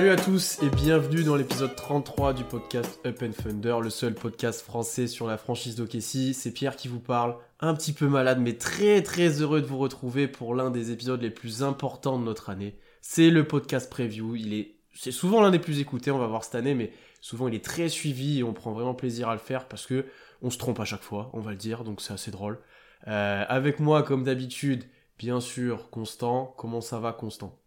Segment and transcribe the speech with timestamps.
[0.00, 4.14] Salut à tous et bienvenue dans l'épisode 33 du podcast Up and Thunder, le seul
[4.14, 6.32] podcast français sur la franchise d'Okessi.
[6.32, 9.76] C'est Pierre qui vous parle, un petit peu malade mais très très heureux de vous
[9.76, 12.78] retrouver pour l'un des épisodes les plus importants de notre année.
[13.02, 16.44] C'est le podcast preview, il est c'est souvent l'un des plus écoutés, on va voir
[16.44, 19.38] cette année mais souvent il est très suivi et on prend vraiment plaisir à le
[19.38, 20.06] faire parce que
[20.40, 22.58] on se trompe à chaque fois, on va le dire, donc c'est assez drôle.
[23.06, 24.84] Euh, avec moi comme d'habitude,
[25.18, 26.54] bien sûr, Constant.
[26.56, 27.59] Comment ça va Constant?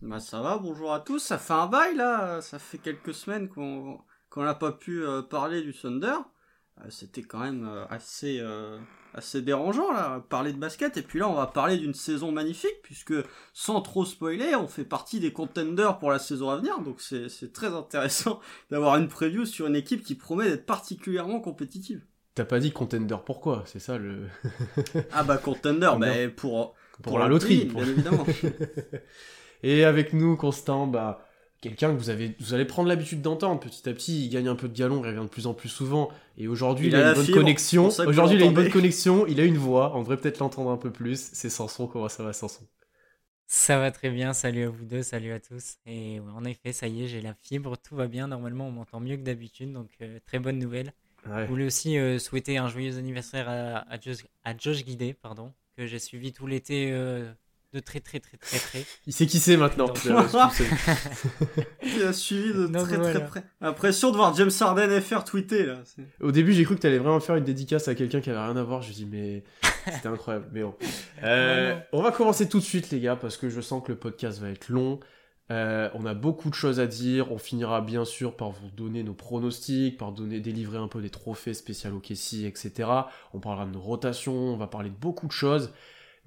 [0.00, 1.18] Bah ça va, bonjour à tous.
[1.18, 3.98] Ça fait un bail là, ça fait quelques semaines qu'on
[4.30, 6.14] qu'on n'a pas pu euh, parler du Thunder.
[6.80, 8.40] Euh, C'était quand même euh, assez
[9.14, 10.96] assez dérangeant là, parler de basket.
[10.98, 13.14] Et puis là, on va parler d'une saison magnifique puisque
[13.52, 16.78] sans trop spoiler, on fait partie des contenders pour la saison à venir.
[16.80, 18.38] Donc c'est très intéressant
[18.70, 22.04] d'avoir une preview sur une équipe qui promet d'être particulièrement compétitive.
[22.36, 24.28] T'as pas dit contender pourquoi C'est ça le.
[25.10, 27.66] Ah bah contender, mais pour pour, la loterie.
[27.66, 28.24] pour- bien évidemment.
[29.62, 31.24] Et avec nous, Constant, bah,
[31.60, 34.26] quelqu'un que vous, avez, vous allez prendre l'habitude d'entendre petit à petit.
[34.26, 36.10] Il gagne un peu de galon, il revient de plus en plus souvent.
[36.36, 37.88] Et aujourd'hui, il, Il a, a une bonne fibre, connexion.
[38.06, 39.26] Aujourd'hui, il a une bonne connexion.
[39.26, 39.96] Il a une voix.
[39.96, 41.30] On devrait peut-être l'entendre un peu plus.
[41.32, 41.86] C'est Sanson.
[41.86, 42.64] Comment ça va, Sanson
[43.46, 45.78] Ça va très bien, salut à vous deux, salut à tous.
[45.86, 48.28] Et ouais, en effet, ça y est, j'ai la fibre, tout va bien.
[48.28, 50.92] Normalement, on m'entend mieux que d'habitude, donc euh, très bonne nouvelle.
[51.26, 51.42] Ouais.
[51.44, 55.52] Je voulais aussi euh, souhaiter un joyeux anniversaire à, à, Josh, à Josh Guidé, pardon,
[55.76, 57.30] que j'ai suivi tout l'été euh,
[57.74, 58.84] de très très très très près.
[59.06, 59.92] Il sait qui c'est maintenant.
[61.82, 63.10] Il a suivi de très voilà.
[63.10, 63.44] très près.
[63.60, 65.82] Impression de voir James Harden FR tweeter là.
[66.20, 68.56] Au début, j'ai cru que t'allais vraiment faire une dédicace à quelqu'un qui avait rien
[68.56, 68.82] à voir.
[68.82, 69.44] Je me suis dit, mais
[69.92, 70.48] c'était incroyable.
[70.52, 70.74] Mais bon.
[71.22, 73.92] Euh, Ouais, on va commencer tout de suite, les gars, parce que je sens que
[73.92, 75.00] le podcast va être long.
[75.50, 77.32] Euh, on a beaucoup de choses à dire.
[77.32, 81.10] On finira bien sûr par vous donner nos pronostics, par donner, délivrer un peu des
[81.10, 82.88] trophées spéciaux au Kessie, etc.
[83.32, 85.70] On parlera de nos rotations, on va parler de beaucoup de choses.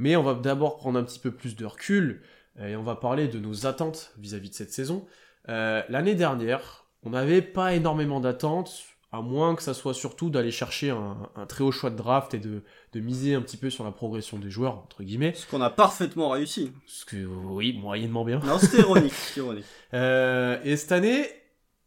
[0.01, 2.23] Mais on va d'abord prendre un petit peu plus de recul
[2.59, 5.05] euh, et on va parler de nos attentes vis-à-vis de cette saison.
[5.47, 8.81] Euh, L'année dernière, on n'avait pas énormément d'attentes,
[9.11, 12.33] à moins que ça soit surtout d'aller chercher un, un très haut choix de draft
[12.33, 12.63] et de,
[12.93, 15.35] de miser un petit peu sur la progression des joueurs, entre guillemets.
[15.35, 16.71] Ce qu'on a parfaitement réussi.
[16.87, 18.39] Ce que, oui, moyennement bien.
[18.39, 19.13] Non, c'était ironique.
[19.37, 19.65] ironique.
[19.93, 21.27] Euh, et cette année,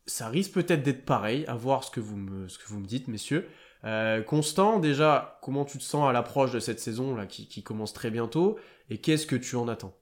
[0.06, 2.86] ça risque peut-être d'être pareil, à voir ce que vous me, ce que vous me
[2.86, 3.48] dites, messieurs.
[3.84, 7.93] Euh, Constant, déjà, comment tu te sens à l'approche de cette saison là, qui, commence
[7.93, 8.59] très bientôt,
[8.89, 9.95] et qu'est-ce que tu en attends?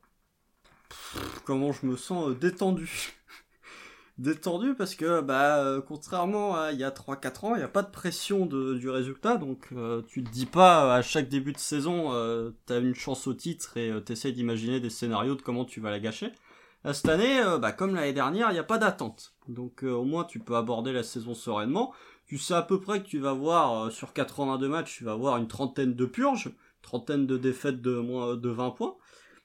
[1.44, 3.15] Comment je me sens euh, détendu.
[4.19, 7.69] détendu parce que, bah, euh, contrairement à il y a 3-4 ans, il n'y a
[7.69, 9.37] pas de pression du résultat.
[9.37, 9.69] Donc,
[10.06, 12.12] tu te dis pas à chaque début de saison,
[12.66, 15.98] t'as une chance au titre et t'essayes d'imaginer des scénarios de comment tu vas la
[15.98, 16.31] gâcher.
[16.84, 19.34] Cette année, bah, comme l'année dernière, il n'y a pas d'attente.
[19.48, 21.92] Donc, au moins, tu peux aborder la saison sereinement.
[22.32, 25.15] Tu sais à peu près que tu vas voir, euh, sur 82 matchs, tu vas
[25.15, 26.50] voir une trentaine de purges,
[26.81, 28.97] trentaine de défaites de moins de 20 points.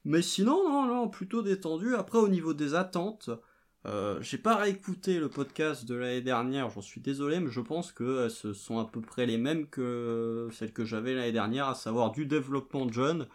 [0.05, 1.95] Mais sinon, non, non, plutôt détendu.
[1.95, 3.29] Après, au niveau des attentes,
[3.85, 7.91] euh, j'ai pas réécouté le podcast de l'année dernière, j'en suis désolé, mais je pense
[7.91, 11.67] que euh, ce sont à peu près les mêmes que celles que j'avais l'année dernière,
[11.67, 13.27] à savoir du développement de jeunes.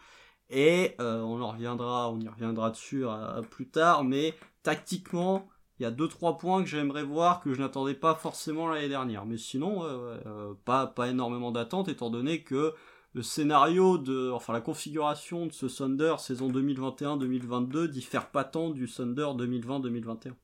[0.48, 3.04] Et euh, on en reviendra, on y reviendra dessus
[3.50, 5.46] plus tard, mais tactiquement,
[5.82, 8.88] il y a deux trois points que j'aimerais voir que je n'attendais pas forcément l'année
[8.88, 9.26] dernière.
[9.26, 12.72] Mais sinon, euh, pas pas énormément d'attentes étant donné que
[13.14, 18.88] le scénario de, enfin la configuration de ce Thunder saison 2021-2022 diffère pas tant du
[18.88, 20.34] Thunder 2020-2021.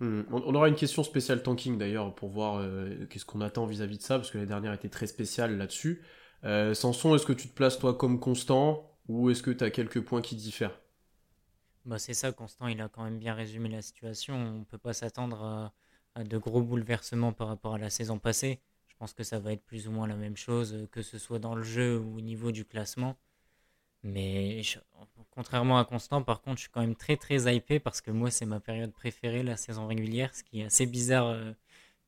[0.00, 3.98] Hmm, On aura une question spéciale tanking d'ailleurs pour voir euh, qu'est-ce qu'on attend vis-à-vis
[3.98, 6.02] de ça, parce que l'année dernière était très spéciale là-dessus.
[6.44, 9.70] Euh, Samson, est-ce que tu te places toi comme constant, ou est-ce que tu as
[9.70, 10.80] quelques points qui diffèrent?
[11.84, 14.34] Bah, c'est ça, Constant, il a quand même bien résumé la situation.
[14.36, 15.74] On peut pas s'attendre à,
[16.14, 18.60] à de gros bouleversements par rapport à la saison passée.
[18.88, 21.18] Je pense que ça va être plus ou moins la même chose, euh, que ce
[21.18, 23.16] soit dans le jeu ou au niveau du classement.
[24.02, 24.78] Mais je-
[25.30, 28.30] contrairement à Constant, par contre, je suis quand même très très hypé parce que moi,
[28.30, 31.52] c'est ma période préférée, la saison régulière, ce qui est assez bizarre euh,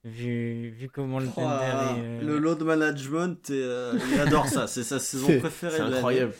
[0.05, 2.03] vu, vu comment le Oh, Thunder est.
[2.03, 5.77] euh, Le load management, et, euh, il adore ça, c'est sa saison préférée.
[5.79, 6.35] c'est incroyable.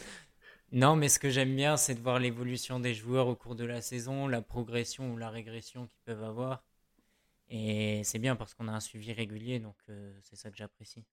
[0.73, 3.63] Non, mais ce que j'aime bien, c'est de voir l'évolution des joueurs au cours de
[3.63, 6.63] la saison, la progression ou la régression qu'ils peuvent avoir.
[7.49, 11.05] Et c'est bien parce qu'on a un suivi régulier, donc euh, c'est ça que j'apprécie.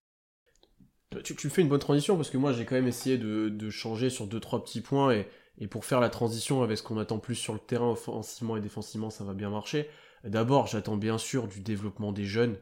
[1.22, 4.10] Tu, tu fais une bonne transition parce que moi j'ai quand même essayé de, changer
[4.10, 5.28] sur deux trois petits points et,
[5.58, 8.60] et pour faire la transition avec ce qu'on attend plus sur le terrain offensivement et
[8.60, 9.88] défensivement ça va bien marcher.
[10.24, 12.56] D'abord j'attends bien sûr du développement des jeunes.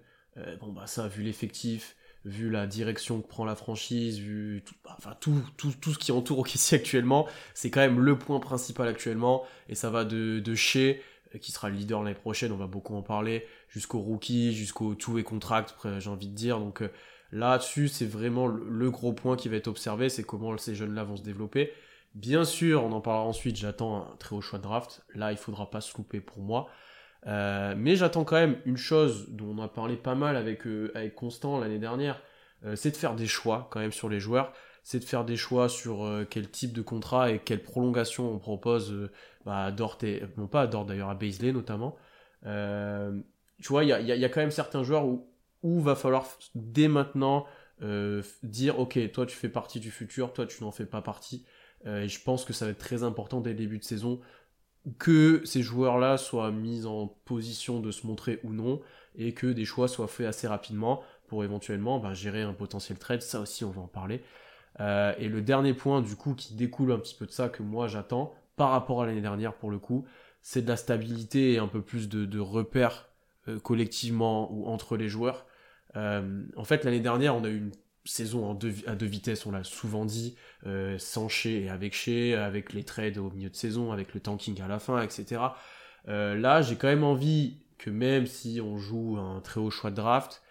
[0.60, 5.16] bon, bah ça, vu l'effectif, vu la direction que prend la franchise, vu tout, enfin,
[5.20, 9.44] tout, tout, tout, ce qui entoure OKC actuellement, c'est quand même le point principal actuellement.
[9.68, 11.02] Et ça va de, de chez
[11.40, 15.18] qui sera le leader l'année prochaine, on va beaucoup en parler, jusqu'au rookie, jusqu'au tout
[15.18, 16.58] et contract, j'ai envie de dire.
[16.58, 16.82] Donc
[17.32, 21.16] là-dessus, c'est vraiment le gros point qui va être observé, c'est comment ces jeunes-là vont
[21.16, 21.72] se développer.
[22.14, 25.02] Bien sûr, on en parlera ensuite, j'attends un très haut choix de draft.
[25.14, 26.68] Là, il faudra pas se louper pour moi.
[27.26, 30.90] Euh, mais j'attends quand même une chose dont on a parlé pas mal avec, euh,
[30.94, 32.20] avec Constant l'année dernière,
[32.64, 34.52] euh, c'est de faire des choix quand même sur les joueurs.
[34.82, 39.08] C'est de faire des choix sur quel type de contrat et quelle prolongation on propose
[39.46, 40.24] bah, à Dort et.
[40.36, 41.96] Non, pas à Dort d'ailleurs, à Baisley notamment.
[42.42, 45.30] tu vois, il y a, y a, quand même certains joueurs où,
[45.62, 46.26] où va falloir
[46.56, 47.46] dès maintenant
[48.42, 51.46] dire ok, toi tu fais partie du futur, toi tu n'en fais pas partie.
[51.86, 54.18] Et je pense que ça va être très important dès le début de saison
[54.98, 58.80] que ces joueurs-là soient mis en position de se montrer ou non,
[59.16, 63.22] et que des choix soient faits assez rapidement pour éventuellement bah, gérer un potentiel trade.
[63.22, 64.22] Ça aussi, on va en parler.
[64.80, 67.62] Euh, et le dernier point, du coup, qui découle un petit peu de ça que
[67.62, 70.06] moi j'attends, par rapport à l'année dernière pour le coup,
[70.40, 73.08] c'est de la stabilité et un peu plus de, repères
[73.48, 75.46] euh, collectivement ou entre les joueurs.
[75.94, 77.72] en fait, l'année dernière, on a eu une
[78.04, 82.72] saison à deux vitesses, on l'a souvent dit, euh, sans chez et avec chez, avec
[82.72, 85.40] les trades au milieu de saison, avec le tanking à la fin, etc.
[86.08, 89.90] Euh, là, j'ai quand même envie que même si on joue un très haut choix
[89.90, 90.42] de draft,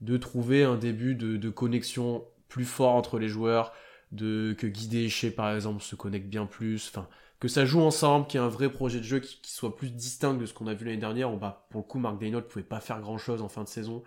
[0.00, 3.72] de trouver un début de, connexion plus fort entre les joueurs,
[4.12, 7.08] de que Guidé et Chez par exemple se connectent bien plus, enfin
[7.38, 9.90] que ça joue ensemble, qu'il y ait un vrai projet de jeu qui, soit plus
[9.90, 11.30] distinct de ce qu'on a vu l'année dernière.
[11.30, 13.68] On va, pour le coup, Mark Daynott pouvait pas faire grand chose en fin de
[13.68, 14.02] saison.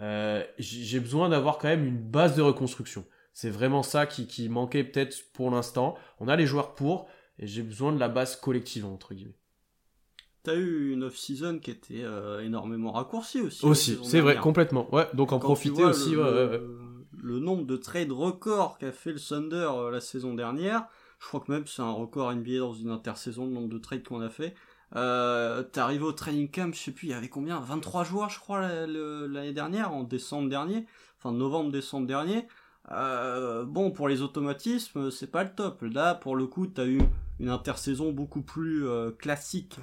[0.00, 3.04] Euh, j'ai besoin d'avoir quand même une base de reconstruction.
[3.34, 5.96] C'est vraiment ça qui, manquait peut-être pour l'instant.
[6.20, 7.08] On a les joueurs pour,
[7.38, 9.38] et j'ai besoin de la base collective, entre guillemets.
[10.42, 13.64] T'as eu une off-season qui était euh, énormément raccourcie aussi.
[13.64, 14.92] Aussi, c'est vrai, complètement.
[14.92, 16.14] Ouais, donc en profiter aussi.
[16.14, 20.86] Le, nombre de trades records qu'a fait le Thunder euh, la saison dernière,
[21.20, 24.02] je crois que même c'est un record NBA dans une intersaison, le nombre de trades
[24.02, 24.54] qu'on a fait.
[24.94, 27.60] Euh, T'es arrivé au training camp, je sais plus, il y avait combien?
[27.60, 30.86] 23 joueurs, je crois, l'année dernière, en décembre dernier,
[31.18, 32.46] enfin novembre-décembre dernier.
[32.90, 35.82] Euh, bon, pour les automatismes, c'est pas le top.
[35.82, 37.00] Là, pour le coup, t'as eu
[37.40, 39.78] une intersaison beaucoup plus euh, classique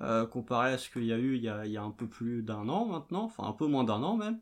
[0.00, 2.68] euh, comparé à ce qu'il y a eu il y a, un peu plus d'un
[2.68, 4.40] an maintenant, enfin un peu moins d'un an même.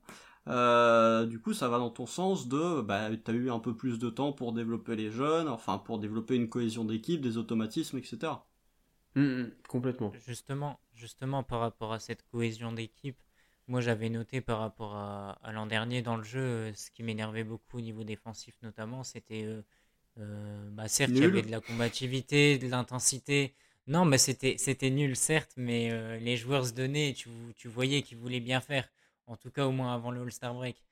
[1.29, 4.09] Du coup, ça va dans ton sens de, bah, t'as eu un peu plus de
[4.09, 8.33] temps pour développer les jeunes, enfin pour développer une cohésion d'équipe, des automatismes, etc.
[9.15, 10.13] Mmh, mmh, complètement.
[10.27, 13.19] Justement, justement, par rapport à cette cohésion d'équipe,
[13.67, 17.45] moi j'avais noté par rapport à, l'an dernier dans le jeu, euh, ce qui m'énervait
[17.45, 19.63] beaucoup au niveau défensif notamment, c'était euh,
[20.19, 23.55] euh, bah, certes il y avait de la combativité, de l'intensité.
[23.87, 28.19] Non, mais c'était c'était nul certes, mais les joueurs se donnaient, tu, tu voyais qu'ils
[28.19, 28.87] voulaient bien faire,
[29.27, 30.83] en tout cas au moins avant le All-Star Break.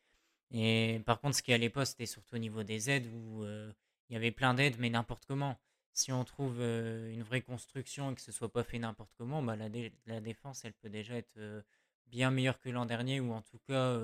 [0.51, 4.15] Et par contre, ce qui allait pas, c'était surtout au niveau des aides où il
[4.15, 5.59] y avait plein d'aides, mais n'importe comment
[5.97, 9.57] si on trouve une vraie construction et que ce soit pas fait n'importe comment, bah
[9.57, 11.65] la, défense, elle peut déjà être
[12.07, 13.99] bien meilleure que l'an dernier, ou en tout cas,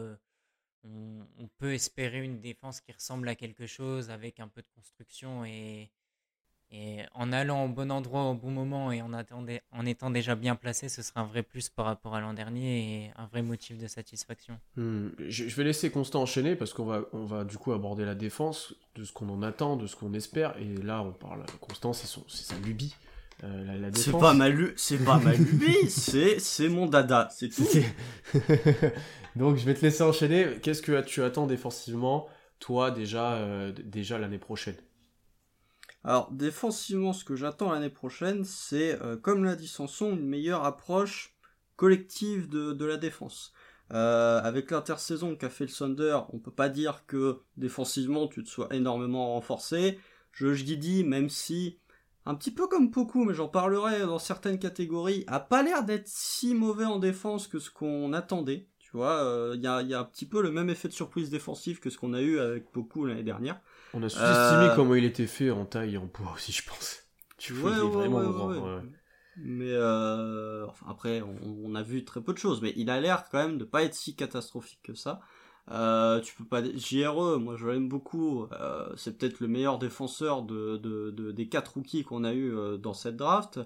[0.85, 4.69] on, on, peut espérer une défense qui ressemble à quelque chose avec un peu de
[4.75, 5.91] construction et,
[6.73, 10.57] et en allant au bon endroit au bon moment et en, en étant déjà bien
[10.57, 13.77] placé, ce sera un vrai plus par rapport à l'an dernier et un vrai motif
[13.77, 14.59] de satisfaction.
[14.77, 15.09] Hmm.
[15.19, 18.75] Je, vais laisser Constant enchaîner parce qu'on va, on va du coup aborder la défense,
[18.95, 20.55] de ce qu'on en attend, de ce qu'on espère.
[20.59, 21.45] Et là, on parle.
[21.61, 22.97] Constant, c'est, sa lubie.
[23.45, 27.67] Euh, la, c'est pas ma c'est pas ma lubie, c'est, c'est mon dada, c'est tout.
[29.37, 30.59] Donc je vais te laisser enchaîner.
[30.63, 32.29] Qu'est-ce que tu attends défensivement,
[32.61, 34.77] toi déjà, euh, déjà l'année prochaine?
[36.05, 40.65] Alors défensivement, ce que j'attends l'année prochaine, c'est, euh, comme l'a dit Sanson, une meilleure
[40.65, 41.37] approche
[41.77, 43.53] collective de, la défense.
[43.93, 48.49] Euh, avec l'intersaison qu'a fait le Thunder, on peut pas dire que défensivement tu te
[48.49, 49.99] sois énormément renforcé.
[50.33, 51.79] Je, je dis, même si,
[52.25, 56.09] un petit peu comme Poku, mais j'en parlerai dans certaines catégories, a pas l'air d'être
[56.09, 58.67] si mauvais en défense que ce qu'on attendait.
[58.81, 60.93] Tu vois, euh, il y, a, y, a, un petit peu le même effet de
[60.93, 63.61] surprise défensif que ce qu'on a eu avec Poku l'année dernière.
[63.95, 66.67] On a sous-estimé euh, comment il était fait en taille et en poids aussi, je
[66.69, 66.99] pense.
[67.39, 68.83] Tu vois, vraiment grand.
[69.37, 73.25] Mais euh, enfin, après, on, a vu très peu de choses, mais il a l'air
[73.31, 75.21] quand même de pas être si catastrophique que ça.
[75.71, 78.47] Euh, tu peux pas JRE, moi je l'aime beaucoup.
[78.97, 83.17] c'est peut-être le meilleur défenseur de, de, des quatre rookies qu'on a eu dans cette
[83.17, 83.59] draft.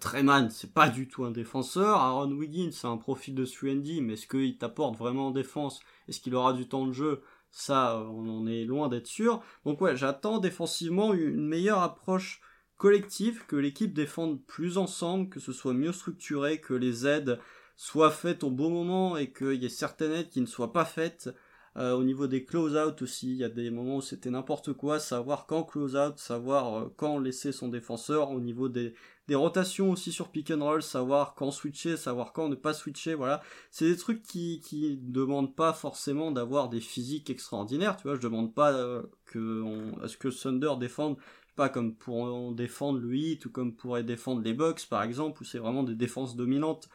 [0.00, 1.98] Treman, c'est pas du tout un défenseur.
[1.98, 5.80] Aaron Wiggins, c'est un profil de 3 mais est-ce qu'il t'apporte vraiment en défense?
[6.08, 7.22] Est-ce qu'il aura du temps de jeu?
[7.52, 9.42] Ça, on en est loin d'être sûr.
[9.64, 12.40] Donc ouais, j'attends défensivement une meilleure approche
[12.78, 17.38] collective, que l'équipe défende plus ensemble, que ce soit mieux structuré, que les aides
[17.76, 20.84] soient faites au bon moment et qu'il y ait certaines aides qui ne soient pas
[20.84, 21.30] faites.
[21.76, 24.98] Euh, au niveau des close-out aussi, il y a des moments où c'était n'importe quoi,
[24.98, 28.94] savoir quand close-out, savoir euh, quand laisser son défenseur, au niveau des,
[29.28, 33.14] des rotations aussi sur pick and roll, savoir quand switcher, savoir quand ne pas switcher,
[33.14, 33.40] voilà.
[33.70, 38.20] C'est des trucs qui, qui demandent pas forcément d'avoir des physiques extraordinaires, tu vois, je
[38.20, 41.16] demande pas euh, que on, à ce que Thunder défende
[41.56, 45.44] pas comme pour défendre le hit ou comme pourrait défendre les Bucks par exemple où
[45.44, 46.88] c'est vraiment des défenses dominantes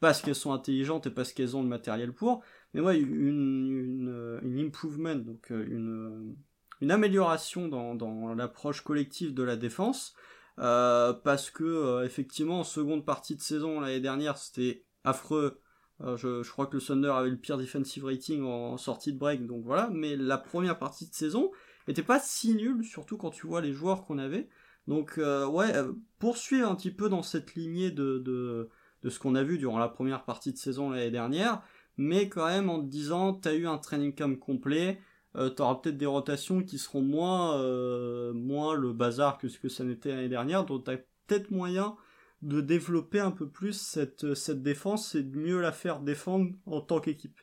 [0.00, 2.42] parce qu'elles sont intelligentes et parce qu'elles ont le matériel pour
[2.74, 6.36] mais ouais une, une, une improvement donc euh, une,
[6.80, 10.14] une amélioration dans, dans l'approche collective de la défense
[10.58, 15.60] euh, parce que euh, effectivement en seconde partie de saison l'année dernière c'était affreux.
[16.00, 19.18] Euh, je, je, crois que le Thunder avait le pire defensive rating en sortie de
[19.18, 19.90] break donc voilà.
[19.92, 21.50] Mais la première partie de saison
[21.88, 24.48] était pas si nul, surtout quand tu vois les joueurs qu'on avait.
[24.86, 28.68] Donc euh, ouais, euh, poursuivre un petit peu dans cette lignée de, de,
[29.02, 31.62] de ce qu'on a vu durant la première partie de saison l'année dernière,
[31.96, 35.00] mais quand même en te disant, t'as eu un training camp complet,
[35.36, 39.68] euh, t'auras peut-être des rotations qui seront moins, euh, moins le bazar que ce que
[39.68, 41.96] ça n'était l'année dernière, donc t'as peut-être moyen
[42.42, 46.80] de développer un peu plus cette, cette défense et de mieux la faire défendre en
[46.80, 47.40] tant qu'équipe.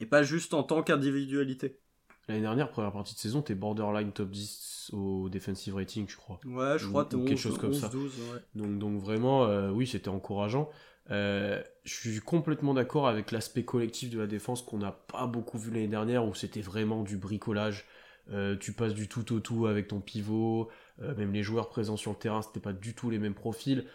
[0.00, 1.80] Et pas juste en tant qu'individualité.
[2.28, 6.38] L'année dernière, première partie de saison, t'es borderline top 10 au defensive rating, je crois.
[6.44, 7.88] Ouais, je crois que quelque chose comme ça.
[7.88, 8.40] 12, ouais.
[8.54, 10.70] Donc, donc vraiment, euh, oui, c'était encourageant.
[11.10, 15.58] Euh, je suis complètement d'accord avec l'aspect collectif de la défense qu'on n'a pas beaucoup
[15.58, 17.86] vu l'année dernière, où c'était vraiment du bricolage.
[18.30, 21.96] Euh, tu passes du tout au tout avec ton pivot, euh, même les joueurs présents
[21.96, 23.86] sur le terrain, c'était pas du tout les mêmes profils.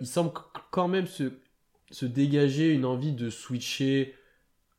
[0.00, 0.32] Il semble
[0.70, 4.14] quand même se, dégager une envie de switcher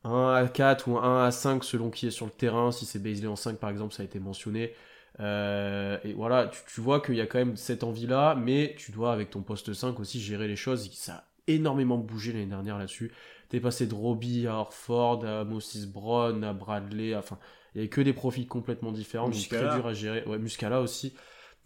[0.02, 2.72] 1 à 4 ou 1 à 5 selon qui est sur le terrain.
[2.72, 4.74] Si c'est Baisley en 5 par exemple, ça a été mentionné.
[5.20, 9.30] Et voilà, tu, vois qu'il y a quand même cette envie-là, mais tu dois avec
[9.30, 10.90] ton poste 5 aussi gérer les choses.
[10.92, 13.12] Ça énormément bougé l'année dernière là-dessus.
[13.48, 17.38] T'es passé de Robbie à Orford, à Moses Brown, à Bradley, enfin,
[17.74, 19.62] il y avait que des profils complètement différents, Muscala.
[19.62, 20.24] donc très dur à gérer.
[20.24, 21.14] Ouais, Muscala aussi.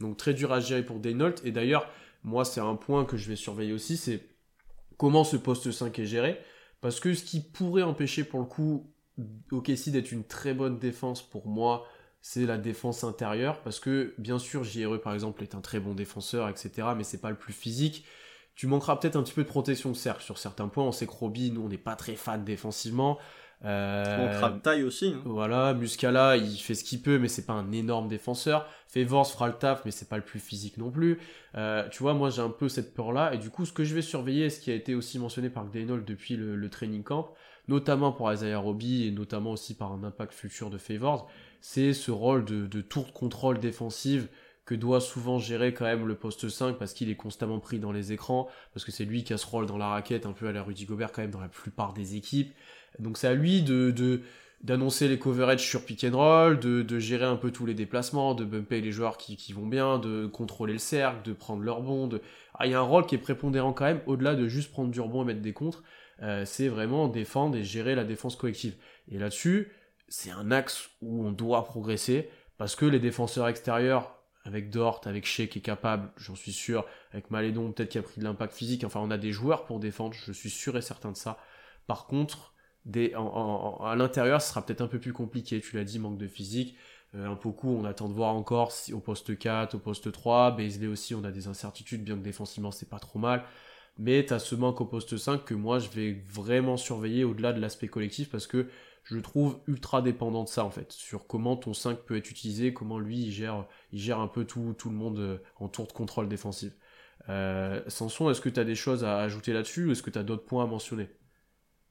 [0.00, 1.34] Donc très dur à gérer pour Daynault.
[1.44, 1.88] Et d'ailleurs,
[2.22, 4.28] moi, c'est un point que je vais surveiller aussi, c'est
[4.96, 6.40] comment ce poste 5 est géré.
[6.80, 8.92] Parce que ce qui pourrait empêcher pour le coup
[9.52, 11.86] OKC d'être une très bonne défense pour moi,
[12.20, 13.62] c'est la défense intérieure.
[13.62, 16.88] Parce que bien sûr, JRE par exemple est un très bon défenseur, etc.
[16.96, 18.04] Mais c'est pas le plus physique.
[18.54, 20.84] Tu manqueras peut-être un petit peu de protection de cercle sur certains points.
[20.84, 23.18] On sait que Robbie, nous, on n'est pas très fan défensivement.
[23.64, 25.14] Euh, On taille aussi.
[25.16, 25.22] Hein.
[25.24, 28.68] voilà, Muscala, il fait ce qu'il peut, mais c'est pas un énorme défenseur.
[28.88, 31.18] Favors fera le taf, mais c'est pas le plus physique non plus.
[31.56, 33.94] Euh, tu vois, moi j'ai un peu cette peur-là, et du coup, ce que je
[33.94, 37.32] vais surveiller, ce qui a été aussi mentionné par Gdaynol depuis le, le training camp,
[37.68, 41.30] notamment pour Isaiah Robbie, et notamment aussi par un impact futur de Favors,
[41.60, 44.28] c'est ce rôle de, de tour de contrôle défensive
[44.64, 47.92] que doit souvent gérer quand même le poste 5 parce qu'il est constamment pris dans
[47.92, 50.48] les écrans, parce que c'est lui qui a ce rôle dans la raquette, un peu
[50.48, 52.54] à la Rudy Gobert quand même dans la plupart des équipes.
[52.98, 54.22] Donc c'est à lui de, de
[54.62, 58.34] d'annoncer les coverage sur pick and roll, de, de gérer un peu tous les déplacements,
[58.34, 61.82] de bumper les joueurs qui, qui vont bien, de contrôler le cercle, de prendre leur
[61.82, 62.06] bon.
[62.06, 62.22] De...
[62.54, 64.90] Ah, il y a un rôle qui est prépondérant quand même, au-delà de juste prendre
[64.90, 65.82] du rebond et mettre des contres,
[66.22, 68.74] euh, c'est vraiment défendre et gérer la défense collective.
[69.08, 69.70] Et là-dessus,
[70.08, 75.26] c'est un axe où on doit progresser, parce que les défenseurs extérieurs, avec Dort, avec
[75.26, 78.52] Shea qui est capable, j'en suis sûr, avec Malédon peut-être qui a pris de l'impact
[78.54, 81.38] physique, enfin on a des joueurs pour défendre, je suis sûr et certain de ça.
[81.86, 85.60] Par contre, des, en, à l'intérieur, ce sera peut-être un peu plus compliqué.
[85.60, 86.76] Tu l'as dit, manque de physique.
[87.14, 90.10] Euh, un peu coup, on attend de voir encore si, au poste 4, au poste
[90.12, 90.52] 3.
[90.52, 93.44] Baisley aussi, on a des incertitudes, bien que défensivement, c'est pas trop mal.
[93.98, 97.52] Mais tu as ce manque au poste 5 que moi, je vais vraiment surveiller au-delà
[97.52, 98.68] de l'aspect collectif parce que
[99.04, 100.92] je trouve ultra dépendant de ça, en fait.
[100.92, 104.90] Sur comment ton 5 peut être utilisé, comment lui, il gère, un peu tout, le
[104.90, 106.72] monde en tour de contrôle défensif.
[107.28, 110.18] Euh, Sanson, est-ce que tu as des choses à ajouter là-dessus ou est-ce que tu
[110.18, 111.08] as d'autres points à mentionner?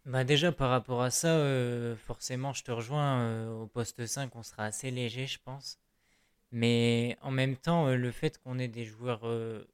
[0.05, 4.35] Bah déjà par rapport à ça, euh, forcément je te rejoins, euh, au poste 5
[4.35, 5.79] on sera assez léger je pense.
[6.51, 9.65] Mais en même temps euh, le fait qu'on ait des joueurs euh,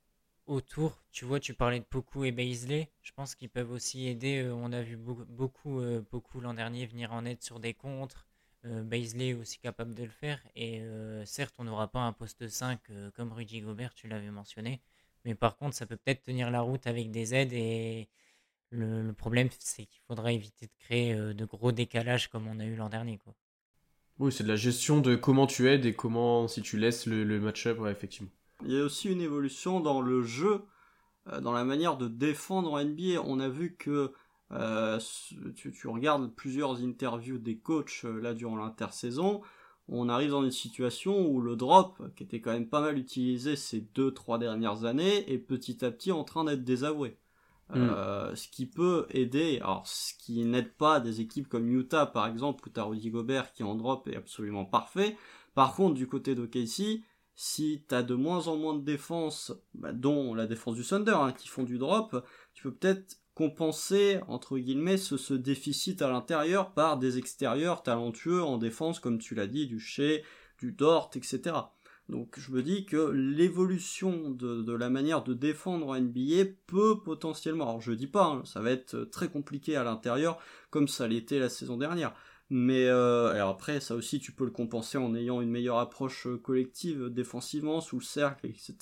[0.50, 4.44] autour, tu vois tu parlais de Poku et Baisley, je pense qu'ils peuvent aussi aider,
[4.44, 8.26] euh, on a vu beaucoup, beaucoup, l'an dernier venir en aide sur des contres,
[8.66, 10.40] euh, est aussi capable de le faire.
[10.56, 14.32] Et euh, certes on n'aura pas un poste 5 euh, comme Rudy Gobert tu l'avais
[14.32, 14.82] mentionné,
[15.24, 17.54] mais par contre ça peut peut-être tenir la route avec des aides.
[17.54, 18.10] Et
[18.72, 22.76] le, problème, c'est qu'il faudra éviter de créer de gros décalages comme on a eu
[22.76, 23.20] l'an dernier.
[24.20, 27.40] Oui, c'est de la gestion de comment tu aides et comment, si tu laisses le,
[27.40, 28.30] match-up, effectivement.
[28.66, 30.62] Il y a aussi une évolution dans le jeu,
[31.28, 33.22] euh, dans la manière de défendre en NBA.
[33.26, 34.14] On a vu que
[34.52, 35.00] euh,
[35.56, 39.42] tu, tu, regardes plusieurs interviews des coachs euh, là durant l'intersaison.
[39.88, 43.56] On arrive dans une situation où le drop, qui était quand même pas mal utilisé
[43.56, 47.18] ces deux trois dernières années, est petit à petit en train d'être désavoué.
[47.76, 52.26] Euh, ce qui peut aider, alors ce qui n'aide pas des équipes comme Utah par
[52.26, 55.16] exemple, où t'as Rudy Gobert qui en drop est absolument parfait.
[55.54, 57.02] Par contre, du côté de Casey,
[57.42, 61.32] si t'as de moins en moins de défense, bah, dont la défense du Thunder, hein,
[61.32, 66.98] qui font du drop, tu peux peut-être compenser, entre guillemets, ce, déficit à l'intérieur par
[66.98, 70.22] des extérieurs talentueux en défense, comme tu l'as dit, du Shea,
[70.60, 71.56] du Dort, etc.
[72.10, 77.70] Donc je me dis que l'évolution de, la manière de défendre en NBA peut potentiellement,
[77.70, 80.40] alors je dis pas, hein, ça va être très compliqué à l'intérieur,
[80.72, 82.14] comme ça l'était la saison dernière,
[82.50, 86.38] mais euh, après, ça aussi, tu peux le compenser en ayant une meilleure approche euh,
[86.38, 88.76] collective défensivement, sous le cercle, etc.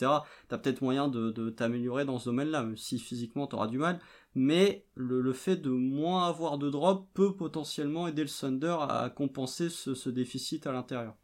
[0.48, 4.00] T'as peut-être moyen de, de t'améliorer dans ce domaine-là, même si physiquement t'auras du mal.
[4.36, 9.10] Mais le, le, fait de moins avoir de drop peut potentiellement aider le Thunder à
[9.10, 11.16] compenser ce, ce déficit à l'intérieur.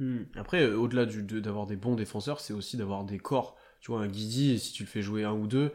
[0.00, 0.24] Hmm.
[0.34, 3.56] Après, euh, au-delà d'avoir des bons défenseurs, c'est aussi d'avoir des corps.
[3.80, 5.70] Tu vois, un Guidi, si tu le fais jouer un ou deux,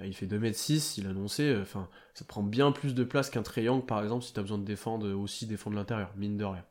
[0.00, 3.42] il fait 2m6, il a annoncé, euh, enfin, ça prend bien plus de place qu'un
[3.42, 6.64] triangle par exemple si tu as besoin de défendre aussi défendre l'intérieur, mine de rien.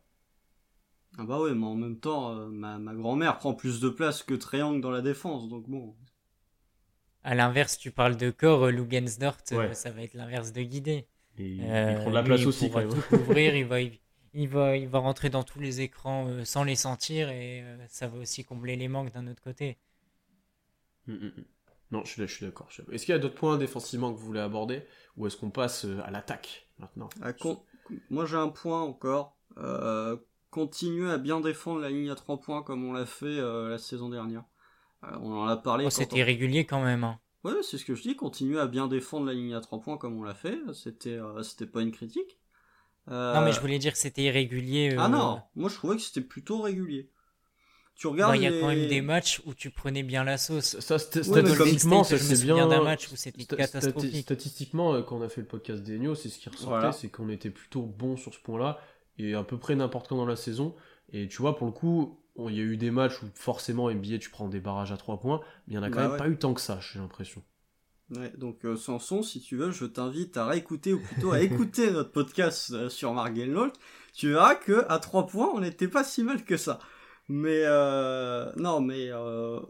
[1.17, 4.23] Ah bah ouais, mais en même temps, euh, ma, ma grand-mère prend plus de place
[4.23, 5.95] que triangle dans la défense, donc bon.
[7.23, 9.73] À l'inverse, tu parles de corps, Lugensdort, ouais.
[9.75, 11.05] ça va être l'inverse de Guidé.
[11.37, 11.59] il
[11.99, 12.89] prend de la place aussi quand même.
[13.03, 17.29] Couvrir, il va, il va, il va rentrer dans tous les écrans sans les sentir
[17.29, 19.77] et ça va aussi combler les manques d'un autre côté.
[21.07, 21.45] Mm -mm.
[21.91, 22.69] Non, je suis, suis d'accord.
[22.91, 24.83] Est-ce qu'il y a d'autres points défensivement que vous voulez aborder
[25.17, 27.10] Ou est-ce qu'on passe euh, à l'attaque maintenant?
[27.21, 27.62] À con...
[28.10, 29.36] Moi j'ai un point encore.
[29.57, 30.15] Euh,
[30.50, 33.77] continuer à bien défendre la ligne à 3 points comme on l'a fait euh, la
[33.77, 34.43] saison dernière.
[35.03, 35.86] Euh, on en a parlé.
[35.86, 36.25] Oh, C'était on...
[36.25, 37.03] régulier quand même.
[37.03, 37.19] Hein.
[37.43, 38.15] Ouais, c'est ce que je dis.
[38.15, 40.60] Continuer à bien défendre la ligne à 3 points comme on l'a fait.
[40.74, 42.38] C'était euh, c'était pas une critique.
[43.07, 44.95] Non, mais je voulais dire que c'était irrégulier.
[44.98, 47.10] Ah non, moi je trouvais que c'était plutôt régulier
[47.95, 48.36] tu regardes.
[48.36, 48.60] Il y a les...
[48.60, 50.79] quand même des matchs où tu prenais bien la sauce.
[50.79, 52.67] Ça, statistiquement, ça c'est bien.
[52.67, 54.24] d'un match où c'était catastrophique.
[54.24, 56.91] Statistiquement, quand on a fait le podcast d'Enio, c'est ce qui ressortait, voilà.
[56.91, 58.79] c'est qu'on était plutôt bon sur ce point-là
[59.17, 60.75] et à peu près n'importe quand dans la saison.
[61.13, 64.18] Et tu vois, pour le coup, il y a eu des matchs où forcément NBA
[64.20, 66.11] tu prends des barrages à 3 points, mais il y en a quand bah même
[66.11, 66.18] ouais.
[66.18, 67.44] pas eu tant que ça, j'ai l'impression.
[68.09, 71.92] Ouais, donc euh, Sanson, si tu veux, je t'invite à réécouter ou plutôt à écouter
[71.92, 73.74] notre podcast euh, sur Margenlolt.
[74.13, 76.79] Tu verras que à 3 points, on n'était pas si mal que ça.
[77.33, 79.61] Mais euh, non, mais, euh,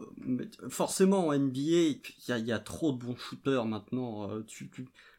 [0.68, 4.28] forcément en NBA, il y a, trop de bons shooters maintenant.
[4.28, 4.68] Euh, tu,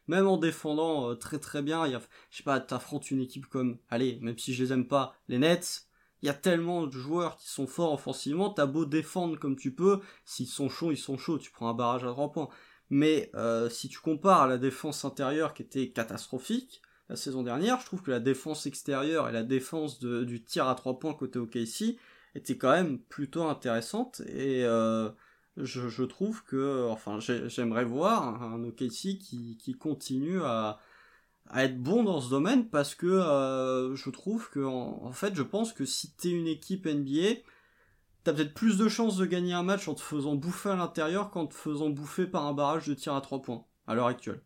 [0.08, 3.78] même en défendant très très bien, y a, je sais pas, t'affrontes une équipe comme,
[3.88, 5.88] allez, même si je les aime pas, les Nets.
[6.20, 8.50] Il y a tellement de joueurs qui sont forts offensivement.
[8.50, 11.38] T'as beau défendre comme tu peux, s'ils sont chauds, ils sont chauds.
[11.38, 12.50] Tu prends un barrage à trois points.
[12.90, 13.32] Mais
[13.70, 18.02] si tu compares à la défense intérieure qui était catastrophique la saison dernière, je trouve
[18.02, 21.98] que la défense extérieure et la défense du tir à trois points côté OKC
[22.34, 25.10] était quand même plutôt intéressante et euh,
[25.56, 30.80] je, trouve que enfin j'aimerais voir un OKC qui, qui continue à,
[31.48, 35.42] à être bon dans ce domaine parce que euh, je trouve que en, fait je
[35.42, 37.40] pense que si t'es une équipe NBA
[38.24, 41.30] t'as peut-être plus de chances de gagner un match en te faisant bouffer à l'intérieur
[41.30, 44.40] qu'en te faisant bouffer par un barrage de tir à trois points à l'heure actuelle.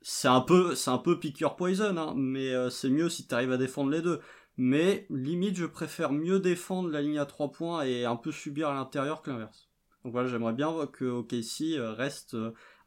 [0.00, 3.26] C'est un peu c'est un peu pick your poison hein, mais euh, c'est mieux si
[3.26, 4.20] t'arrives à défendre les deux
[4.56, 8.68] mais limite je préfère mieux défendre la ligne à 3 points et un peu subir
[8.68, 9.68] à l'intérieur que l'inverse.
[10.04, 12.36] Donc voilà, j'aimerais bien que OKC reste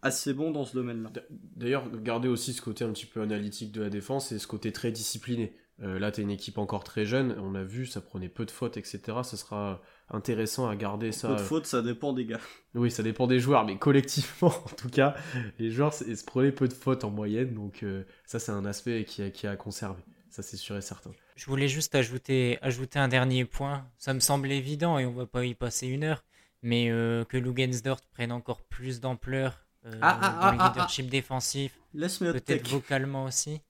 [0.02, 1.12] assez bon dans ce domaine-là.
[1.56, 4.72] D'ailleurs, garder aussi ce côté un petit peu analytique de la défense et ce côté
[4.72, 5.56] très discipliné.
[5.82, 8.46] Euh, là, tu es une équipe encore très jeune, on l'a vu, ça prenait peu
[8.46, 9.02] de fautes, etc.
[9.24, 11.30] Ça sera intéressant à garder ça.
[11.30, 12.40] Peu de fautes, ça dépend des gars.
[12.76, 15.16] Oui, ça dépend des joueurs, mais collectivement, en tout cas,
[15.60, 19.06] les joueurs se prenaient peu de fautes en moyenne, donc euh, ça, c'est un aspect
[19.06, 20.04] qui a, qui a à conserver.
[20.36, 21.12] Ça, c'est sûr et certain.
[21.38, 23.90] Je voulais juste ajouter, ajouter un dernier point.
[23.98, 26.26] Ça me semble évident et on va pas y passer une heure,
[26.62, 31.10] mais euh, que Lugensdort prenne encore plus d'ampleur euh, ah, ah, dans le ah, leadership
[31.10, 31.80] défensif.
[31.94, 33.62] Laisse-moi Peut-être vocalement aussi.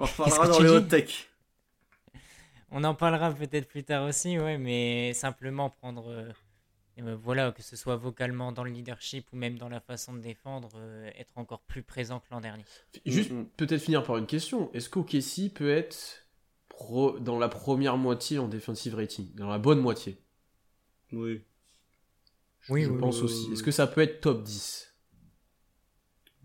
[0.00, 1.30] On en reparlera dans les hot tech.
[2.72, 6.10] On en parlera peut-être plus tard aussi, ouais, mais simplement prendre.
[6.10, 6.32] Euh,
[7.00, 10.70] voilà, que ce soit vocalement dans le leadership ou même dans la façon de défendre,
[10.76, 12.64] euh, être encore plus présent que l'an dernier.
[13.06, 13.46] Juste mm -hmm.
[13.56, 14.70] peut-être finir par une question.
[14.72, 16.26] Est-ce qu'OKC peut être
[16.68, 19.34] pro dans la première moitié en defensive rating?
[19.34, 20.18] Dans la bonne moitié?
[21.12, 21.42] Oui.
[22.60, 23.52] Je, oui, je oui, pense oui, aussi.
[23.52, 24.94] Est-ce que ça peut être top 10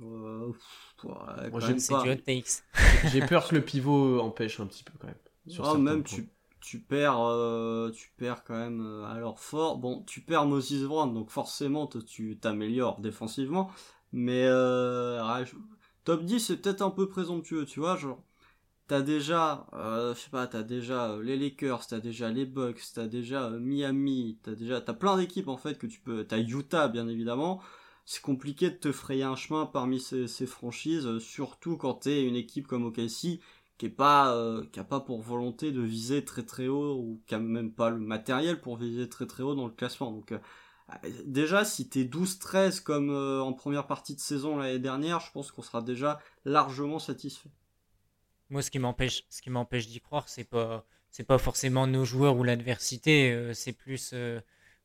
[0.01, 0.51] euh,
[1.03, 2.03] ouais, Moi, j'aime pas.
[3.11, 5.15] J'ai peur que le pivot empêche un petit peu quand même.
[5.47, 6.17] Sur oh, même points.
[6.17, 6.29] tu
[6.65, 9.77] tu perds euh, tu perds quand même euh, alors fort.
[9.77, 13.69] Bon tu perds Moses Brown donc forcément tu t'améliores défensivement.
[14.11, 15.45] Mais euh,
[16.05, 18.23] top 10 c'est peut-être un peu présomptueux tu vois genre
[18.87, 23.49] t'as déjà je sais pas t'as déjà les Lakers t'as déjà les Bucks t'as déjà
[23.51, 27.61] Miami t'as déjà t'as plein d'équipes en fait que tu peux t'as Utah bien évidemment.
[28.07, 32.67] C'est compliqué de te frayer un chemin parmi ces, franchises, surtout quand t'es une équipe
[32.67, 33.39] comme OKC
[33.77, 37.21] qui est pas euh, qui a pas pour volonté de viser très très haut ou
[37.27, 40.11] qui a même pas le matériel pour viser très très haut dans le classement.
[40.11, 40.39] Donc euh,
[41.25, 45.51] déjà si t'es 12-13 comme euh, en première partie de saison l'année dernière, je pense
[45.51, 47.49] qu'on sera déjà largement satisfait.
[48.49, 52.05] Moi ce qui m'empêche ce qui m'empêche d'y croire, c'est pas c'est pas forcément nos
[52.05, 54.13] joueurs ou l'adversité, c'est plus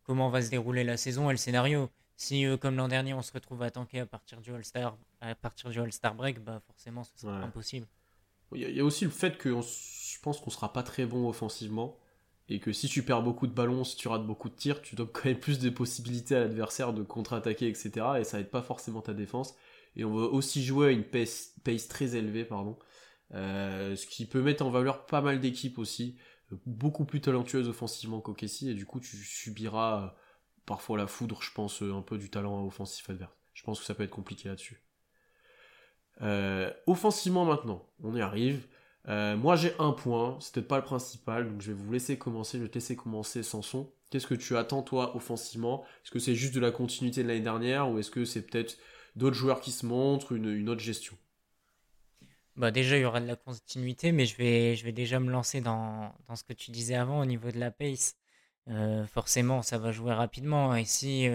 [0.05, 1.91] comment va se dérouler la saison et le scénario.
[2.17, 5.71] Si comme l'an dernier on se retrouve à tanker à partir du All-Star à partir
[5.71, 7.87] du All-Star break, bah forcément ce sera impossible.
[8.53, 11.99] Il y, a aussi le fait que je pense qu'on sera pas très bon offensivement.
[12.49, 14.97] Et que si tu perds beaucoup de ballons, si tu rates beaucoup de tirs, tu
[14.97, 18.07] donnes quand même plus de possibilités à l'adversaire de contre-attaquer, etc.
[18.19, 19.55] Et ça aide pas forcément ta défense.
[19.95, 21.55] Et on va aussi jouer à une pace,
[21.89, 22.77] très élevée, pardon.
[23.35, 26.19] Euh, ce qui peut mettre en valeur pas mal d'équipes aussi,
[26.67, 30.09] beaucoup plus talentueuses offensivement qu'Okessi, et du coup tu subiras euh,
[30.67, 33.33] parfois la foudre, je pense, un peu du talent offensif adverse.
[33.55, 34.83] Je pense que ça peut être compliqué là-dessus.
[36.23, 38.67] Euh, offensivement maintenant, on y arrive.
[39.09, 42.59] Euh, moi j'ai un point, peut-être pas le principal, donc je vais vous laisser commencer,
[42.59, 43.91] je vais te laisser commencer Sanson.
[44.11, 45.85] Qu'est-ce que tu attends toi offensivement?
[46.05, 48.77] Est-ce que c'est juste de la continuité de l'année dernière ou est-ce que c'est peut-être
[49.17, 51.17] d'autres joueurs qui se montrent, une, autre gestion?
[52.57, 55.31] Bah déjà il y aura de la continuité, mais je vais, je vais déjà me
[55.31, 58.17] lancer dans, ce que tu disais avant au niveau de la pace.
[58.69, 61.27] Euh, forcément ça va jouer rapidement et si,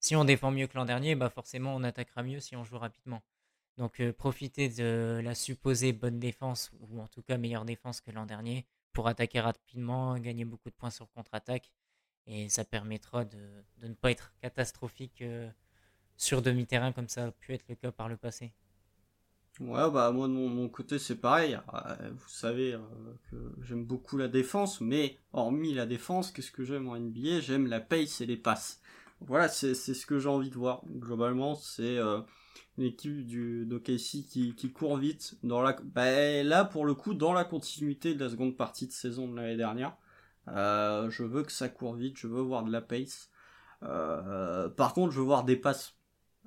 [0.00, 2.78] si on défend mieux que l'an dernier, bah forcément on attaquera mieux si on joue
[2.78, 3.22] rapidement.
[3.76, 8.10] Donc euh, profiter de la supposée bonne défense, ou en tout cas meilleure défense que
[8.10, 11.72] l'an dernier, pour attaquer rapidement, gagner beaucoup de points sur contre-attaque.
[12.26, 15.50] Et ça permettra de, ne pas être catastrophique euh,
[16.16, 18.52] sur demi-terrain comme ça a pu être le cas par le passé.
[19.60, 21.58] Ouais, bah moi de mon, côté c'est pareil.
[21.74, 22.76] Euh, vous savez
[23.30, 27.66] que j'aime beaucoup la défense, mais hormis la défense, qu'est-ce que j'aime en NBA J'aime
[27.66, 28.80] la pace et les passes.
[29.20, 30.82] Voilà, c'est ce que j'ai envie de voir.
[30.86, 31.98] Globalement, c'est
[32.78, 37.32] équipe du d'OKC qui, qui court vite dans la bah, là pour le coup dans
[37.32, 39.96] la continuité de la seconde partie de saison de l'année dernière
[40.48, 43.30] euh, je veux que ça court vite je veux voir de la pace.
[43.82, 45.94] Euh, par contre je veux voir des passes.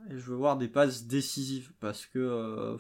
[0.10, 2.78] Et je veux voir des passes décisives parce que euh,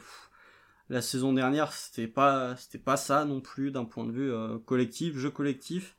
[0.89, 4.31] la saison dernière c'était pas c'était pas ça non plus d'un point de vue
[4.65, 5.96] collectif jeu collectif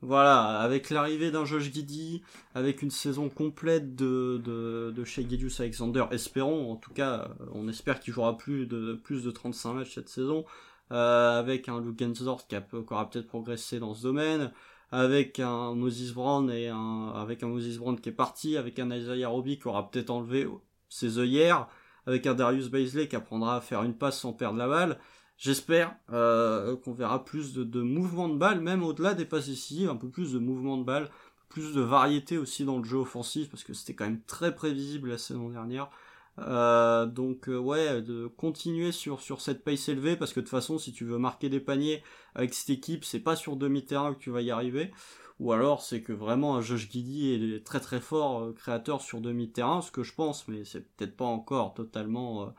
[0.00, 2.22] voilà, avec l'arrivée d'un Josh Giddy,
[2.54, 5.22] avec une saison complète de, de, de Shea
[5.58, 9.94] Alexander, espérons, en tout cas, on espère qu'il jouera plus de, plus de 35 matchs
[9.94, 10.44] cette saison,
[10.92, 14.52] euh, avec un Luke Gensdorf qui, aura peut-être progressé dans ce domaine,
[14.92, 18.90] avec un Moses Brown et un, avec un Moses Brown qui est parti, avec un
[18.94, 20.48] Isaiah Roby qui aura peut-être enlevé
[20.88, 21.66] ses œillères,
[22.06, 24.98] avec un Darius Baisley qui apprendra à faire une passe sans perdre la balle,
[25.38, 29.88] J'espère euh, qu'on verra plus de, de mouvements de balles, même au-delà des passes décisives,
[29.88, 31.08] un peu plus de mouvements de balles,
[31.48, 35.10] plus de variété aussi dans le jeu offensif, parce que c'était quand même très prévisible
[35.10, 35.90] la saison dernière.
[36.40, 40.50] Euh, donc euh, ouais, de continuer sur, sur cette pace élevée, parce que de toute
[40.50, 42.02] façon, si tu veux marquer des paniers
[42.34, 44.90] avec cette équipe, c'est pas sur demi-terrain que tu vas y arriver.
[45.38, 49.82] Ou alors c'est que vraiment un Josh Giddy est très très fort créateur sur demi-terrain,
[49.82, 52.52] ce que je pense, mais c'est peut-être pas encore totalement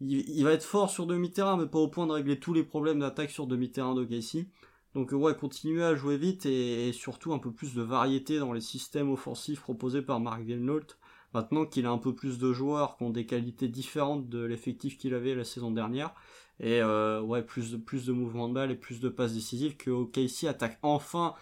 [0.00, 3.00] il, va être fort sur demi-terrain, mais pas au point de régler tous les problèmes
[3.00, 4.46] d'attaque sur demi-terrain de Casey.
[4.94, 8.60] Donc ouais, continuer à jouer vite et, surtout un peu plus de variété dans les
[8.60, 10.96] systèmes offensifs proposés par Mark Delnault.
[11.32, 14.98] Maintenant qu'il a un peu plus de joueurs qui ont des qualités différentes de l'effectif
[14.98, 16.14] qu'il avait la saison dernière.
[16.58, 19.76] Et euh, ouais, plus de, plus de mouvements de balle et plus de passes décisives
[19.76, 21.34] que OKC attaque enfin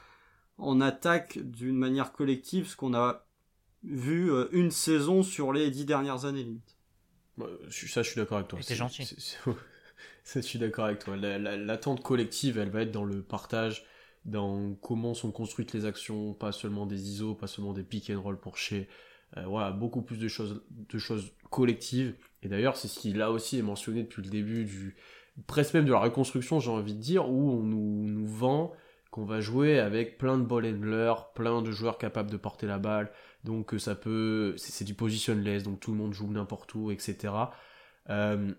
[0.58, 3.24] en attaque d'une manière collective, ce qu'on a
[3.84, 6.77] vu euh, une saison sur les dix dernières années limite.
[7.70, 8.58] Ça, je suis d'accord avec toi.
[8.62, 9.36] C'est gentil.
[10.34, 11.16] je suis d'accord avec toi.
[11.16, 13.84] L'attente collective, elle va être dans le partage,
[14.24, 18.20] dans comment sont construites les actions, pas seulement des ISO, pas seulement des pick and
[18.20, 18.88] roll pour chez.
[19.36, 22.14] Euh, voilà, beaucoup plus de choses, de choses collectives.
[22.42, 24.96] Et d'ailleurs, c'est ce qui là aussi est mentionné depuis le début du,
[25.46, 28.72] presque même de la reconstruction, j'ai envie de dire, où on nous, nous vend
[29.10, 32.78] qu'on va jouer avec plein de ball handlers, plein de joueurs capables de porter la
[32.78, 33.10] balle,
[33.44, 37.34] donc euh, ça peut, c'est du positionless, donc tout le monde joue n'importe où, etc.
[38.10, 38.52] Euh,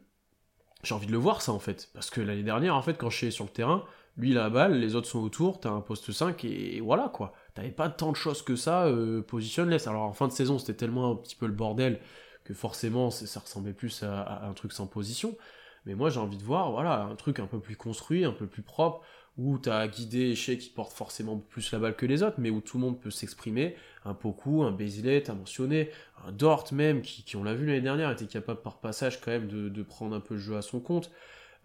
[0.84, 3.10] j'ai envie de le voir ça en fait, parce que l'année dernière, en fait, quand
[3.10, 3.84] je suis sur le terrain,
[4.18, 7.10] lui il a la balle, les autres sont autour, t'as un poste 5 et voilà
[7.10, 7.34] quoi.
[7.54, 9.88] T'avais pas tant de choses que ça euh, positionless.
[9.88, 12.00] Alors en fin de saison, c'était tellement un petit peu le bordel
[12.44, 15.38] que forcément ça ressemblait plus à, un truc sans position.
[15.86, 18.48] Mais moi j'ai envie de voir, voilà, un truc un peu plus construit, un peu
[18.48, 19.02] plus propre,
[19.38, 22.50] où tu as guidé Shea qui porte forcément plus la balle que les autres, mais
[22.50, 23.76] où tout le monde peut s'exprimer.
[24.06, 25.92] Un Poku, un Bézilet, tu as mentionné,
[26.26, 29.48] un Dort même, qui, on l'a vu l'année dernière, était capable par passage quand même
[29.48, 31.12] de, prendre un peu le jeu à son compte.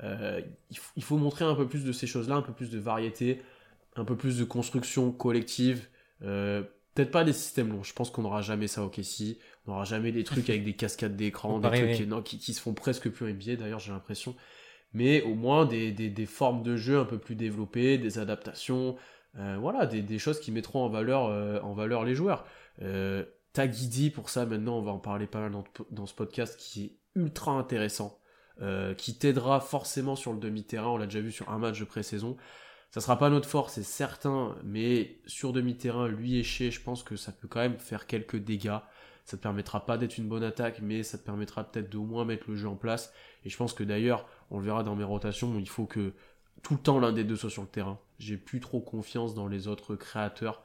[0.02, 0.40] Euh,
[0.96, 3.42] il, faut montrer un peu plus de ces choses-là, un peu plus de variété,
[3.96, 5.86] un peu plus de construction collective,
[6.22, 6.62] euh,
[6.94, 7.82] peut-être pas des systèmes longs.
[7.82, 9.38] Je pense qu'on n'aura jamais ça au Kessie.
[9.66, 12.54] On n'aura jamais des trucs avec des cascades d'écran, des trucs qui, non, qui, qui,
[12.54, 14.34] se font presque plus NBA d'ailleurs, j'ai l'impression.
[14.94, 18.96] Mais au moins des, des, formes de jeu un peu plus développées, des adaptations,
[19.38, 22.46] euh, voilà, des, choses qui mettront en valeur, euh, en valeur les joueurs.
[22.82, 26.56] Euh, Tagidi, pour ça, maintenant, on va en parler pas mal dans, dans ce podcast,
[26.58, 28.18] qui est ultra intéressant,
[28.62, 30.88] euh, qui t'aidera forcément sur le demi-terrain.
[30.88, 32.36] On l'a déjà vu sur un match de pré-saison.
[32.90, 37.02] Ça sera pas notre force, c'est certain, mais sur demi-terrain, lui et chez, je pense
[37.02, 38.78] que ça peut quand même faire quelques dégâts.
[39.24, 42.24] Ça te permettra pas d'être une bonne attaque, mais ça te permettra peut-être d'au moins
[42.24, 43.12] mettre le jeu en place.
[43.44, 46.12] Et je pense que d'ailleurs, on le verra dans mes rotations, il faut que
[46.62, 47.98] tout le temps l'un des deux soit sur le terrain.
[48.18, 50.62] J'ai plus trop confiance dans les autres créateurs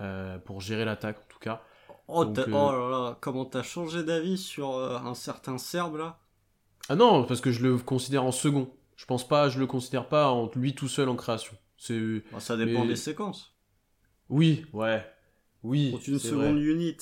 [0.00, 1.62] euh, pour gérer l'attaque en tout cas.
[2.08, 2.52] Oh, Donc, euh...
[2.52, 6.18] oh là là, comment t'as changé d'avis sur euh, un certain Serbe là?
[6.88, 8.70] Ah non, parce que je le considère en second.
[8.96, 11.56] Je pense pas, je le considère pas en lui tout seul en création.
[11.76, 12.22] C'est.
[12.32, 12.88] Bah, ça dépend mais...
[12.88, 13.56] des séquences.
[14.28, 15.04] Oui, ouais,
[15.62, 15.90] oui.
[15.90, 16.64] Pour une seconde vrai.
[16.64, 16.96] unit.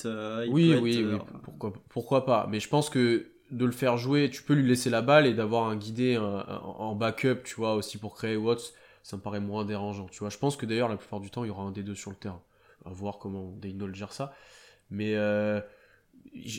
[0.49, 1.17] Oui, oui, oui.
[1.43, 2.47] Pourquoi, pourquoi pas.
[2.49, 5.33] Mais je pense que de le faire jouer, tu peux lui laisser la balle et
[5.33, 9.65] d'avoir un guidé en backup, tu vois, aussi pour créer Watts, ça me paraît moins
[9.65, 10.29] dérangeant, tu vois.
[10.29, 12.11] Je pense que d'ailleurs, la plupart du temps, il y aura un des deux sur
[12.11, 12.41] le terrain.
[12.85, 14.33] À voir comment Daynold gère ça.
[14.89, 15.61] Mais euh,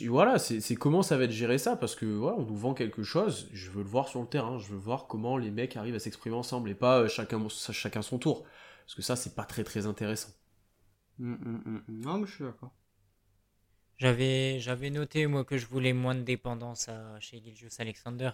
[0.07, 3.03] voilà, c'est comment ça va être géré ça, parce que voilà, on nous vend quelque
[3.03, 5.95] chose, je veux le voir sur le terrain, je veux voir comment les mecs arrivent
[5.95, 8.43] à s'exprimer ensemble et pas euh, chacun, chacun son tour.
[8.85, 10.31] Parce que ça, c'est pas très très intéressant.
[11.19, 11.81] Mmh, mmh, mmh.
[11.87, 12.73] Non, mais je suis d'accord.
[14.01, 18.31] J'avais, j'avais noté, moi, que je voulais moins de dépendance à, chez Gilgius Alexander.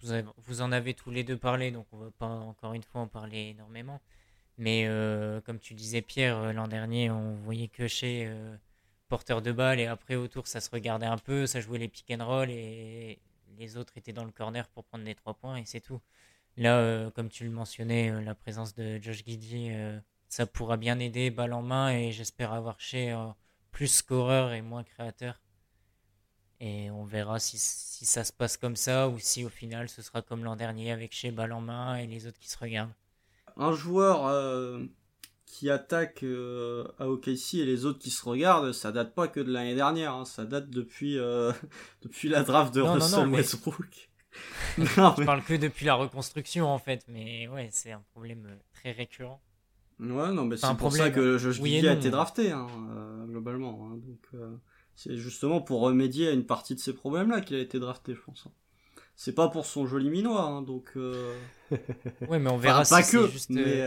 [0.00, 3.00] Vous, vous, en avez tous les deux parlé, donc on va pas encore une fois
[3.00, 4.00] en parler énormément.
[4.58, 8.56] Mais euh, comme tu disais, Pierre, l'an dernier, on voyait que chez euh,
[9.08, 12.10] porteur de balle et après autour, ça se regardait un peu, ça jouait les pick
[12.10, 13.18] and roll et
[13.58, 16.00] les autres étaient dans le corner pour prendre les trois points et c'est tout.
[16.56, 19.98] Là, euh, comme tu le mentionnais, euh, la présence de Josh Giddy, euh,
[20.28, 23.14] ça pourra bien aider, balle en main et j'espère avoir chez
[23.76, 25.38] plus scoreur et moins créateur.
[26.60, 30.00] Et on verra si, si, ça se passe comme ça ou si au final ce
[30.00, 32.94] sera comme l'an dernier avec chez balle en main et les autres qui se regardent.
[33.58, 34.82] Un joueur euh,
[35.44, 39.40] qui attaque euh, à OKC et les autres qui se regardent, ça date pas que
[39.40, 41.52] de l'année dernière, hein, ça date depuis, euh,
[42.00, 43.32] depuis la draft de non, Russell non, non.
[43.34, 44.08] Westbrook.
[44.78, 49.42] Je parle que depuis la reconstruction en fait, mais ouais, c'est un problème très récurrent.
[49.98, 51.06] Ouais, non, mais c'est pour problème.
[51.06, 53.86] ça que Josh oui Giddy a été drafté, hein, euh, globalement.
[53.86, 54.56] Hein, donc, euh,
[54.94, 58.20] c'est justement pour remédier à une partie de ces problèmes-là qu'il a été drafté, je
[58.20, 58.48] pense.
[59.14, 60.92] C'est pas pour son joli minois, hein, donc.
[60.96, 61.34] Euh...
[62.28, 63.82] ouais, mais on verra enfin, si pas que, juste, mais.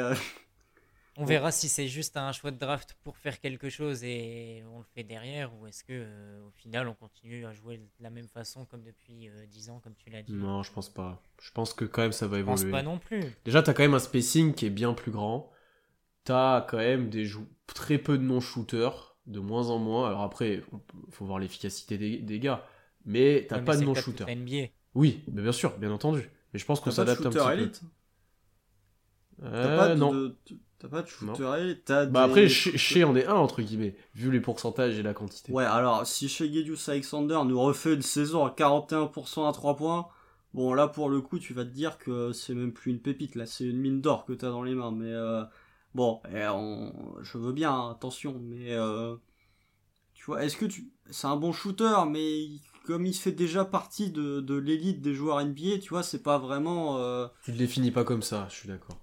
[1.19, 4.80] On verra si c'est juste un choix de draft pour faire quelque chose et on
[4.80, 8.10] le fait derrière, ou est-ce que euh, au final on continue à jouer de la
[8.10, 10.34] même façon comme depuis euh, 10 ans, comme tu l'as dit?
[10.34, 11.22] Non, je pense pas.
[11.41, 12.58] Je pense que quand même ça va évoluer.
[12.58, 13.22] Je pense pas non plus.
[13.43, 15.52] Déjà, t'as quand même un spacing qui est bien plus grand
[16.23, 17.29] t'as quand même des
[17.67, 20.08] très peu de non-shooters, de moins en moins.
[20.08, 20.63] Alors après,
[21.08, 22.65] il faut voir l'efficacité des, des, gars,
[23.05, 24.27] mais t'as ouais, pas mais de non-shooters.
[24.95, 26.29] Oui, mais bien sûr, bien entendu.
[26.53, 27.82] Mais je pense qu'on s'adapte un petit élite.
[27.82, 29.45] peu.
[29.45, 30.13] Euh, non.
[30.13, 30.36] De,
[30.79, 31.88] t'as pas de shooter élite.
[31.88, 32.17] Bah des...
[32.17, 35.51] après, chez, chez on est un entre guillemets, vu les pourcentages et la quantité.
[35.51, 40.08] Ouais, alors si chez Gedius Alexander nous refait une saison à 41% à 3 points.
[40.53, 43.36] Bon là pour le coup tu vas te dire que c'est même plus une pépite
[43.36, 45.43] là, c'est une mine d'or que t'as dans les mains, mais euh,
[45.95, 49.15] Bon, on, je veux bien, attention, mais euh,
[50.13, 52.47] tu vois, est-ce que tu, c'est un bon shooter, mais
[52.86, 56.38] comme il fait déjà partie de, de l'élite des joueurs NBA, tu vois, c'est pas
[56.38, 56.97] vraiment.
[56.97, 57.28] Euh...
[57.43, 58.97] Tu le définis pas comme ça, je suis d'accord.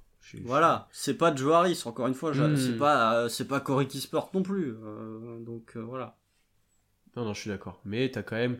[0.44, 2.56] Voilà, c'est pas de Joaris, encore une fois, mmh.
[2.56, 6.16] c'est pas, euh, c'est pas Corey Sport non plus, euh, donc voilà.
[7.16, 8.58] Non, non, je suis d'accord, mais t'as quand même.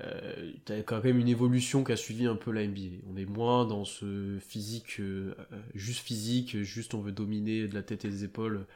[0.00, 3.02] Euh, t'as quand même une évolution qui a suivi un peu la NBA.
[3.08, 5.34] On est moins dans ce physique, euh,
[5.74, 8.66] juste physique, juste on veut dominer de la tête et des épaules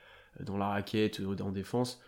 [0.41, 2.01] euh, dans la raquette, euh, en défense.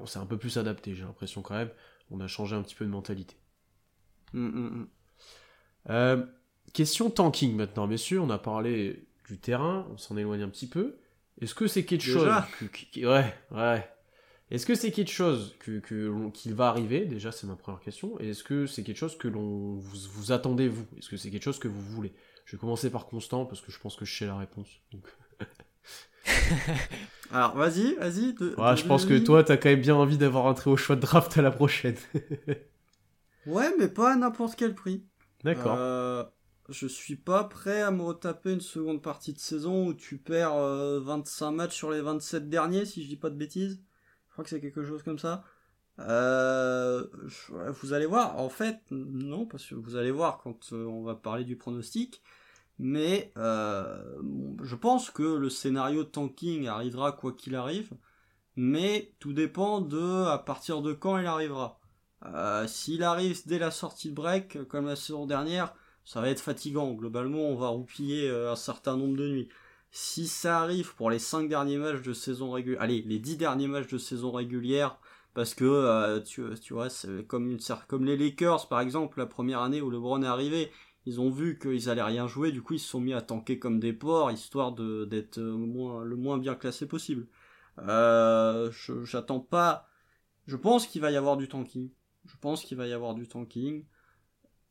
[0.00, 1.70] On s'est un peu plus adapté, j'ai l'impression quand même.
[2.10, 3.36] On a changé un petit peu de mentalité.
[4.32, 4.86] Mm, mm,
[5.88, 6.26] mm.
[6.72, 8.20] question tanking maintenant, messieurs.
[8.20, 10.96] On a parlé du terrain, on s'en éloigne un petit peu.
[11.40, 13.93] Est-ce que c'est quelque Déjà chose que, Ouais, ouais.
[14.50, 17.06] Est-ce que c'est quelque chose que, que qui va arriver?
[17.06, 18.20] Déjà, c'est ma première question.
[18.20, 20.86] Et est-ce que c'est quelque chose que l'on vous, vous, attendez vous?
[20.98, 22.12] Est-ce que c'est quelque chose que vous voulez?
[22.44, 24.68] Je vais commencer par Constant parce que je pense que je sais la réponse.
[24.92, 25.06] Donc...
[27.30, 28.34] Alors, vas-y, vas-y.
[28.34, 30.70] De, ouais, de, je pense que toi, t'as quand même bien envie d'avoir un très
[30.70, 31.96] haut choix de draft à la prochaine.
[33.46, 35.04] ouais, mais pas à n'importe quel prix.
[35.42, 35.76] D'accord.
[35.78, 36.24] Euh,
[36.68, 40.54] je suis pas prêt à me retaper une seconde partie de saison où tu perds
[40.54, 43.80] euh, 25 matchs sur les 27 derniers, si je dis pas de bêtises.
[44.34, 45.44] Je crois que c'est quelque chose comme ça.
[46.00, 47.06] Euh,
[47.50, 51.14] vous allez voir, en fait, non, parce que vous allez voir quand euh, on va
[51.14, 52.20] parler du pronostic,
[52.80, 54.02] mais euh,
[54.60, 57.92] je pense que le scénario tanking arrivera quoi qu'il arrive,
[58.56, 61.78] mais tout dépend de à partir de quand il arrivera.
[62.66, 66.92] S'il arrive dès la sortie de break, comme la saison dernière, ça va être fatigant.
[66.94, 69.48] Globalement, on va roupiller un certain nombre de nuits.
[69.96, 73.68] Si ça arrive pour les 5 derniers matchs de saison régulière, allez, les 10 derniers
[73.68, 74.98] matchs de saison régulière,
[75.34, 79.26] parce que euh, tu, tu vois, c'est comme, une, comme les Lakers par exemple, la
[79.26, 80.72] première année où LeBron est arrivé,
[81.06, 83.60] ils ont vu qu'ils allaient rien jouer, du coup ils se sont mis à tanker
[83.60, 87.28] comme des porcs, histoire de d'être le moins, le moins bien classé possible.
[87.78, 88.70] Euh,
[89.04, 89.88] J'attends pas.
[90.46, 91.90] Je pense qu'il va y avoir du tanking.
[92.26, 93.84] Je pense qu'il va y avoir du tanking.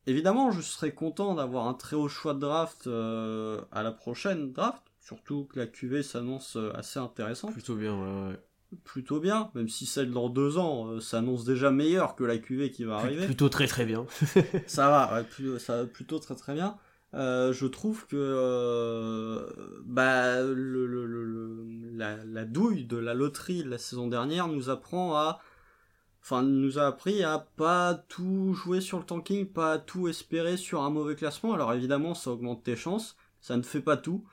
[0.05, 4.51] Évidemment, je serais content d'avoir un très haut choix de draft euh, à la prochaine
[4.51, 7.53] draft, surtout que la QV s'annonce euh, assez intéressante.
[7.53, 8.39] Plutôt bien, ouais, ouais.
[8.83, 12.71] Plutôt bien, même si celle dans deux ans euh, s'annonce déjà meilleure que la QV
[12.71, 13.25] qui va arriver.
[13.25, 14.07] Plutôt très très bien.
[14.65, 16.77] ça va, ouais, ça va plutôt très très bien.
[17.13, 19.45] Euh, je trouve que euh,
[19.85, 24.71] bah, le, le, le, la, la, douille de la loterie de la saison dernière nous
[24.71, 25.39] apprend à
[26.23, 30.81] enfin nous a appris à pas tout jouer sur le tanking, pas tout espérer sur
[30.81, 31.53] un mauvais classement.
[31.53, 34.25] Alors évidemment, ça augmente tes chances, ça ne fait pas tout.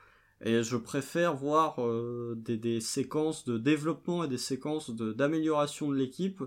[0.43, 5.95] Et je préfère voir euh, des, des, séquences de développement et des séquences d'amélioration de,
[5.95, 6.43] l'équipe,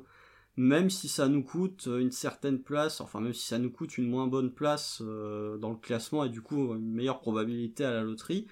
[0.56, 4.08] même si ça nous coûte une certaine place, enfin même si ça nous coûte une
[4.08, 8.02] moins bonne place euh, dans le classement et du coup une meilleure probabilité à la
[8.02, 8.46] loterie.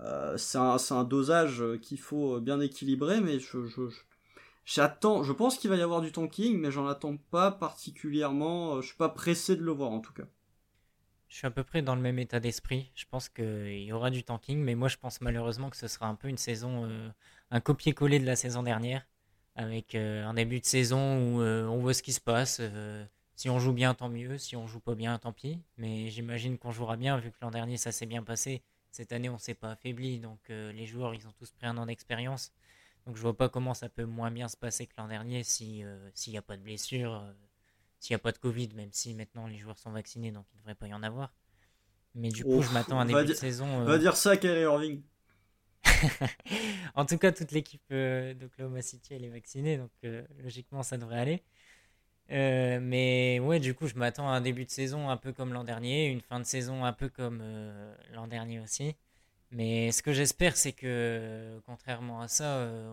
[0.00, 3.82] Euh, c'est un, un, dosage qu'il faut bien équilibrer, mais je, je,
[4.64, 8.76] J'attends, je pense qu'il va y avoir du tanking, mais j'en attends pas particulièrement.
[8.76, 10.24] Euh, je suis pas pressé de le voir en tout cas.
[11.34, 12.92] Je suis à peu près dans le même état d'esprit.
[12.94, 16.06] Je pense qu'il y aura du tanking, mais moi je pense malheureusement que ce sera
[16.06, 17.08] un peu une saison, euh,
[17.50, 19.04] un copier-coller de la saison dernière,
[19.56, 22.60] avec euh, un début de saison où on voit ce qui se passe.
[23.34, 24.38] si on joue bien, tant mieux.
[24.38, 25.58] Si on joue pas bien, tant pis.
[25.76, 28.62] Mais j'imagine qu'on jouera bien, vu que l'an dernier ça s'est bien passé.
[28.92, 31.86] Cette année on s'est pas affaibli, donc les joueurs ils ont tous pris un an
[31.86, 32.52] d'expérience.
[33.06, 35.84] Donc je vois pas comment ça peut moins bien se passer que l'an dernier si
[35.84, 37.32] euh, s'il n'y a pas de blessure, euh,
[38.04, 40.56] s'il n'y a pas de Covid, même si maintenant les joueurs sont vaccinés, donc il
[40.56, 41.32] ne devrait pas y en avoir.
[42.14, 43.66] Mais du coup, je m'attends à un début de saison.
[43.66, 45.02] On va euh, dire ça Kyrie Irving.
[46.94, 49.90] en tout cas, toute l'équipe d'Oklahoma City elle est vaccinée, donc
[50.42, 51.42] logiquement ça devrait aller.
[52.28, 55.64] mais ouais, du coup, je m'attends à un début de saison un peu comme l'an
[55.64, 57.42] dernier, une fin de saison un peu comme
[58.12, 58.94] l'an dernier aussi.
[59.54, 62.92] Mais ce que j'espère, c'est que, contrairement à ça, euh,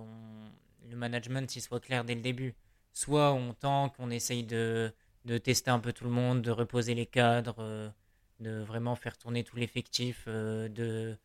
[0.89, 2.53] le management il soit clair dès le début.
[2.93, 4.93] Soit on tente, on essaye de,
[5.43, 7.89] tester un peu tout le monde, de reposer les cadres, euh,
[8.39, 11.17] de vraiment faire tourner tout l'effectif, euh, de,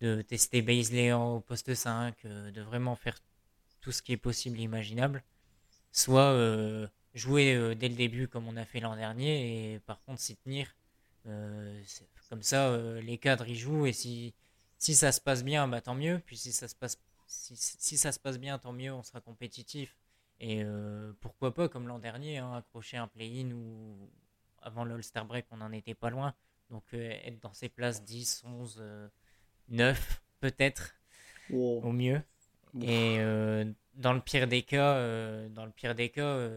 [0.00, 3.18] de tester Baisley au poste 5, de vraiment faire
[3.80, 5.22] tout ce qui est possible et imaginable.
[5.92, 6.36] Soit
[7.14, 10.74] jouer dès le début comme on a fait l'an dernier et par contre s'y tenir.
[11.24, 14.34] comme ça, les cadres y jouent et si
[14.80, 16.20] si ça se passe bien, bah, tant mieux.
[16.24, 19.94] Puis si ça se passe, si, ça se passe bien, tant mieux, on sera compétitif.
[20.40, 24.10] Et euh, pourquoi pas, comme l'an dernier, hein, accrocher un play-in ou
[24.62, 26.34] avant l'All-Star Break, on n'en était pas loin.
[26.70, 28.82] Donc euh, être dans ces places 10, 11,
[29.68, 30.94] 9 peut-être,
[31.52, 32.22] au mieux.
[32.80, 34.94] Et euh, dans le pire des cas,
[35.48, 36.48] dans le pire des cas,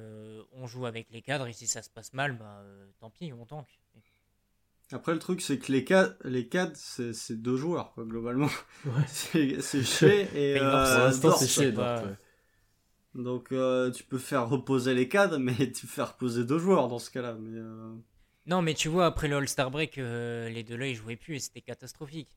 [0.54, 1.48] on joue avec les cadres.
[1.48, 2.64] Et si ça se passe mal, bah,
[3.00, 3.68] tant pis, on tank.
[4.94, 8.50] Après, le truc, c'est que les cadres, les cadres c'est deux joueurs, quoi, globalement.
[8.86, 8.92] Ouais.
[9.08, 10.60] c'est chez et.
[10.62, 11.74] euh, c'est chez,
[13.16, 17.00] Donc, euh, tu peux faire reposer les cadres, mais tu fais reposer deux joueurs dans
[17.00, 17.36] ce cas-là.
[17.40, 17.94] Mais euh...
[18.48, 21.36] Non, mais tu vois, après le All-Star Break, euh, les deux là, ils jouaient plus
[21.36, 22.30] et c'était catastrophique.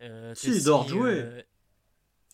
[0.00, 1.46] Euh, si, Dort jouait.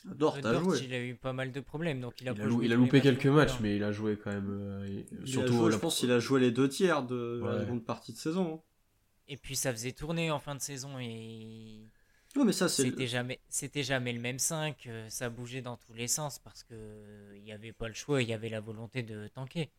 [0.05, 0.79] Dort, a joué.
[0.85, 3.59] Il a eu pas mal de problèmes, donc il a, il a, loupé quelques matchs,
[3.61, 5.05] mais il a joué quand même.
[5.25, 8.55] surtout, je pense qu'il a joué les deux tiers de la seconde partie de saison.
[8.55, 8.61] Hein.
[9.31, 11.85] Et puis ça faisait tourner en fin de saison et.
[12.45, 12.85] Mais ça c'est.
[12.85, 14.87] C'était jamais, c'était jamais le même 5.
[14.87, 16.75] Euh, ça bougeait dans tous les sens parce que
[17.37, 19.71] il n'y avait pas le choix, il y avait la volonté de tanker.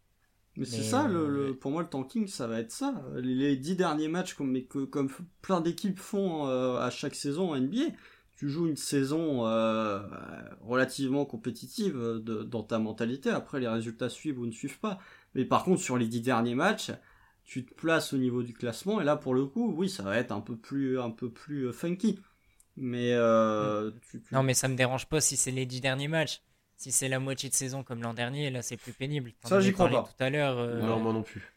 [0.57, 3.03] Mais, c'est ça, le, euh, pour moi le tanking, ça va être ça.
[3.15, 5.09] Les dix derniers matchs, comme, mais que, comme
[5.41, 7.93] plein d'équipes font euh, à chaque saison en NBA,
[8.35, 9.41] tu joues une saison
[10.61, 13.29] relativement compétitive dans ta mentalité.
[13.29, 14.99] Après, les résultats suivent ou ne suivent pas.
[15.35, 16.91] Mais par contre, sur les dix derniers matchs,
[17.49, 20.17] tu te places au niveau du classement et là pour le coup oui ça va
[20.17, 22.19] être un peu plus un peu plus euh, funky
[22.79, 24.19] mais euh, mm.
[24.31, 26.41] non mais ça me dérange pas si c'est les dix derniers matchs.
[26.75, 29.33] Si c'est la moitié de saison comme l'an dernier là c'est plus pénible.
[29.43, 30.03] Ça j'y crois pas.
[30.03, 31.53] tout à l'heure euh, non moi non plus.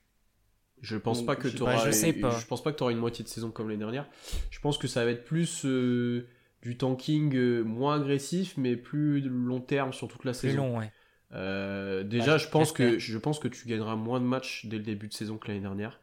[0.81, 2.37] Je pense pas que tu auras je, sais pas.
[2.37, 4.09] je pense pas que tu auras une moitié de saison comme l'année dernière.
[4.51, 9.93] Je pense que ça va être plus du tanking moins agressif mais plus long terme
[9.93, 10.57] sur toute la plus saison.
[10.57, 10.91] long ouais.
[11.35, 14.83] Euh, déjà, je pense que je pense que tu gagneras moins de matchs dès le
[14.83, 16.01] début de saison que l'année dernière,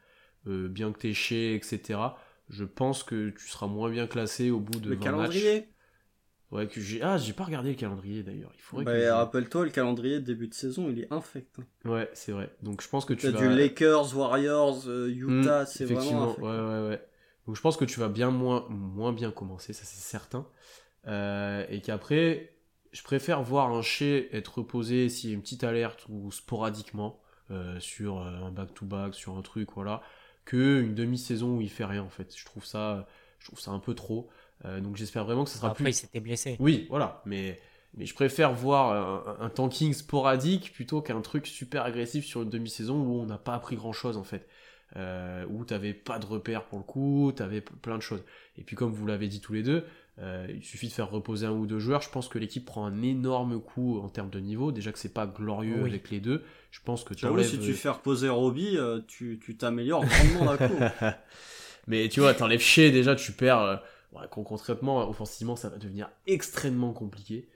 [0.47, 1.99] euh, bien que t'es chez, etc.
[2.49, 5.69] Je pense que tu seras moins bien classé au bout de le 20 calendrier.
[6.51, 7.01] Ouais, que j'ai.
[7.01, 8.51] Ah, j'ai pas regardé le calendrier d'ailleurs.
[8.55, 9.17] Il faudrait Bah, que.
[9.17, 11.59] rappelle-toi, le calendrier de début de saison, il est infect.
[11.59, 11.65] hein.
[11.85, 12.53] Ouais, c'est vrai.
[12.61, 13.39] Donc je pense que tu vas.
[13.39, 16.49] du Lakers, Warriors, euh, Utah, Hmm, c'est effectivement, vraiment ouais, infect.
[16.49, 17.07] ouais, ouais.
[17.47, 20.47] Donc je pense que tu vas bien moins, moins bien commencer, ça c'est certain.
[21.07, 22.55] Euh, et qu'après,
[22.91, 27.21] je préfère voir un chez être reposé s'il y a une petite alerte ou sporadiquement
[27.51, 30.01] euh, sur un back-to-back, sur un truc, voilà,
[30.49, 32.35] que une demi-saison où il fait rien en fait.
[32.35, 33.07] Je trouve ça,
[33.39, 34.29] je trouve ça un peu trop.
[34.65, 36.57] Euh, donc j'espère vraiment que ça sera Après, plus il s'était blessé.
[36.59, 37.59] oui, voilà, mais,
[37.93, 42.49] mais je préfère voir un, un tanking sporadique plutôt qu'un truc super agressif sur une
[42.49, 44.47] demi-saison où on n'a pas appris grand-chose en fait.
[44.95, 48.23] Euh, où t'avais pas de repères pour le coup, t'avais plein de choses.
[48.57, 49.85] Et puis comme vous l'avez dit tous les deux,
[50.21, 52.01] euh, il suffit de faire reposer un ou deux joueurs.
[52.01, 54.71] Je pense que l'équipe prend un énorme coup en termes de niveau.
[54.71, 55.89] Déjà que c'est pas glorieux Oui.
[55.89, 56.43] avec les deux.
[56.71, 57.47] Je pense que tu enlèves...
[57.47, 60.79] si tu fais reposer Robbie, euh, tu tu t'améliores grandement d'un coup.
[61.87, 63.61] Mais tu vois, t'enlèves Shea, déjà tu perds.
[63.61, 63.75] euh,
[64.13, 67.47] ouais, concrètement, offensivement, ça va devenir extrêmement compliqué.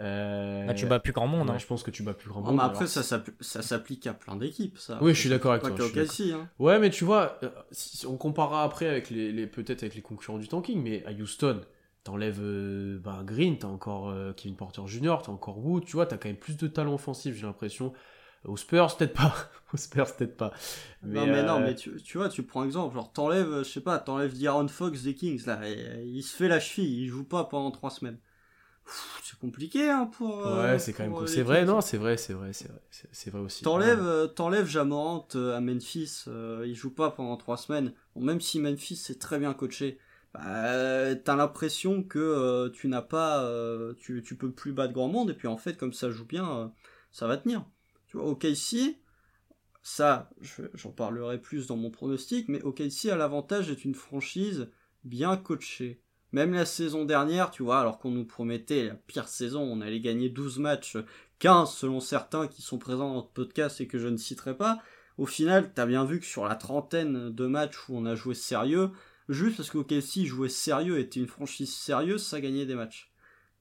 [0.00, 1.48] Euh, Bah, tu bats plus grand monde.
[1.50, 1.58] ouais, hein.
[1.58, 2.56] je pense que tu bats plus grand Non, monde.
[2.56, 4.98] mais après, alors- ça, s'appli- ça s'applique à plein d'équipes, ça.
[5.02, 5.84] Oui, je suis d'accord avec Pas toi.
[5.86, 6.48] OKC, hein.
[6.58, 9.94] Ouais, mais tu vois, euh, si, si on comparera après avec les, les- peut-être avec
[9.94, 11.60] les concurrents du tanking, mais à Houston,
[12.04, 16.06] t'enlèves euh, bah, Green, t'as encore euh, Kevin Porter Jr., t'as encore Wood, tu vois,
[16.06, 17.92] t'as quand même plus de talent offensif, j'ai l'impression.
[18.44, 19.32] Aux Spurs, peut-être pas.
[19.72, 20.52] Aux Spurs, peut-être pas.
[21.04, 23.70] non, mais non, euh, mais tu, tu vois, tu prends exemple, genre, t'enlèves, euh, je
[23.70, 27.08] sais pas, t'enlèves D'Aaron Fox des Kings, là, et, il se fait la cheville, il
[27.08, 28.18] joue pas pendant trois semaines.
[29.22, 30.44] C'est compliqué, hein, pour.
[30.44, 31.68] Ouais, c'est quand même C'est vrai, Kings.
[31.68, 33.62] non, c'est vrai, c'est vrai, c'est vrai, c'est vrai aussi.
[33.62, 34.28] T'enlèves, Ouais.
[34.34, 36.24] t'enlèves Jamorant à Memphis,
[36.64, 37.92] il joue pas pendant trois semaines.
[38.16, 39.98] Bon, même si Memphis c'est très bien coaché,
[40.34, 45.30] bah, t'as l'impression que euh, tu n'as pas, euh, tu, peux plus battre grand monde.
[45.30, 46.72] Et puis en fait, comme ça joue bien,
[47.10, 47.64] ça va tenir.
[48.06, 48.98] Tu vois, OKC,
[49.82, 54.70] ça, je- j'en parlerai plus dans mon pronostic, mais OKC a l'avantage d'être une franchise
[55.04, 56.00] bien coachée.
[56.32, 60.00] Même la saison dernière, tu vois, alors qu'on nous promettait la pire saison, on allait
[60.00, 60.96] gagner 12 matchs
[61.40, 64.78] 15 selon certains qui sont présents dans notre podcast et que je ne citerai pas.
[65.18, 68.34] Au final, t'as bien vu que sur la trentaine de matchs où on a joué
[68.34, 68.92] sérieux,
[69.28, 73.12] juste parce qu'OKC jouait sérieux, était une franchise sérieuse, ça gagnait des matchs.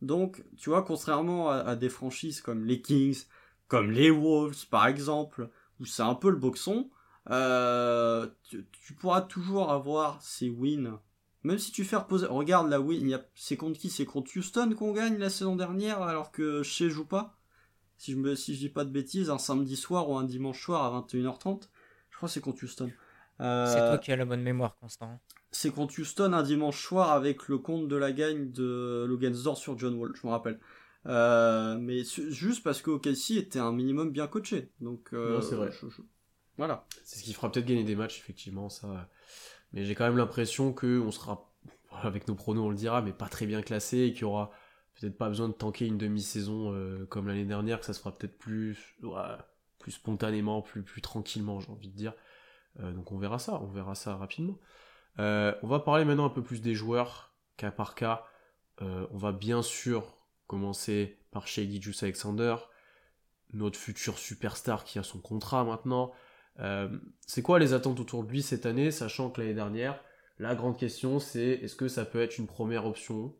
[0.02, 3.26] Donc, tu vois, contrairement à, des franchises comme les Kings,
[3.68, 5.50] comme les Wolves par exemple,
[5.80, 6.90] où c'est un peu le boxon,
[7.30, 11.00] euh, tu, pourras toujours avoir ces wins.
[11.44, 13.90] Même si tu fais reposer, regarde la win, c'est contre qui?
[13.90, 17.38] C'est contre Houston qu'on gagne la saison dernière alors que Shea joue pas?
[17.98, 20.64] Si je me si je dis pas de bêtises, un samedi soir ou un dimanche
[20.64, 21.70] soir à 21h30.
[22.10, 22.92] Je crois que c'est contre Houston.
[23.40, 25.20] Euh, C'est toi qui as la bonne mémoire, Constant.
[25.52, 29.78] C'est contre Houston un dimanche soir avec le compte de la gagne de Lugansdorf sur
[29.78, 30.60] John Wall, je me rappelle.
[31.08, 34.72] Euh, mais juste parce que OKC était un minimum bien coaché.
[34.80, 35.72] Donc euh, Non, c'est vrai.
[35.72, 36.02] je- je-
[36.58, 36.86] Voilà.
[37.04, 39.10] C'est ce qui fera peut-être gagner des matchs, effectivement, ça.
[39.74, 41.52] Mais j'ai quand même l'impression que on sera,
[41.92, 44.52] avec nos pronos, on le dira, mais pas très bien classé et qu'il y aura
[45.00, 48.14] peut-être pas besoin de tanker une demi-saison euh, comme l'année dernière, que ça se fera
[48.16, 49.22] peut-être plus, ouais,
[49.80, 52.14] plus spontanément, plus, plus tranquillement, j'ai envie de dire.
[52.80, 54.58] Donc on verra ça, on verra ça rapidement.
[55.20, 58.26] Euh, on va parler maintenant un peu plus des joueurs, cas par cas.
[58.82, 62.56] Euh, on va bien sûr commencer par Shady Juice Alexander,
[63.54, 66.12] notre futur superstar qui a son contrat maintenant.
[66.60, 66.90] Euh,
[67.26, 70.02] c'est quoi les attentes autour de lui cette année, sachant que l'année dernière,
[70.40, 73.36] la grande question c'est est-ce que ça peut être une première option?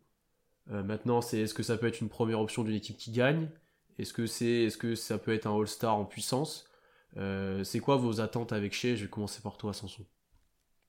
[0.68, 3.50] Maintenant, c'est est-ce que ça peut être une première option d'une équipe qui gagne?
[3.98, 6.70] Est-ce que c'est est-ce que ça peut être un All-Star en puissance?
[7.16, 8.94] C'est quoi vos attentes avec Shea?
[8.94, 10.04] Je vais commencer par toi, Samson.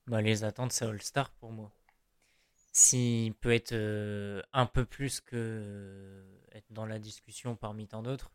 [0.08, 1.72] Bah, les attentes, c'est All-Star pour moi.
[2.74, 6.24] S'il peut être euh, un peu plus que euh,
[6.54, 8.32] être dans la discussion parmi tant d'autres,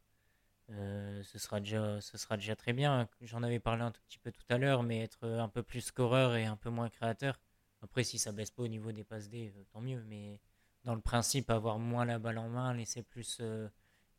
[0.70, 3.08] euh, ce, sera déjà, très bien.
[3.20, 5.82] J'en avais parlé un tout petit peu tout à l'heure, mais être un peu plus
[5.82, 7.40] scoreur et un peu moins créateur.
[7.82, 10.02] Après, si ça baisse pas au niveau des passes D, tant mieux.
[10.08, 10.40] Mais
[10.84, 13.42] dans le principe, avoir moins la balle en main, laisser plus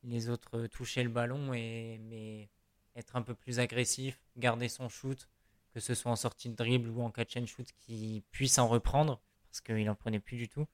[0.03, 2.49] les autres toucher le ballon, et, mais
[2.95, 5.29] être un peu plus agressif, garder son shoot,
[5.73, 8.67] que ce soit en sortie de dribble ou en catch and shoot, qui puisse en
[8.67, 10.65] reprendre, parce qu'il en prenait plus du tout.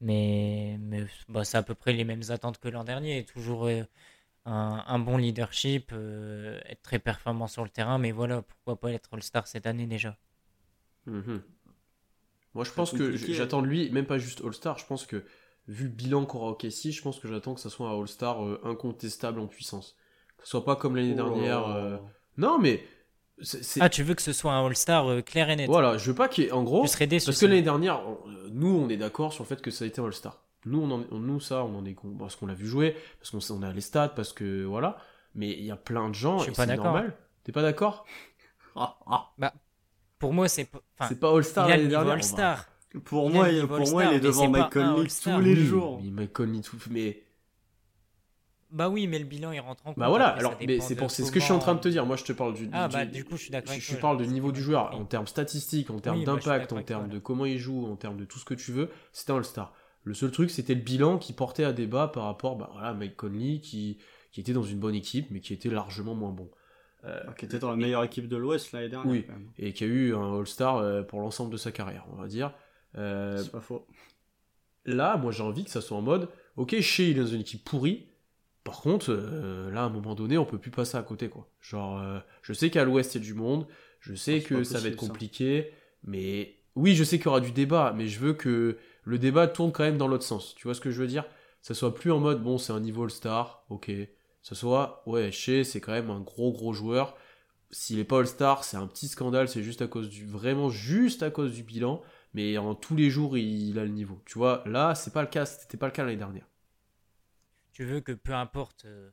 [0.00, 3.24] Mais, mais bah, c'est à peu près les mêmes attentes que l'an dernier.
[3.26, 3.82] Toujours euh,
[4.46, 8.92] un, un bon leadership, euh, être très performant sur le terrain, mais voilà, pourquoi pas
[8.92, 10.16] être All-Star cette année déjà.
[11.06, 11.42] Mhm.
[12.54, 15.24] Moi, je pense que j'attends de lui, même pas juste All-Star, je pense que,
[15.68, 18.60] vu le bilan qu'aura OKC, je pense que j'attends que ça soit un All-Star euh,
[18.64, 19.96] incontestable en puissance.
[20.38, 21.16] Que ce soit pas comme l'année Oh.
[21.16, 21.66] dernière.
[21.68, 21.98] euh,
[22.38, 22.82] Non, mais.
[23.80, 26.14] Ah, tu veux que ce soit un All-Star euh, clair et net Voilà, je veux
[26.14, 26.52] pas qu'il y ait.
[26.52, 27.26] En gros, Je serais déçu.
[27.26, 29.84] parce que l'année dernière, on- euh, nous, on est d'accord sur le fait que ça
[29.84, 30.38] a été un All-Star.
[30.66, 32.94] Nous, on en- on- nous, ça, on en est con- parce qu'on l'a vu jouer,
[33.18, 34.98] parce qu'on on a les stats, parce que voilà.
[35.34, 36.84] Mais il y a plein de gens, Je suis et pas c'est d'accord.
[36.86, 37.14] normal.
[37.44, 38.04] T'es pas d'accord?
[38.76, 39.52] Ah, ah.
[40.18, 40.80] Pour moi, c'est pas.
[40.98, 42.14] enfin, C'est pas All-Star il a le l'année dernière.
[42.14, 42.66] All-Star.
[43.04, 46.00] Pour Il moi, il- pour moi, il est devant Mike Conley tous les jours.
[46.02, 46.76] Mais Mike Conley, tout.
[46.90, 47.22] Mais.
[48.72, 49.98] Bah oui, mais le bilan il rentre en compte.
[49.98, 51.88] Bah voilà, alors, mais c'est pour c'est ce que je suis en train de te
[51.88, 52.06] dire.
[52.06, 52.68] Moi, je te parle du.
[52.72, 54.94] Ah du- bah du coup, je suis d'accord je, parle de j'ai niveau du joueur,
[54.94, 57.96] en termes statistiques, en termes Oui, bah, d'impact, en termes de comment il joue, en
[57.96, 59.72] termes de tout ce que tu veux, c'était un All-Star.
[60.04, 62.94] Le seul truc, c'était le bilan qui portait à débat par rapport bah, voilà, à
[62.94, 63.98] Mike Conley, qui,
[64.32, 66.50] qui était dans une bonne équipe, mais qui était largement moins bon.
[67.04, 69.10] Euh, Qui était dans la meilleure équipe de l'Ouest l'année dernière.
[69.10, 69.24] Oui.
[69.26, 69.48] quand même.
[69.58, 72.52] et qui a eu un All-Star euh, pour l'ensemble de sa carrière, on va dire.
[72.96, 73.86] Euh, C'est pas faux.
[74.84, 77.40] là, moi, j'ai envie que ça soit en mode, ok, Shea, il est dans une
[77.40, 78.06] équipe pourrie.
[78.64, 81.48] Par contre, euh, là, à un moment donné, on peut plus passer à côté, quoi.
[81.60, 83.66] Genre, euh, je sais qu'à l'Ouest, il y a du monde.
[84.00, 85.06] Je sais Ah, que ça va être ça.
[85.06, 85.72] compliqué.
[86.04, 87.94] Mais oui, je sais qu'il y aura du débat.
[87.96, 90.54] Mais je veux que le débat tourne quand même dans l'autre sens.
[90.54, 91.24] Tu vois ce que je veux dire?
[91.62, 93.90] Ça soit plus en mode, bon, c'est un niveau All-Star, ok.
[94.42, 97.16] Ça soit, ouais, Shea, c'est quand même un gros, gros joueur.
[97.70, 99.48] S'il est pas All-Star, c'est un petit scandale.
[99.48, 102.02] C'est juste à cause du, vraiment juste à cause du bilan
[102.34, 104.20] mais en tous les jours il, a le niveau.
[104.26, 106.46] Tu vois, là c'est pas le cas, c'était pas le cas l'année dernière.
[107.80, 109.08] Tu veux que peu importe, euh,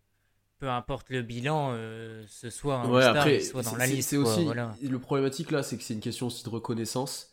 [0.59, 3.77] peu importe le bilan, euh, ce soit un Ouais, All-Star, après il soit dans c'est-
[3.77, 4.09] la liste.
[4.09, 4.75] C'est quoi, aussi voilà.
[4.83, 7.31] le problématique là, c'est que c'est une question aussi de reconnaissance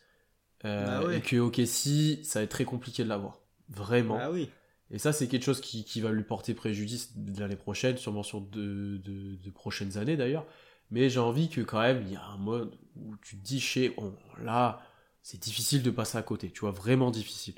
[0.65, 1.19] euh, Bah ouais.
[1.19, 4.17] et que OKC ça va être très compliqué de l'avoir, vraiment.
[4.21, 4.49] Ah oui.
[4.93, 8.23] Et ça c'est quelque chose qui, qui va lui porter préjudice de l'année prochaine, sûrement
[8.23, 10.47] sur deux, deux- deux prochaines années d'ailleurs.
[10.93, 13.59] Mais j'ai envie que quand même il y a un mode où tu te dis
[13.59, 14.81] chez bon, là
[15.23, 17.57] c'est difficile de passer à côté, tu vois, vraiment difficile.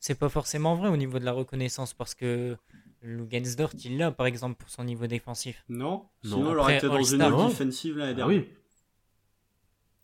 [0.00, 2.56] C'est pas forcément vrai au niveau de la reconnaissance parce que
[3.02, 5.62] Lugensdort, il l'a par exemple pour son niveau défensif.
[5.68, 6.06] Non.
[6.24, 6.36] Non.
[6.36, 7.48] Sinon, il aurait été dans une non.
[7.48, 8.38] defensive l'année Ah dernière.
[8.42, 8.48] oui,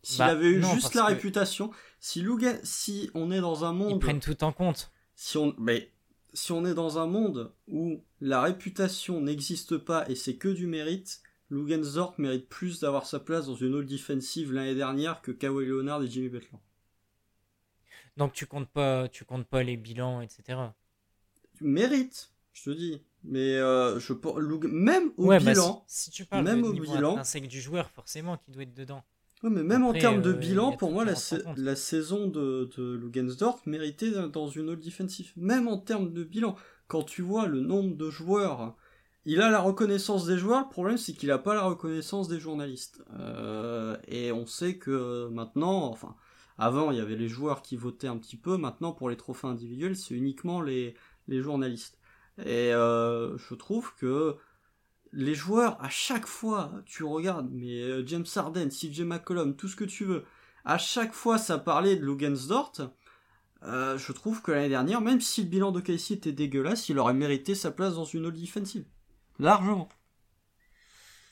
[0.03, 3.65] S'il Bah, avait eu non, juste la que- réputation, si Lugan, si on est dans
[3.65, 4.93] un Ils monde, prennent tout en compte.
[5.15, 5.91] si on, mais
[6.33, 10.67] si on est dans un monde où la réputation n'existe pas et c'est que du
[10.67, 11.21] mérite,
[11.51, 16.03] Lugensdort mérite plus d'avoir sa place dans une all defensive l'année dernière que Kawhi Leonard
[16.03, 16.59] et Jimmy Butler.
[18.17, 20.59] Donc tu comptes pas, tu comptes pas les bilans, etc.
[21.61, 23.03] Mérite, je te dis.
[23.29, 24.13] Mais euh, je
[24.69, 27.91] même au ouais, bah, bilan, si, si tu parles même de au bilan- du joueur,
[27.91, 29.03] forcément, qui doit être dedans.
[29.43, 32.95] Ouais, mais même Après, en termes de euh, bilan, pour moi, la, saison de, de
[32.95, 35.33] Lugensdorf méritait dans- dans une all defensive.
[35.37, 36.57] Même en termes de bilan,
[36.87, 38.77] quand tu vois le nombre de joueurs,
[39.25, 40.63] il a la reconnaissance des joueurs.
[40.63, 43.03] Le problème, c'est qu'il n'a pas la reconnaissance des journalistes.
[43.19, 46.15] Euh, et on sait que maintenant, enfin,
[46.59, 48.57] avant, il y avait les joueurs qui votaient un petit peu.
[48.57, 50.95] Maintenant, pour les trophées individuels, c'est uniquement les,
[51.29, 51.99] les journalistes.
[52.39, 54.37] Et euh, je trouve que
[55.13, 59.77] les joueurs, à chaque fois, tu regardes, mais euh, James Harden, CJ McCollum, tout ce
[59.77, 60.25] que tu veux,
[60.65, 62.73] à chaque fois ça parlait de Lugensdort,
[63.63, 66.99] euh, je trouve que l'année dernière, même si le bilan de Casey était dégueulasse, il
[66.99, 68.85] aurait mérité sa place dans une all defensive.
[69.39, 69.89] Largement.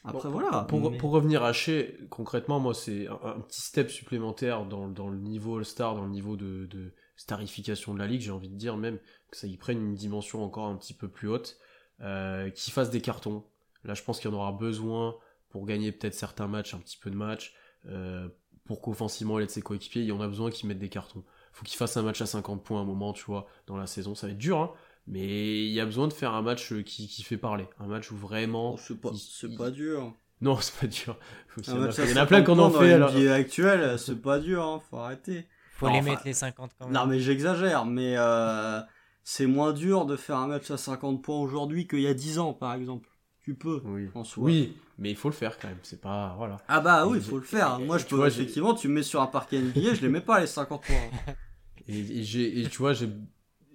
[0.04, 0.62] Après Bon, voilà.
[0.64, 4.88] Pour, mais- pour revenir à Shea, concrètement, moi, c'est un, un petit step supplémentaire dans,
[4.88, 8.48] dans le niveau All-Star, dans le niveau de, de starification de la ligue, j'ai envie
[8.48, 8.98] de dire même
[9.30, 11.58] que ça y prenne une dimension encore un petit peu plus haute,
[12.00, 13.44] euh, qu'il fasse des cartons.
[13.84, 15.16] Là, je pense qu'il y en aura besoin
[15.50, 17.54] pour gagner peut-être certains matchs, un petit peu de matchs,
[17.86, 18.28] euh,
[18.64, 20.88] pour qu'offensivement, il ait de ses coéquipiers, il y en a besoin qu'ils mettent des
[20.88, 21.22] cartons.
[21.52, 23.86] Faut qu'il fasse un match à 50 points à un moment, tu vois, dans la
[23.86, 24.14] saison.
[24.14, 24.72] Ça va être dur, hein,
[25.06, 27.66] mais il y a besoin de faire un match euh, qui, qui fait parler.
[27.80, 28.74] Un match où vraiment...
[28.74, 30.14] Oh, c'est pas, il- c'est il- pas dur.
[30.40, 31.18] Non, c'est pas dur.
[31.58, 32.70] Il y Un en a, match à il y en a plein 50 qu'on en
[32.70, 32.88] fait.
[32.90, 33.12] dans alors.
[33.14, 35.46] l'NBA actuelle, c'est pas dur, hein, faut arrêter.
[35.76, 36.94] Faut Non, les enfin, mettre les 50 quand même.
[36.94, 38.80] Non mais j'exagère, mais euh,
[39.24, 42.38] c'est moins dur de faire un match à 50 points aujourd'hui qu'il y a 10
[42.38, 43.08] ans par exemple.
[43.42, 43.82] Tu peux.
[43.84, 44.08] Oui.
[44.14, 44.44] En soi.
[44.44, 45.78] oui, mais il faut le faire quand même.
[45.82, 46.34] C'est pas.
[46.38, 46.56] Voilà.
[46.68, 47.78] Ah bah oui, Et- faut le faire.
[47.80, 50.00] et- Moi je peux vois, j'ai- effectivement, tu me mets sur un parquet NBA, je
[50.02, 50.94] les mets pas les 50 points.
[51.88, 53.10] Et, et j'ai, et tu vois, j'ai,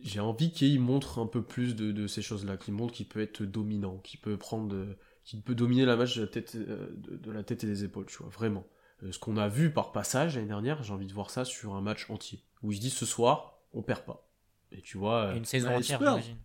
[0.01, 3.21] j'ai envie qu'il montre un peu plus de, de ces choses-là, qu'il montre qu'il peut
[3.21, 4.95] être dominant, qu'il peut prendre,
[5.25, 7.83] qu'il peut dominer la match de la tête, euh, de, de la tête et des
[7.83, 8.65] épaules, tu vois, vraiment.
[9.03, 11.75] Euh, ce qu'on a vu par passage l'année dernière, j'ai envie de voir ça sur
[11.75, 14.29] un match entier, où il se dit ce soir, on perd pas.
[14.71, 15.25] Et tu vois.
[15.25, 16.37] euh, Une saison entière, j'imagine.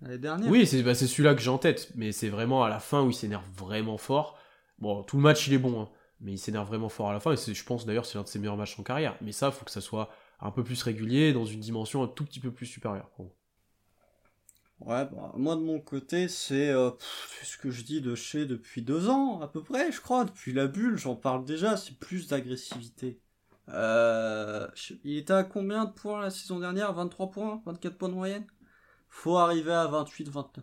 [0.00, 0.50] L'année dernière.
[0.50, 3.02] Oui, c'est bah, c'est celui-là que j'ai en tête, mais c'est vraiment à la fin
[3.02, 4.36] où il s'énerve vraiment fort.
[4.78, 5.88] Bon, tout le match il est bon, hein,
[6.20, 8.28] mais il s'énerve vraiment fort à la fin, et je pense d'ailleurs c'est l'un de
[8.28, 9.16] ses meilleurs matchs en carrière.
[9.20, 10.10] Mais ça, faut que ça soit
[10.42, 13.10] un peu plus régulier, dans une dimension un tout petit peu plus supérieure.
[13.18, 13.32] Bon.
[14.80, 16.90] Ouais, bah, moi de mon côté, c'est euh,
[17.38, 20.24] c'est ce que je dis de chez depuis deux ans à peu près, je crois.
[20.24, 21.76] Depuis la bulle, j'en parle déjà.
[21.76, 23.20] C'est plus d'agressivité.
[23.68, 24.66] Euh,
[25.04, 26.92] il était à combien de points la saison dernière?
[26.92, 27.62] 23 points?
[27.64, 28.46] 24 points de moyenne?
[29.08, 30.62] Faut arriver à 28-29.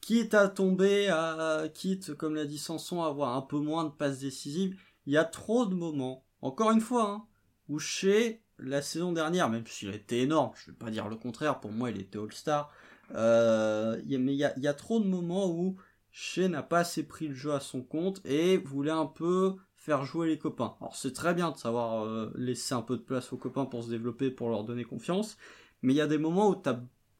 [0.00, 3.90] Quitte à tomber, à, quitte, comme l'a dit Sanson, à avoir un peu moins de
[3.90, 7.26] passes décisives, il y a trop de moments, encore une fois, hein,
[7.68, 11.60] où chez la saison dernière, même s'il été énorme, je vais pas dire le contraire,
[11.60, 12.70] pour moi il était All-Star,
[13.14, 15.76] euh, mais il y a, trop de moments où
[16.10, 20.04] Shea n'a pas assez pris le jeu à son compte et voulait un peu faire
[20.04, 20.76] jouer les copains.
[20.80, 23.84] Alors c'est très bien de savoir euh, laisser un peu de place aux copains pour
[23.84, 25.36] se développer, pour leur donner confiance,
[25.82, 26.62] mais il y a des moments où,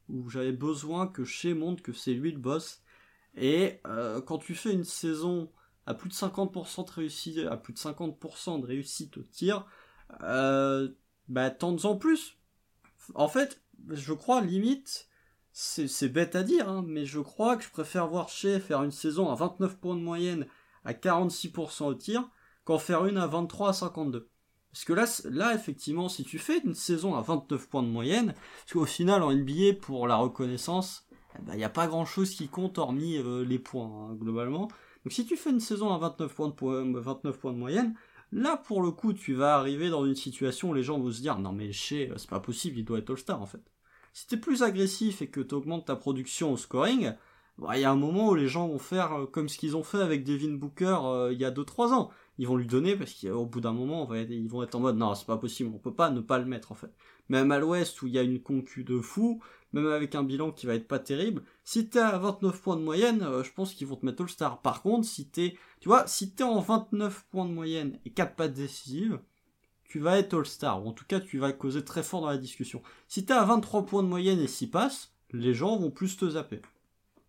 [0.08, 2.82] où j'avais besoin que Shea montre que c'est lui le boss.
[3.36, 5.50] Et euh, quand tu fais une saison
[5.86, 9.66] à plus de 50% de réussite, à plus de 50% de réussite au tir,
[10.22, 10.88] euh,
[11.28, 12.38] bah tente-en plus.
[13.14, 15.08] En fait, je crois limite,
[15.52, 18.90] c'est bête à dire, hein, mais je crois que je préfère voir Shea faire une
[18.90, 20.46] saison à 29 points de moyenne
[20.84, 22.28] à 46% au tir
[22.64, 24.28] qu'en faire une à 23 à 52.
[24.72, 28.34] Parce que là, là, effectivement, si tu fais une saison à 29 points de moyenne,
[28.34, 32.04] parce qu'au final, en NBA, pour la reconnaissance, il eh n'y ben, a pas grand
[32.04, 34.68] chose qui compte hormis euh, les points, hein, globalement.
[35.04, 37.94] Donc si tu fais une saison à 29 points, de 29 points de moyenne,
[38.34, 41.22] là, pour le coup, tu vas arriver dans une situation où les gens vont se
[41.22, 43.62] dire, non mais chez, c'est pas possible, il doit être All-Star, en fait.
[44.12, 47.14] Si t'es plus agressif et que tu augmentes ta production au scoring,
[47.58, 49.76] bah, il y a un moment où les gens vont faire euh, comme ce qu'ils
[49.76, 52.96] ont fait avec Devin Booker euh, il y a 2-3 ans ils vont lui donner
[52.96, 55.78] parce qu'au bout d'un moment, ils vont être en mode non, c'est pas possible, on
[55.78, 56.92] peut pas ne pas le mettre en fait.
[57.28, 59.40] Même à l'ouest où il y a une concu de fou,
[59.74, 62.82] même avec un bilan qui va être pas terrible, si t'es à 29 points de
[62.82, 64.62] moyenne, euh, je pense qu'ils vont te mettre All-Star.
[64.62, 68.36] Par contre, si t'es, tu vois, si t'es en 29 points de moyenne et 4
[68.36, 69.18] pattes décisives,
[69.84, 72.38] tu vas être All-Star, ou en tout cas tu vas causer très fort dans la
[72.38, 72.82] discussion.
[73.08, 76.28] Si t'es à 23 points de moyenne et 6 passes, les gens vont plus te
[76.28, 76.62] zapper.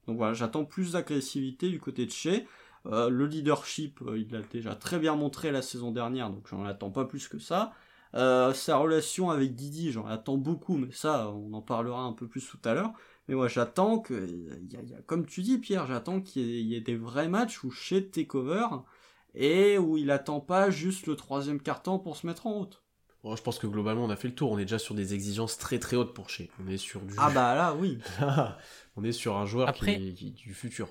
[0.07, 2.47] Donc voilà, j'attends plus d'agressivité du côté de chez.
[2.85, 6.63] Euh, le leadership, euh, il l'a déjà très bien montré la saison dernière, donc j'en
[6.65, 7.73] attends pas plus que ça.
[8.15, 12.27] Euh, sa relation avec Didi, j'en attends beaucoup, mais ça, on en parlera un peu
[12.27, 12.93] plus tout à l'heure.
[13.27, 14.29] Mais moi, j'attends que,
[14.69, 18.07] y a, comme tu dis, Pierre, j'attends qu'il y, ait des vrais matchs où chez
[18.07, 18.67] Takeover
[19.33, 22.83] et où il attend pas juste le troisième carton pour se mettre en route.
[23.25, 24.51] je pense que globalement, on a fait le tour.
[24.51, 26.49] On est déjà sur des exigences très très hautes pour chez.
[26.63, 27.15] On est sur du.
[27.17, 27.97] Ah bah là, oui.
[28.95, 30.87] on est sur un joueur qui, est, du futur.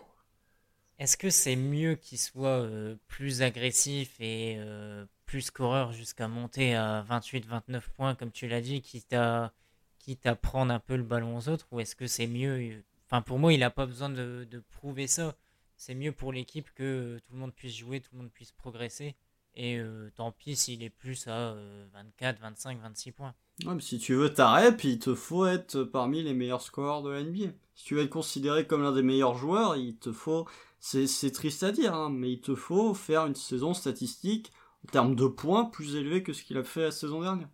[0.99, 6.77] Est-ce que c'est mieux qu'il soit euh, plus agressif et euh, plus scoreur jusqu'à monter
[6.77, 9.53] à 28-29 points, comme tu l'as dit, quitte à,
[9.99, 13.21] quitte à prendre un peu le ballon aux autres Ou est-ce que c'est mieux Enfin,
[13.21, 15.35] pour moi, il n'a pas besoin de, prouver ça.
[15.77, 19.17] C'est mieux pour l'équipe que tout le monde puisse jouer, tout le monde puisse progresser.
[19.57, 21.57] Et euh, tant pis s'il est plus à
[21.95, 23.35] 24, 25, 26 points.
[23.65, 27.03] Ouais, mais si tu veux ta rep, il te faut être parmi les meilleurs scoreurs
[27.03, 27.51] de la NBA.
[27.75, 30.47] Si tu veux être considéré comme l'un des meilleurs joueurs, il te faut
[30.79, 34.53] c'est triste à dire, hein, mais il te faut faire une saison statistique
[34.85, 37.49] en termes de points plus élevée que ce qu'il a fait la saison dernière.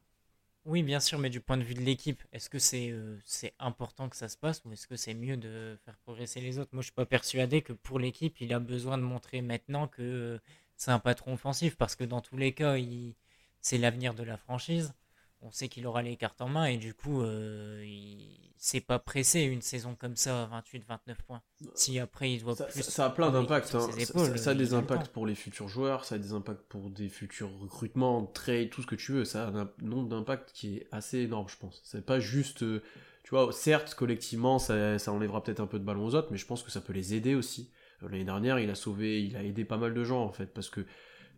[0.67, 3.55] Oui, bien sûr, mais du point de vue de l'équipe, est-ce que c'est euh, c'est
[3.59, 6.71] important que ça se passe ou est-ce que c'est mieux de faire progresser les autres?
[6.73, 10.03] Moi, je suis pas persuadé que pour l'équipe, il a besoin de montrer maintenant que
[10.03, 10.39] euh,
[10.77, 12.77] c'est un patron offensif parce que dans tous les cas,
[13.61, 14.93] c'est l'avenir de la franchise
[15.43, 18.99] on sait qu'il aura les cartes en main et du coup, euh, il s'est pas
[18.99, 21.43] pressé une saison comme ça à 28-29 points.
[21.75, 22.83] Si après il doit ça, plus.
[22.83, 23.75] Ça, a plein d'impacts.
[23.75, 23.89] Hein.
[24.37, 27.51] Ça, a des impacts pour les futurs joueurs, ça a des impacts pour des futurs
[27.59, 29.25] recrutements, trade, tout ce que tu veux.
[29.25, 31.81] Ça a un nombre d'impacts qui est assez énorme, je pense.
[31.85, 32.63] C'est pas juste.
[32.63, 32.83] Euh,
[33.23, 36.39] tu vois, certes, collectivement, ça, ça enlèvera peut-être un peu de ballon aux autres, mais
[36.39, 37.71] je pense que ça peut les aider aussi.
[38.03, 40.47] Euh, l'année dernière, il a sauvé, il a aidé pas mal de gens en fait,
[40.47, 40.85] parce que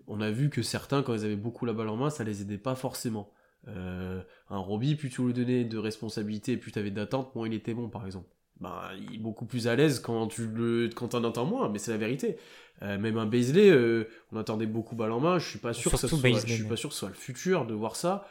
[0.09, 2.43] on a vu que certains, quand ils avaient beaucoup la balle en main, ça les
[2.43, 3.33] aidait pas forcément.
[3.69, 7.55] Euh, un Robbie, plus tu lui donnais de responsabilité, plus tu avais d'attente, moins il
[7.55, 8.29] était bon, par exemple.
[8.61, 11.79] Bah, il est beaucoup plus à l'aise quand tu le, quand en entends moins, mais
[11.79, 12.37] c'est la vérité.
[12.83, 15.39] Euh, même un Baisley, euh, on attendait beaucoup balle en main.
[15.39, 17.15] Je suis pas sûr que ça soit, je suis pas sûr que ce soit le
[17.15, 18.27] futur de voir ça.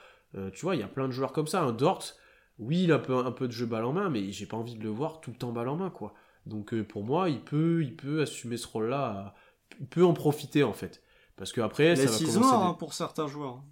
[0.54, 1.62] tu vois, il y a plein de joueurs comme ça.
[1.62, 2.04] Un Dort,
[2.60, 4.58] oui, il a un peu, un peu de jeu balle en main, mais j'ai pas
[4.58, 6.14] envie de le voir tout le temps balle en main, quoi.
[6.46, 9.36] Donc pour moi, il peut, il peut assumer ce rôle-là,
[9.80, 11.04] il peut en profiter en fait,
[11.36, 12.56] parce que après, ça va commencer.
[12.56, 13.64] Hein, pour certains joueurs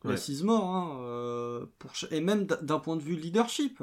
[0.00, 1.92] précise mort, hein, euh, pour...
[2.10, 3.82] et même d'un point de vue leadership.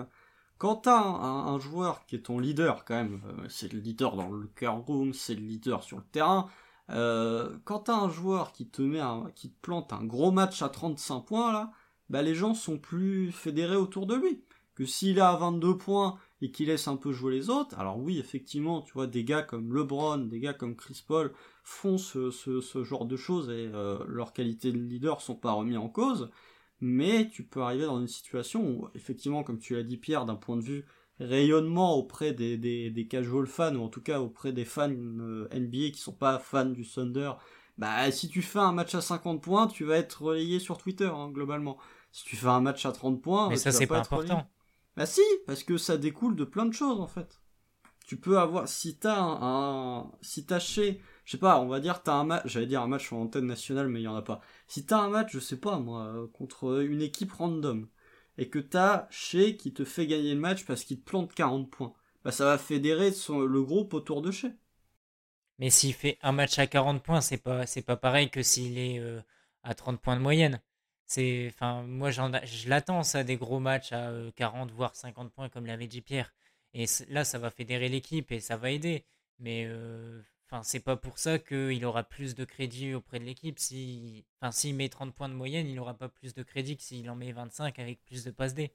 [0.58, 4.30] Quand t'as un, joueur qui est ton leader, quand même, euh, c'est le leader dans
[4.30, 6.48] le care room, c'est le leader sur le terrain.
[6.92, 10.62] Euh, quand t'as un joueur qui te met, un, qui te plante un gros match
[10.62, 11.72] à 35 points là,
[12.10, 14.44] bah les gens sont plus fédérés autour de lui.
[14.76, 18.20] Que s'il à 22 points et qu'il laisse un peu jouer les autres, alors oui,
[18.20, 21.34] effectivement, tu vois, des gars comme LeBron, des gars comme Chris Paul
[21.64, 25.78] font ce, ce, genre de choses et euh, leurs qualités de leader sont pas remis
[25.78, 26.30] en cause,
[26.82, 30.36] mais tu peux arriver dans une situation où, effectivement, comme tu l'as dit Pierre, d'un
[30.36, 30.86] point de vue
[31.20, 35.48] rayonnement auprès des, des, des, casual fans, ou en tout cas auprès des fans euh,
[35.54, 37.32] NBA qui sont pas fans du Thunder,
[37.78, 41.10] bah si tu fais un match à 50 points, tu vas être relayé sur Twitter,
[41.14, 41.78] hein, globalement.
[42.12, 44.48] Si tu fais un match à 30 points, mais ça c'est pas, important.
[44.98, 47.42] Bah si, parce que ça découle de plein de choses en fait.
[48.08, 52.04] Tu peux avoir, si t'as un, si t'as chez je sais pas, on va dire,
[52.04, 54.22] t'as un match, j'allais dire un match en antenne nationale, mais il y en a
[54.22, 54.42] pas.
[54.68, 57.88] Si t'as un match, je sais pas, moi, contre une équipe random,
[58.38, 61.70] et que t'as Shea qui te fait gagner le match parce qu'il te plante 40
[61.72, 61.94] points,
[62.24, 64.50] bah ça va fédérer le groupe autour de Shea.
[65.58, 68.78] Mais s'il fait un match à 40 points, c'est pas, c'est pas pareil que s'il
[68.78, 69.22] est euh,
[69.64, 70.62] à 30 points de moyenne.
[71.06, 75.66] C'est, enfin, moi, je l'attends, ça, des gros matchs à 40, voire 50 points, comme
[75.66, 76.34] l'avait dit Pierre.
[76.74, 79.06] Et là, ça va fédérer l'équipe et ça va aider.
[79.40, 79.68] Mais
[80.48, 83.58] Enfin, c'est pas pour ça qu'il aura plus de crédit auprès de l'équipe.
[83.58, 84.24] S'il
[84.76, 87.32] met 30 points de moyenne, il n'aura pas plus de crédit que s'il en met
[87.32, 88.72] 25 avec plus de passes D.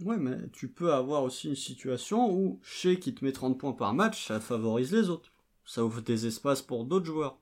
[0.00, 3.74] Ouais, mais tu peux avoir aussi une situation où chez qui te met 30 points
[3.74, 5.32] par match, ça favorise les autres.
[5.66, 7.38] Ça ouvre des espaces pour d'autres joueurs.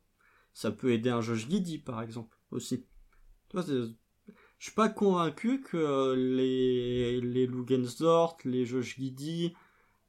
[0.52, 2.84] Ça peut aider un Josh Giddy, par exemple, aussi.
[3.54, 3.92] Je
[4.58, 9.54] suis pas convaincu que les, les Lugensdort, les Josh Giddy,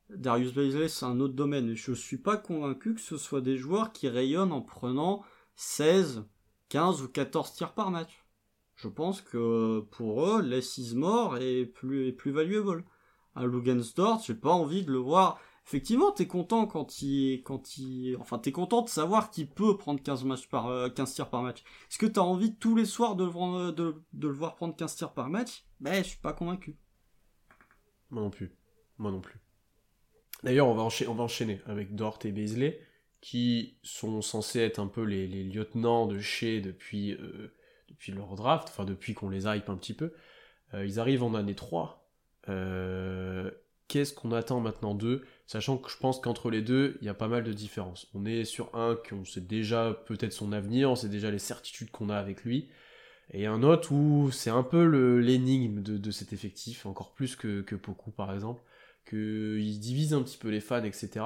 [0.09, 1.73] Darius Bazley, c'est un autre domaine.
[1.73, 5.23] Je suis pas convaincu que ce soit des joueurs qui rayonnent en prenant
[5.55, 6.25] 16,
[6.69, 8.25] 15 ou 14 tirs par match.
[8.75, 12.83] Je pense que pour eux, less is more est plus, est plus valuable.
[13.35, 15.39] Un Lugensdort, j'ai pas envie de le voir.
[15.66, 17.43] Effectivement, t'es content quand il,
[18.20, 21.43] enfin, t'es content de savoir qu'il peut prendre 15 matchs par, 15 euh, tirs par
[21.43, 21.64] match.
[21.89, 25.64] Est-ce que t'as envie tous les soirs de le, voir prendre 15 tirs par match?
[25.80, 26.78] Ben, je suis pas convaincu.
[28.09, 28.55] Moi non plus.
[28.97, 29.39] Moi non plus.
[30.43, 30.84] D'ailleurs, on, va
[31.24, 32.82] enchaîner avec Dort et Beasley,
[33.22, 37.53] qui sont censés être un peu les, lieutenants de chez depuis, euh,
[37.88, 40.14] depuis leur draft, enfin depuis qu'on les hype un petit peu.
[40.74, 42.09] Euh, ils arrivent en année 3.
[42.49, 43.51] Euh,
[43.91, 47.13] qu'est-ce qu'on attend maintenant d'eux Sachant que je pense qu'entre les deux, il y a
[47.13, 48.07] pas mal de différences.
[48.13, 51.91] On est sur un qu'on sait déjà peut-être son avenir, on sait déjà les certitudes
[51.91, 52.69] qu'on a avec lui.
[53.33, 54.83] Et un autre où c'est un peu
[55.19, 58.61] l'énigme de, cet effectif, encore plus que, que Poku par exemple
[59.09, 61.25] qu'il divise un petit peu les fans, etc.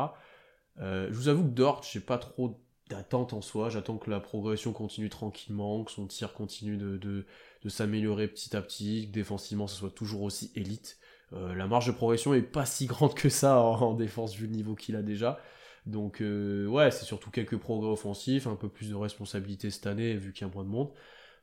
[0.80, 2.60] Euh, je vous avoue que Dort, j'ai pas trop
[2.90, 3.70] d'attente en soi.
[3.70, 7.26] J'attends que la progression continue tranquillement, que son tir continue de, de,
[7.70, 10.98] s'améliorer petit à petit, que défensivement ça soit toujours aussi élite.
[11.34, 14.54] Euh, la marge de progression est pas si grande que ça en, défense vu le
[14.54, 15.40] niveau qu'il a déjà.
[15.86, 20.16] Donc euh, ouais, c'est surtout quelques progrès offensifs, un peu plus de responsabilité cette année
[20.16, 20.92] vu qu'il y a moins de monde.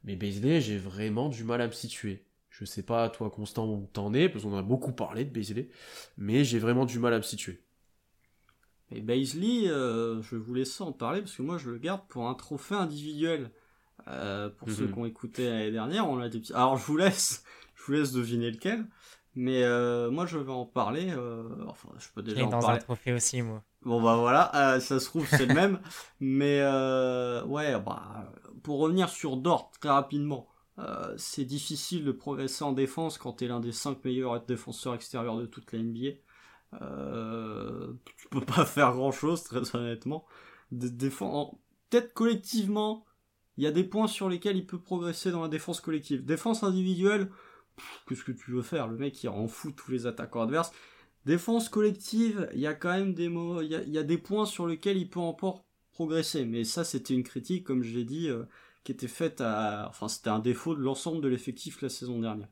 [0.04, 2.24] Mais Beasley, j'ai vraiment du mal à me situer.
[2.52, 5.70] Je sais pas, toi, Constant, où t'en es, parce qu'on a beaucoup parlé de Baisley,
[6.18, 7.62] mais j'ai vraiment du mal à me situer.
[8.90, 12.28] Et Baisley, euh, je voulais ça en parler, parce que moi, je le garde pour
[12.28, 13.50] un trophée individuel.
[14.08, 14.92] Euh, pour ceux mhm.
[14.92, 16.52] qui ont écouté l'année dernière, on a des petits...
[16.52, 17.42] Alors, je vous laisse,
[17.74, 18.84] je vous laisse deviner lequel,
[19.34, 21.12] mais euh, moi, je vais en parler.
[21.66, 23.62] Enfin, je peux déjà en dans un trophée aussi, moi.
[23.82, 25.80] Bon, bah voilà, ça se trouve, c'est le même.
[26.20, 26.60] Mais,
[27.46, 30.48] ouais, bah, pour revenir sur Dort, très rapidement.
[30.78, 34.94] Euh, c'est difficile de progresser en défense quand tu es l'un des 5 meilleurs défenseurs
[34.94, 36.16] extérieurs de toute la NBA.
[36.80, 40.24] Euh, tu peux pas faire grand chose, très honnêtement.
[40.70, 43.04] Peut-être collectivement,
[43.58, 46.24] il y a des points sur lesquels il peut progresser dans la défense collective.
[46.24, 47.30] Défense individuelle,
[48.08, 50.72] qu'est-ce que tu veux faire Le mec il rend fou tous les attaquants adverses.
[51.24, 54.96] Défense collective, il y a quand même des il y a, des points sur lesquels
[54.96, 56.44] il peut encore progresser.
[56.44, 58.28] Mais ça, c'était une critique, comme je l'ai dit.
[58.28, 58.44] Euh,
[58.84, 62.48] qui était faite à, enfin c'était un défaut de l'ensemble de l'effectif la saison dernière.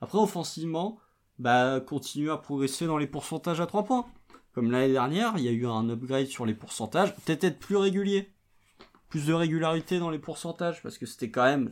[0.00, 0.98] Après offensivement,
[1.38, 4.06] bah continuer à progresser dans les pourcentages à 3 points.
[4.52, 7.76] Comme l'année dernière, il y a eu un upgrade sur les pourcentages, peut-être être plus
[7.76, 8.32] régulier,
[9.08, 11.70] plus de régularité dans les pourcentages parce que c'était quand même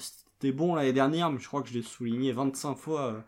[0.51, 3.25] bon l'année dernière, mais je crois que je l'ai souligné 25 fois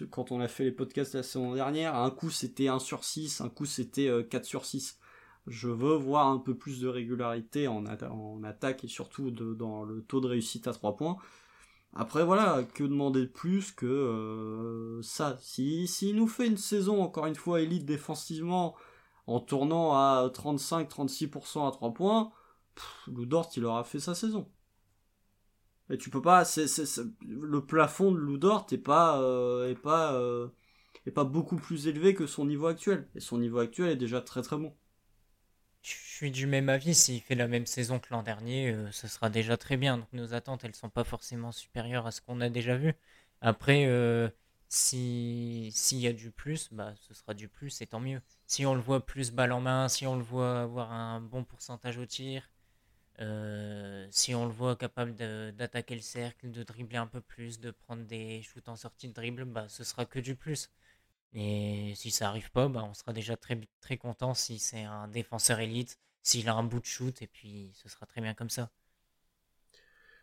[0.00, 1.94] euh, quand on a fait les podcasts la saison dernière.
[1.94, 4.98] Un coup c'était 1 sur 6, un coup c'était 4 euh, sur 6
[5.46, 7.84] je veux voir un peu plus de régularité en,
[8.44, 11.16] attaque et surtout dans le taux de réussite à 3 points.
[11.94, 15.36] Après voilà, que demander de plus que euh, ça?
[15.40, 18.74] S'il si, nous fait une saison encore une fois élite défensivement
[19.26, 22.32] en tournant à 35-36% à 3 points,
[23.08, 24.48] Ludort il aura fait sa saison.
[25.92, 26.66] Et tu peux pas, c'est,
[27.20, 30.48] le plafond de Ludort pas, euh, est pas, euh,
[31.06, 33.06] est pas beaucoup plus élevé que son niveau actuel.
[33.14, 34.74] Et son niveau actuel est déjà très très bon.
[35.82, 39.06] Je suis du même avis, s'il fait la même saison que l'an dernier, euh, ce
[39.06, 39.98] sera déjà très bien.
[39.98, 42.94] Donc nos attentes, elles sont pas forcément supérieures à ce qu'on a déjà vu.
[43.42, 44.30] Après, euh,
[44.68, 48.22] s'il y a du plus, bah, ce sera du plus et tant mieux.
[48.46, 51.44] Si on le voit plus balle en main, si on le voit avoir un bon
[51.44, 52.48] pourcentage au tir,
[53.20, 57.70] euh, si on le voit capable d'attaquer le cercle, de dribbler un peu plus, de
[57.70, 60.70] prendre des shoots en sortie de dribble, bah, ce sera que du plus.
[61.34, 65.08] Et si ça arrive pas, bah, on sera déjà très, très content si c'est un
[65.08, 68.50] défenseur élite, s'il a un bout de shoot, et puis ce sera très bien comme
[68.50, 68.70] ça.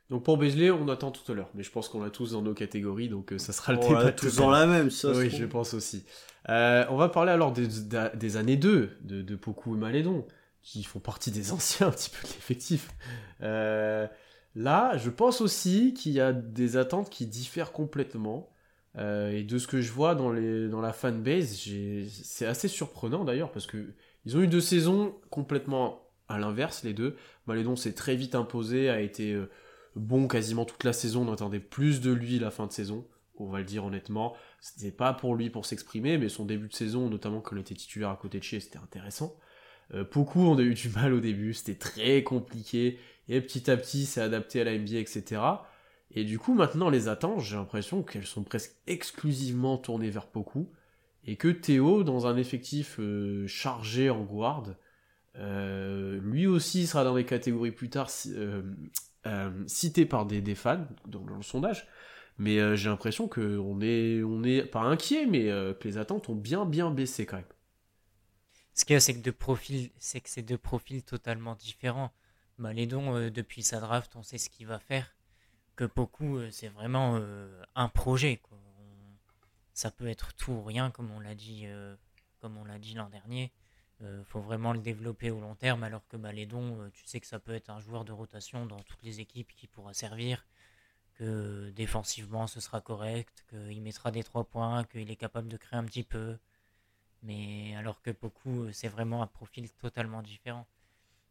[0.09, 2.41] Donc pour Beasley, on attend tout à l'heure, mais je pense qu'on l'a tous dans
[2.41, 4.11] nos catégories, donc euh, ça sera le débat.
[4.11, 5.11] tous dans la même, ça.
[5.11, 6.03] Oui, je pense aussi.
[6.49, 7.67] Euh, on va parler alors des,
[8.15, 10.25] des années 2 de, de Poku et Malédon,
[10.61, 12.89] qui font partie des anciens un petit peu de l'effectif.
[13.41, 14.07] Euh,
[14.55, 18.49] là, je pense aussi qu'il y a des attentes qui diffèrent complètement.
[18.97, 21.55] Euh, et de ce que je vois dans, les, dans la fanbase,
[22.09, 23.93] c'est assez surprenant d'ailleurs parce que
[24.25, 27.15] ils ont eu deux saisons complètement à l'inverse, les deux.
[27.47, 29.49] Malédon s'est très vite imposé, a été euh,
[29.95, 33.07] bon quasiment toute la saison, on attendait plus de lui la fin de saison,
[33.37, 34.35] on va le dire honnêtement.
[34.59, 37.75] C'était pas pour lui pour s'exprimer, mais son début de saison, notamment quand il était
[37.75, 39.35] titulaire à côté de chez, c'était intéressant.
[39.93, 44.05] Euh, beaucoup ont eu du mal au début, c'était très compliqué, et petit à petit,
[44.05, 45.41] c'est adapté à la NBA, etc.
[46.11, 50.69] Et du coup, maintenant, les attentes, j'ai l'impression qu'elles sont presque exclusivement tournées vers Poku,
[51.25, 54.67] et que Théo, dans un effectif euh, chargé en guard,
[55.37, 58.09] euh, lui aussi sera dans des catégories plus tard
[59.67, 61.87] citées par des, fans dans, le sondage.
[62.37, 66.65] Mais j'ai l'impression qu'on est, on est pas inquiet, mais que les attentes ont bien
[66.65, 67.45] bien baissé quand même.
[68.79, 69.29] Ce qu'il y a, c'est que,
[69.97, 72.13] c'est que c'est deux profils totalement différents.
[72.61, 75.13] Euh, depuis sa draft, on sait ce qu'il va faire.
[75.75, 78.41] Que beaucoup, euh, c'est vraiment euh, un projet.
[79.73, 81.67] Ça peut être tout ou rien, comme on l'a dit,
[82.39, 83.51] comme on l'a dit l'an dernier.
[83.99, 87.39] Il faut vraiment le développer au long terme, alors que Malédon, tu sais que ça
[87.39, 90.45] peut être un joueur de rotation dans toutes les équipes qui pourra servir,
[91.15, 95.79] que défensivement ce sera correct, qu'il mettra des trois points, qu'il est capable de créer
[95.79, 96.37] un petit peu,
[97.23, 100.65] mais alors que beaucoup, euh, c'est vraiment un profil totalement différent.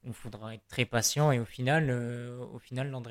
[0.04, 3.02] Il faudra être très patient et au final, euh, au final l'an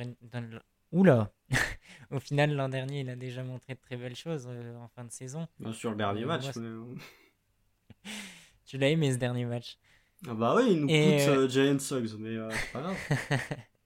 [0.92, 1.32] Oula
[2.12, 5.04] Au final, l'an dernier, il a déjà montré de très belles choses euh, en fin
[5.04, 5.48] de saison.
[5.74, 6.46] Sur le dernier match.
[8.66, 9.78] tu l'as aimé ce dernier match?
[10.28, 12.38] Ah Bah oui, il nous coûte Giant Suggs, mais
[12.72, 12.98] pas grave.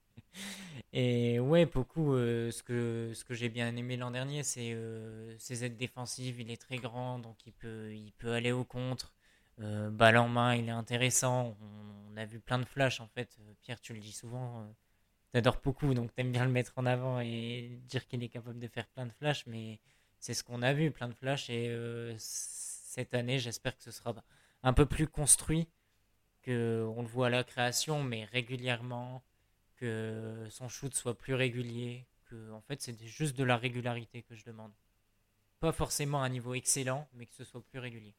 [0.94, 5.34] Et ouais, beaucoup, euh, ce que, ce que j'ai bien aimé l'an dernier, c'est euh,
[5.38, 6.39] ses aides défensives.
[6.42, 9.14] Il est très grand, donc il peut, il peut aller au contre.
[9.62, 11.58] Euh, balle en main, il est intéressant.
[11.62, 13.38] On, a vu plein de flashs en fait.
[13.62, 14.68] Pierre, tu le dis souvent,
[15.32, 18.68] t'adores beaucoup, donc t'aimes bien le mettre en avant et dire qu'il est capable de
[18.68, 19.46] faire plein de flashs.
[19.48, 19.80] Mais
[20.20, 21.50] c'est ce qu'on a vu, plein de flashs.
[21.50, 21.74] Et
[22.18, 24.14] cette année, j'espère que ce sera
[24.64, 25.70] un peu plus construit,
[26.42, 29.24] que on le voit à la création, mais régulièrement
[29.82, 34.36] que son shoot soit plus régulier, que en fait c'est juste de la régularité que
[34.36, 34.72] je demande.
[35.60, 38.16] Pas forcément un niveau excellent, mais que ce soit plus régulier.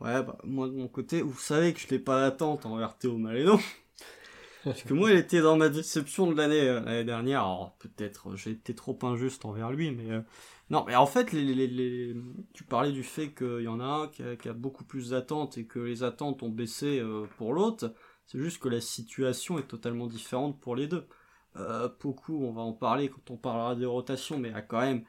[0.00, 3.16] Ouais, bah moi de mon côté, vous savez que je n'ai pas d'attente envers Théo
[3.16, 3.58] Malédon.
[4.64, 7.40] Parce que moi, il était dans ma déception de l'année euh, l'année dernière.
[7.40, 10.20] Alors peut-être euh, j'ai été trop injuste envers lui, mais euh,
[10.68, 10.84] non.
[10.86, 12.14] Mais en fait, les, les, les...
[12.52, 15.10] tu parlais du fait qu'il y en a un qui a, qui a beaucoup plus
[15.10, 17.02] d'attentes et que les attentes ont baissé
[17.38, 17.94] pour l'autre.
[18.28, 21.08] C'est juste que la situation est totalement différente pour les deux.
[21.56, 25.04] Euh, Poku, on va en parler quand on parlera des rotations, mais a quand même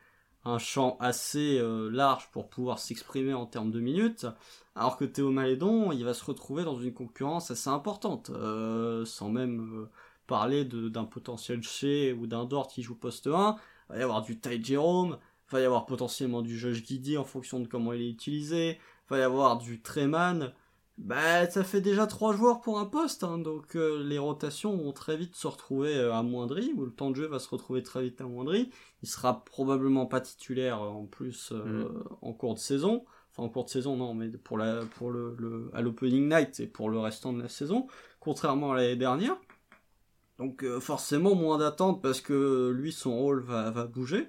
[0.45, 4.25] un champ assez euh, large pour pouvoir s'exprimer en termes de minutes,
[4.75, 9.29] alors que Théo Malédon, il va se retrouver dans une concurrence assez importante, euh, sans
[9.29, 9.89] même euh,
[10.27, 13.55] parler d'un potentiel chez ou d'un Dort qui joue poste 1,
[13.89, 15.17] il va y avoir du Ty Jerome,
[15.49, 18.77] il va y avoir potentiellement du Josh Giddy en fonction de comment il est utilisé,
[18.77, 20.53] il va y avoir du Treman,
[20.99, 24.91] bah, ça fait déjà trois joueurs pour un poste, hein, donc euh, les rotations vont
[24.91, 28.03] très vite se retrouver euh, amoindries, ou le temps de jeu va se retrouver très
[28.03, 28.69] vite amoindri.
[29.01, 31.85] Il sera probablement pas titulaire euh, en plus mm.
[32.21, 33.05] en cours de saison.
[33.31, 36.59] Enfin, en cours de saison, non, mais pour, la, pour le, le à l'opening night
[36.59, 37.87] et pour le restant de la saison,
[38.19, 39.37] contrairement à l'année dernière.
[40.37, 44.27] Donc forcément moins d'attente parce que lui, son rôle va, va bouger.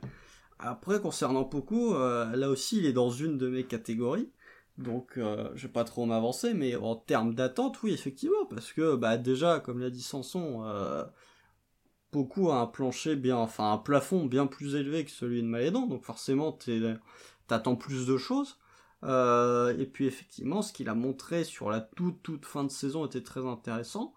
[0.61, 4.31] Après, concernant Poku, là aussi, il est dans une de mes catégories.
[4.81, 8.97] Donc, euh, je vais pas trop m'avancer, mais en termes d'attente, oui, effectivement, parce que
[8.97, 11.05] bah déjà, comme l'a dit Sanson, euh,
[12.13, 15.87] beaucoup a un plancher bien, enfin un plafond bien plus élevé que celui de Malédon,
[15.87, 16.59] donc forcément,
[17.47, 18.59] t'attends plus de choses.
[19.05, 23.07] Euh, et puis effectivement, ce qu'il a montré sur la toute toute fin de saison
[23.07, 24.15] était très intéressant.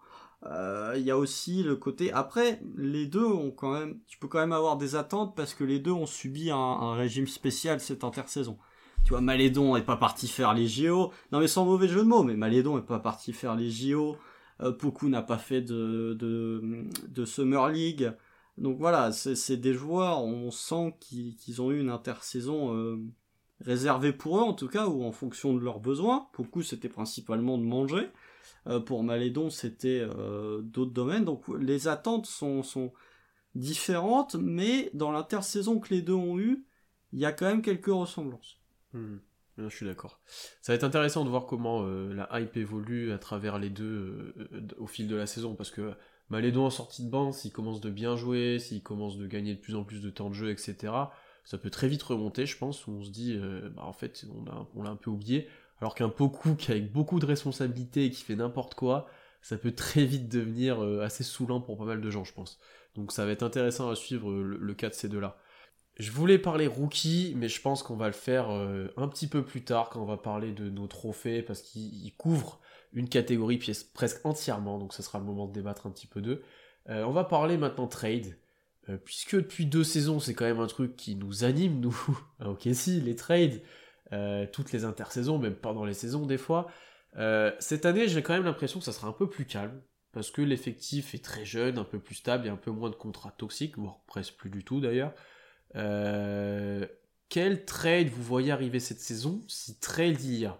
[0.96, 2.12] Il y a aussi le côté.
[2.12, 4.00] Après, les deux ont quand même.
[4.06, 7.26] Tu peux quand même avoir des attentes parce que les deux ont subi un régime
[7.26, 8.58] spécial cette intersaison
[9.04, 11.12] tu vois, Malédon est pas parti faire les JO.
[11.32, 14.16] Non, mais sans mauvais jeu de mots, mais Malédon est pas parti faire les JO.
[14.60, 14.72] Euh,
[15.04, 18.12] n'a pas fait de, de, Summer League.
[18.56, 23.02] Donc voilà, c'est des joueurs, on sent qu'ils ont eu une intersaison euh,
[23.60, 26.28] réservée pour eux, en tout cas, ou en fonction de leurs besoins.
[26.32, 28.08] Poku, c'était principalement de manger.
[28.66, 31.24] Euh, pour Malédon, c'était euh, d'autres domaines.
[31.24, 32.92] Donc les attentes sont, sont
[33.54, 36.64] différentes, mais dans l'intersaison que les deux ont eu,
[37.12, 38.60] il y a quand même quelques ressemblances.
[38.94, 39.18] Hmm.
[39.56, 40.20] Je suis d'accord.
[40.62, 44.34] Ça va être intéressant de voir comment euh, la hype évolue à travers les deux
[44.52, 45.92] euh, au fil de la saison, parce que
[46.28, 49.60] Malédon en sortie de banc, s'il commence de bien jouer, s'il commence de gagner de
[49.60, 50.92] plus en plus de temps de jeu, etc.,
[51.44, 54.26] ça peut très vite remonter, je pense, où on se dit, euh, bah, en fait,
[54.74, 55.46] on l'a un peu oublié,
[55.80, 59.06] alors qu'un Poku qui a beaucoup de responsabilités et qui fait n'importe quoi,
[59.40, 62.58] ça peut très vite devenir assez saoulant pour pas mal de gens, je pense.
[62.94, 65.38] Donc ça va être intéressant à suivre le cas de ces deux-là.
[65.96, 69.44] Je voulais parler rookie, mais je pense qu'on va le faire euh, un petit peu
[69.44, 72.60] plus tard quand on va parler de nos trophées parce qu'ils couvrent
[72.92, 76.20] une catégorie pièce presque entièrement, donc ce sera le moment de débattre un petit peu
[76.20, 76.42] d'eux.
[76.88, 78.36] Euh, on va parler maintenant trade,
[78.88, 81.96] euh, puisque depuis deux saisons, c'est quand même un truc qui nous anime, nous.
[82.44, 83.62] ok, si, les trades,
[84.52, 86.68] toutes les intersaisons, même pendant les saisons des fois.
[87.58, 89.80] cette année, j'ai quand même l'impression que ça sera un peu plus calme,
[90.12, 92.94] parce que l'effectif est très jeune, un peu plus stable, a un peu moins de
[92.94, 95.12] contrats toxiques, voire presque plus du tout d'ailleurs.
[95.76, 96.86] Euh,
[97.28, 100.58] quel trade vous voyez arriver cette saison si trade il y a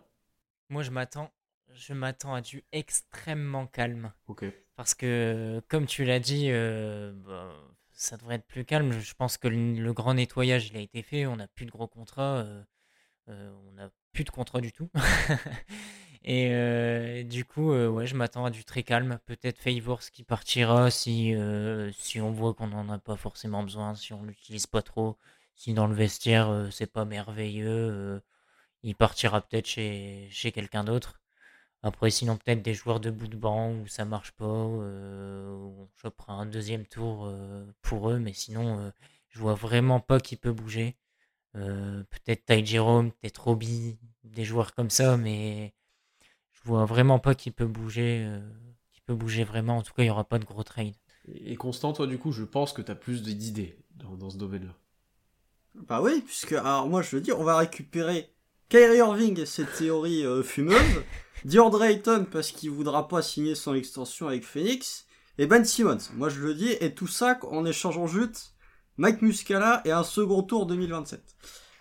[0.69, 1.33] Moi, je m'attends,
[1.73, 4.13] je m'attends à du extrêmement calme.
[4.27, 4.45] Ok.
[4.77, 7.55] Parce que, comme tu l'as dit, euh, bah,
[7.93, 8.93] ça devrait être plus calme.
[8.99, 11.27] Je pense que le, grand nettoyage, il a été fait.
[11.27, 12.45] On n'a plus de gros contrats.
[13.29, 14.91] Euh, on n'a plus de contrats du tout.
[16.25, 19.19] Et du coup, ouais, je m'attends à du très calme.
[19.27, 21.35] Peut-être Favors qui partira si,
[21.93, 25.17] si on voit qu'on n'en a pas forcément besoin, si on l'utilise pas trop,
[25.55, 28.23] si dans le vestiaire c'est pas merveilleux,
[28.83, 31.21] il partira peut-être chez, chez quelqu'un d'autre.
[31.83, 36.33] Après, sinon, peut-être des joueurs de bout de banc où ça marche pas, on chopera
[36.33, 37.31] un deuxième tour
[37.83, 38.93] pour eux, mais sinon,
[39.29, 40.97] je vois vraiment pas qui peut bouger.
[41.53, 45.75] peut-être Ty Jerome, peut-être Robbie, des joueurs comme ça, mais
[46.65, 48.41] vois vraiment pas qui peut bouger, euh,
[48.93, 49.79] qui peut bouger vraiment.
[49.79, 50.95] En tout cas, il y aura pas de gros trade.
[51.33, 54.37] Et Constant, toi, du coup, je pense que tu as plus d'idées dans, dans ce
[54.37, 54.75] domaine-là.
[55.75, 58.31] Bah oui, puisque, alors moi je veux dire, on va récupérer
[58.69, 61.03] Kyrie Irving et cette théorie euh, fumeuse,
[61.45, 65.07] DeAndre Ayton parce qu'il voudra pas signer son extension avec Phoenix,
[65.37, 68.55] et Ben Simmons, moi je le dis, et tout ça en échangeant juste
[68.99, 71.21] Mike Muscala et un second tour 2027.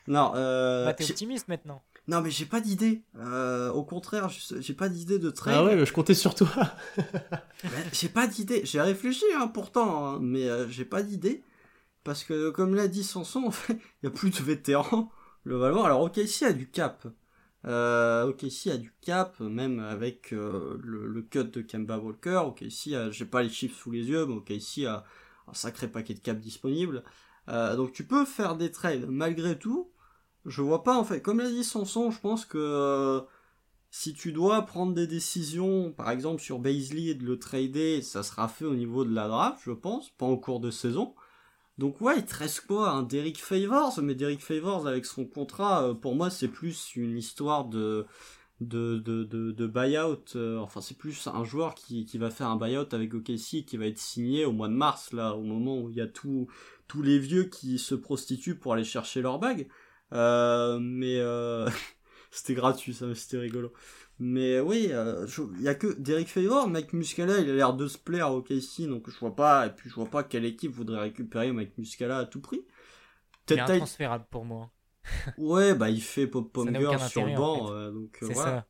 [0.08, 0.86] Non, euh...
[0.86, 1.84] Bah t'es optimiste maintenant.
[2.08, 3.04] Non, mais j'ai pas d'idée.
[3.18, 5.56] Euh, au contraire, j'ai pas d'idée de trade.
[5.58, 6.50] Ah ouais, mais je comptais sur toi.
[7.94, 8.62] j'ai pas d'idée.
[8.66, 11.44] J'ai réfléchi hein, pourtant, hein, mais euh, j'ai pas d'idée.
[12.04, 15.12] Parce que, comme l'a dit Sanson, en fait, il y a plus de vétérans.
[15.46, 15.86] Le Valois.
[15.86, 17.08] Alors, OKC a du cap.
[17.66, 22.42] Euh, OKC a du cap, même avec euh, le, cut de Kemba Walker.
[22.48, 25.06] OKC, a, j'ai pas les chiffres sous les yeux, mais OKC a
[25.48, 27.04] un sacré paquet de cap disponible.
[27.50, 29.92] Euh, donc tu peux faire des trades malgré tout
[30.46, 31.22] je vois pas en fait.
[31.22, 33.22] Comme l'a dit Sanson, je pense que euh,
[33.92, 38.24] si tu dois prendre des décisions, par exemple sur Baisley et de le trader, ça
[38.24, 41.16] sera fait au niveau de la draft, je pense, pas en cours de saison.
[41.78, 42.90] Donc ouais, il te reste quoi?
[42.92, 47.18] Un Derrick Favors, mais Derrick Favors avec son contrat, euh, pour moi c'est plus une
[47.18, 48.06] histoire de
[48.62, 52.94] de, de, de, buyout, euh, enfin c'est plus un joueur qui, va faire un buyout
[52.94, 55.96] avec OKC qui va être signé au mois de mars, là, au moment où il
[55.98, 56.48] y a tous
[56.88, 59.68] tous les vieux qui se prostituent pour aller chercher leur bague.
[60.14, 61.70] Euh, mais euh,
[62.32, 63.74] c'était gratuit, ça, c'était rigolo.
[64.20, 67.88] Mais oui, euh, il y a que Derek Favor, Mike Muscala, il a l'air de
[67.88, 70.72] se plaire au KC, donc je vois pas, et puis je vois pas quelle équipe
[70.72, 72.64] voudrait récupérer Mike Muscala à tout prix.
[73.46, 74.72] Peut-être transférable pour moi.
[75.38, 78.42] ouais, bah il fait pop Ponger sur le banc, donc voilà.
[78.42, 78.68] Ça.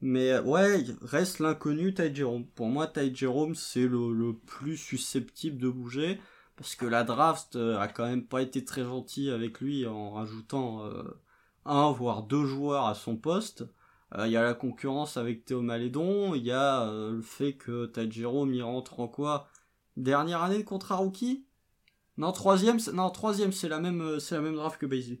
[0.00, 2.46] Mais ouais, reste l'inconnu Ty Jerome.
[2.46, 6.20] Pour moi, Ty Jerome, c'est le, le, plus susceptible de bouger
[6.58, 10.10] parce que la draft euh, a quand même pas été très gentil avec lui en
[10.10, 11.04] rajoutant euh,
[11.64, 13.64] un voire deux joueurs à son poste.
[14.16, 17.90] Euh, il y a la concurrence avec Théo Malédon, il y a le fait que
[18.10, 19.48] Jérôme y rentre en quoi?
[19.96, 21.46] Dernière année de contrat rookie?
[22.16, 25.20] Non, troisième, non, troisième, c'est la même, c'est la même draft que Baisley.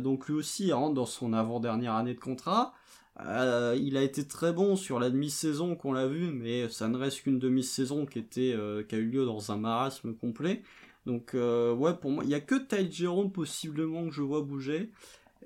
[0.00, 2.72] donc lui aussi il rentre dans son avant-dernière année de contrat.
[3.26, 6.96] Euh, il a été très bon sur la demi-saison qu'on l'a vu, mais ça ne
[6.96, 10.62] reste qu'une demi-saison qui euh, a eu lieu dans un marasme complet.
[11.06, 14.42] Donc euh, ouais, pour moi, il y a que Ty Jerome possiblement que je vois
[14.42, 14.90] bouger.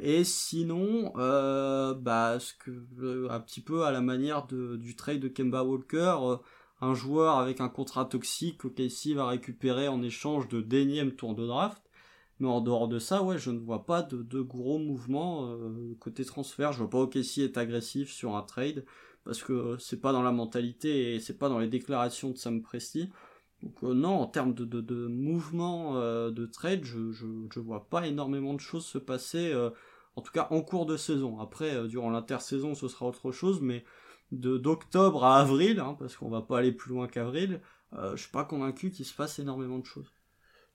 [0.01, 5.62] Et sinon, bah, ce que, un petit peu à la manière du trade de Kemba
[5.62, 6.16] Walker,
[6.81, 11.37] un joueur avec un contrat toxique que Casey va récupérer en échange de d'énième tour
[11.37, 11.84] de draft.
[12.41, 16.24] Mais en dehors de ça, ouais, je ne vois pas de, gros mouvements euh, côté
[16.24, 16.72] transfert.
[16.72, 18.85] Je vois pas OKC être agressif sur un trade
[19.24, 22.62] parce que c'est pas dans la mentalité et c'est pas dans les déclarations de Sam
[22.62, 23.11] Presti.
[23.62, 27.61] Donc euh, non, en termes de, de, de mouvement euh, de trade, je, je, je,
[27.61, 29.55] vois pas énormément de choses se passer,
[30.16, 31.39] en tout cas en cours de saison.
[31.41, 33.85] Après, durant l'intersaison, ce sera autre chose, mais
[34.32, 37.61] de d'octobre à avril, hein, parce qu'on va pas aller plus loin qu'avril,
[37.93, 40.14] je suis pas convaincu qu'il se passe énormément de choses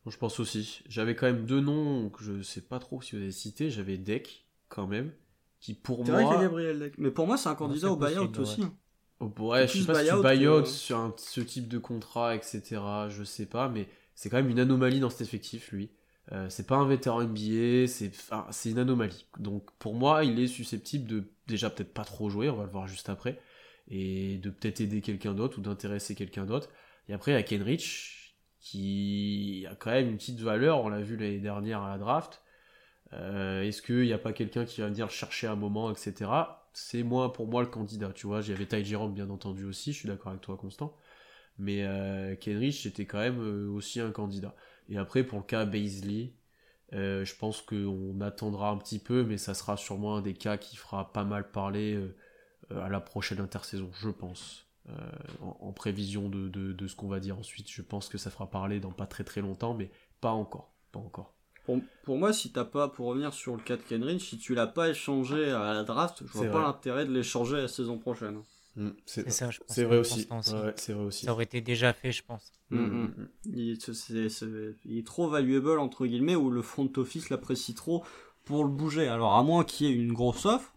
[0.10, 0.82] je pense aussi.
[0.88, 3.70] J'avais quand même deux noms que je sais pas trop si vous avez cités.
[3.70, 5.12] J'avais Deck, quand même,
[5.60, 6.41] qui pour moi.
[6.41, 6.93] Gabriel Deck.
[6.97, 8.64] Mais pour moi, c'est un candidat au buyout aussi.
[9.22, 12.82] Oh, ouais, je sais pas si tu buyout sur ce type de contrat, etc.
[13.10, 15.91] Je sais pas, mais c'est quand même une anomalie dans cet effectif, lui.
[16.32, 19.26] Euh, c'est pas un vétéran NBA, c'est enfin, une anomalie.
[19.39, 22.70] Donc pour moi, il est susceptible de déjà peut-être pas trop jouer, on va le
[22.70, 23.41] voir juste après,
[23.88, 26.70] et de peut-être aider quelqu'un d'autre ou d'intéresser quelqu'un d'autre.
[27.07, 28.18] Et après, à Kenrich,
[28.60, 30.84] qui a quand même une petite valeur.
[30.84, 32.41] On l'a vu l'année dernière à la draft.
[33.14, 36.32] Euh, est-ce qu'il n'y a pas quelqu'un qui va venir chercher un moment, etc.
[36.74, 38.12] C'est moi, pour moi, le candidat.
[38.14, 39.93] Tu vois, j'avais Ty Jerome, bien entendu, aussi.
[39.93, 40.95] Je suis d'accord avec toi, Constant.
[41.57, 44.55] Mais euh, Kenrich, c'était quand même euh, aussi un candidat.
[44.89, 46.34] Et après, pour le cas Baisley,
[46.91, 50.76] je pense qu'on attendra un petit peu, mais ça sera sûrement un des cas qui
[50.76, 51.99] fera pas mal parler
[52.72, 54.68] à la prochaine intersaison, je pense.
[55.42, 57.70] En, prévision de, de ce qu'on va dire ensuite.
[57.70, 60.74] Je pense que ça fera parler dans pas très très longtemps, mais pas encore.
[60.92, 61.34] Pas encore.
[62.04, 64.68] Pour, moi, si t'as pas, pour revenir sur le cas de Kenrich, si tu l'as
[64.68, 68.42] pas échangé à la draft, je vois pas l'intérêt de l'échanger la saison prochaine.
[68.76, 69.76] Mm, c'est ça, je pense.
[69.76, 70.28] C'est vrai aussi.
[70.76, 71.26] c'est vrai aussi.
[71.26, 72.52] Ça aurait été déjà fait, je pense.
[72.72, 78.04] Mm, mm, il, est, trop valuable, entre guillemets, ou le front office l'apprécie trop
[78.46, 79.08] pour le bouger.
[79.08, 80.74] Alors, à moins qu'il y ait une grosse offre,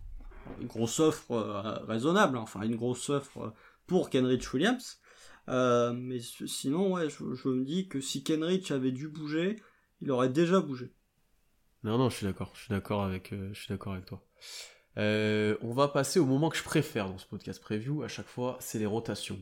[0.61, 3.55] une grosse offre euh, raisonnable, hein, enfin, une grosse offre
[3.93, 4.99] pour Kenrich Williams.
[5.51, 9.57] Euh, mais sinon, ouais, je, je, me dis que si Kenrich avait dû bouger,
[10.01, 10.95] il aurait déjà bougé.
[11.85, 12.53] Non, non, je suis d'accord.
[12.55, 14.25] Je suis d'accord avec, euh, je suis d'accord avec toi.
[14.97, 18.03] Euh, on va passer au moment que je préfère dans ce podcast preview.
[18.03, 19.39] À chaque fois, c'est les rotations.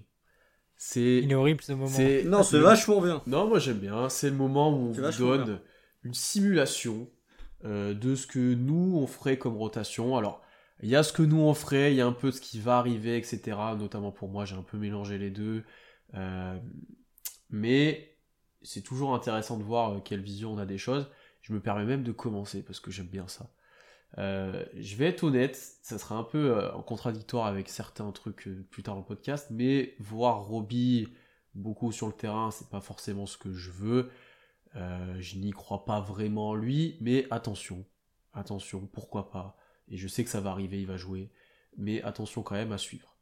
[0.76, 1.20] C'est.
[1.22, 1.96] Il est horrible ce moment.
[2.24, 3.22] Non, c'est vachement bien.
[3.28, 4.08] Non, moi j'aime bien.
[4.08, 5.60] C'est le moment où on vous donne
[6.02, 7.08] une simulation
[7.64, 10.16] euh, de ce que nous on ferait comme rotation.
[10.16, 10.42] Alors,
[10.82, 12.60] il y a ce que nous on ferait, il y a un peu ce qui
[12.60, 13.56] va arriver, etc.
[13.78, 15.64] Notamment pour moi, j'ai un peu mélangé les deux.
[17.50, 18.10] mais
[18.62, 21.10] c'est toujours intéressant de voir euh, quelle vision on a des choses.
[21.42, 23.50] Je me permets même de commencer parce que j'aime bien ça.
[24.18, 28.48] Euh, je vais être honnête, ça sera un peu euh, en contradictoire avec certains trucs
[28.70, 31.08] plus tard dans le podcast, mais voir Robbie
[31.54, 34.10] beaucoup sur le terrain, c'est pas forcément ce que je veux.
[34.74, 37.84] je n'y crois pas vraiment lui, mais attention,
[38.32, 39.56] attention, pourquoi pas.
[39.90, 41.30] Et je sais que ça va arriver, il va jouer,
[41.76, 43.16] mais attention quand même à suivre.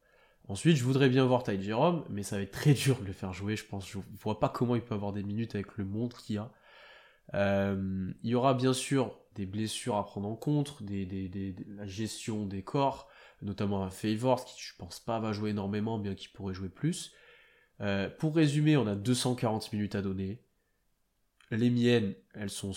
[0.49, 3.13] Ensuite, je voudrais bien voir Ty Jerome, mais ça va être très dur de le
[3.13, 3.89] faire jouer, je pense.
[3.89, 6.51] Je vois pas comment il peut avoir des minutes avec le monde qu'il a.
[7.35, 12.63] Euh, il y aura bien sûr des blessures à prendre en compte, la gestion des
[12.63, 13.09] corps,
[13.43, 17.13] notamment un Favors, qui je pense pas va jouer énormément, bien qu'il pourrait jouer plus.
[17.81, 20.43] Euh, pour résumer, on a 240 minutes à donner.
[21.51, 22.73] Les miennes, elles sont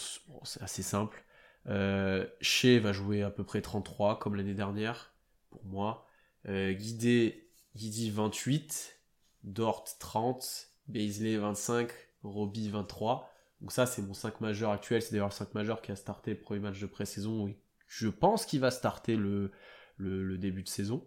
[0.60, 1.24] assez simples.
[1.68, 5.14] Euh, Shea va jouer à peu près 33, comme l'année dernière,
[5.49, 6.07] pour moi.
[6.47, 8.99] Euh, Guidé Guidi 28,
[9.43, 11.89] Dort 30, Baisley 25,
[12.24, 13.30] Robbie 23.
[13.62, 15.01] Donc ça, c'est mon 5 majeur actuel.
[15.01, 17.53] C'est d'ailleurs le 5 majeur qui a starté le premier match de pré-saison.
[17.88, 19.51] Je pense qu'il va starter le,
[19.97, 21.05] le, début de saison.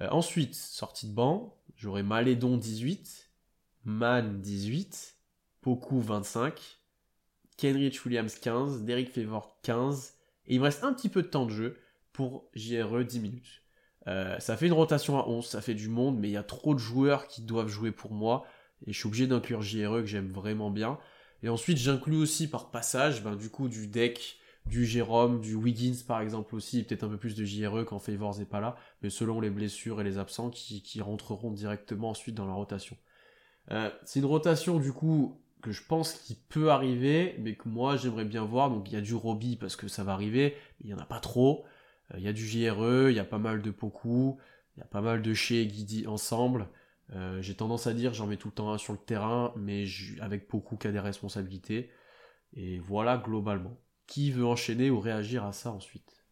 [0.00, 3.30] Euh, ensuite, sortie de banc, j'aurai Malédon 18,
[3.84, 5.16] Man 18,
[5.62, 6.77] Poku 25,
[7.58, 10.14] Kenrich Williams 15, Derek Favor 15.
[10.46, 11.76] Et il me reste un petit peu de temps de jeu
[12.14, 13.62] pour JRE 10 minutes.
[14.06, 16.42] Euh, ça fait une rotation à 11, ça fait du monde, mais il y a
[16.42, 18.46] trop de joueurs qui doivent jouer pour moi.
[18.86, 20.98] Et je suis obligé d'inclure JRE que j'aime vraiment bien.
[21.42, 24.38] Et ensuite, j'inclus aussi par passage, ben, du coup, du deck,
[24.68, 28.38] du Jérôme, du Wiggins par exemple aussi, peut-être un peu plus de JRE quand Favors
[28.38, 32.46] n'est pas là, mais selon les blessures et les absents qui, rentreront directement ensuite dans
[32.46, 32.96] la rotation.
[33.70, 37.96] Euh, c'est une rotation du coup que je pense qui peut arriver, mais que moi
[37.96, 38.70] j'aimerais bien voir.
[38.70, 40.98] Donc il y a du Robbie parce que ça va arriver, mais il n'y en
[40.98, 41.64] a pas trop.
[42.14, 44.38] Euh, il y a du JRE, il y a pas mal de Poku,
[44.76, 46.68] il y a pas mal de chez Guidi ensemble.
[47.14, 49.84] Euh, j'ai tendance à dire j'en mets tout le temps un sur le terrain, mais
[50.20, 51.90] avec Poku qui a des responsabilités.
[52.54, 53.78] Et voilà globalement.
[54.06, 56.24] Qui veut enchaîner ou réagir à ça ensuite?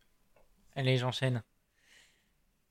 [0.77, 1.43] Allez, j'enchaîne.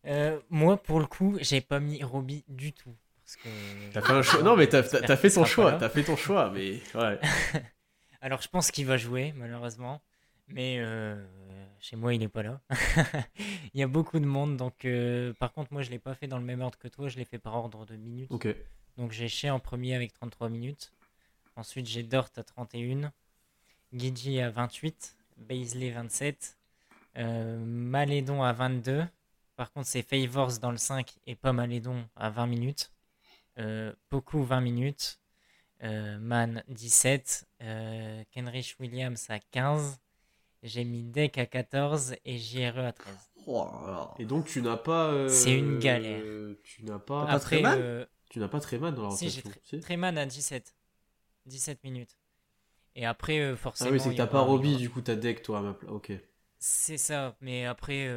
[0.05, 2.95] Euh, moi, pour le coup, j'ai pas mis Roby du tout.
[3.25, 4.07] Parce que...
[4.07, 4.43] fait un choix.
[4.43, 5.73] Non, mais t'as as, fait ton choix.
[5.73, 7.19] T'as fait ton choix, mais ouais.
[8.21, 10.01] Alors, je pense qu'il va jouer, malheureusement.
[10.47, 10.79] Mais
[11.85, 12.61] chez moi, il n'est pas là.
[13.73, 14.57] il y a beaucoup de monde.
[14.57, 16.87] Donc, euh, par contre, moi, je ne l'ai pas fait dans le même ordre que
[16.87, 17.09] toi.
[17.09, 18.31] Je l'ai fait par ordre de minutes.
[18.97, 20.91] Donc, j'ai Shea en premier avec 33 minutes.
[21.55, 23.11] Ensuite, j'ai Dort à 31.
[23.93, 25.15] Gidji à 28.
[25.37, 26.57] Baisley 27.
[27.17, 29.05] Euh, Malédon à 22.
[29.55, 32.91] Par contre, c'est Favors dans le 5 et pas Malédon à 20 minutes.
[33.57, 35.19] Euh, Poku 20 minutes.
[35.83, 37.47] Euh, Man 17.
[38.31, 39.99] Kenrich Williams à 15.
[40.65, 43.15] J'ai mis Deck à 14 et JRE à 13.
[44.17, 45.11] et donc tu n'as pas.
[45.11, 46.23] Euh, c'est une galère.
[46.63, 47.23] tu n'as pas.
[47.25, 49.29] Après, euh, tu n'as pas Treman dans la rotation.
[49.29, 50.75] Si, j'ai à 17.
[51.45, 52.17] 17 minutes.
[52.95, 53.91] Et après, forcément.
[53.91, 55.73] Euh, ah oui, c'est que t'as pas Robbie, du coup t'as Deck toi à ma
[55.75, 55.91] place.
[55.91, 56.11] Ok.
[56.57, 58.09] C'est ça, mais après,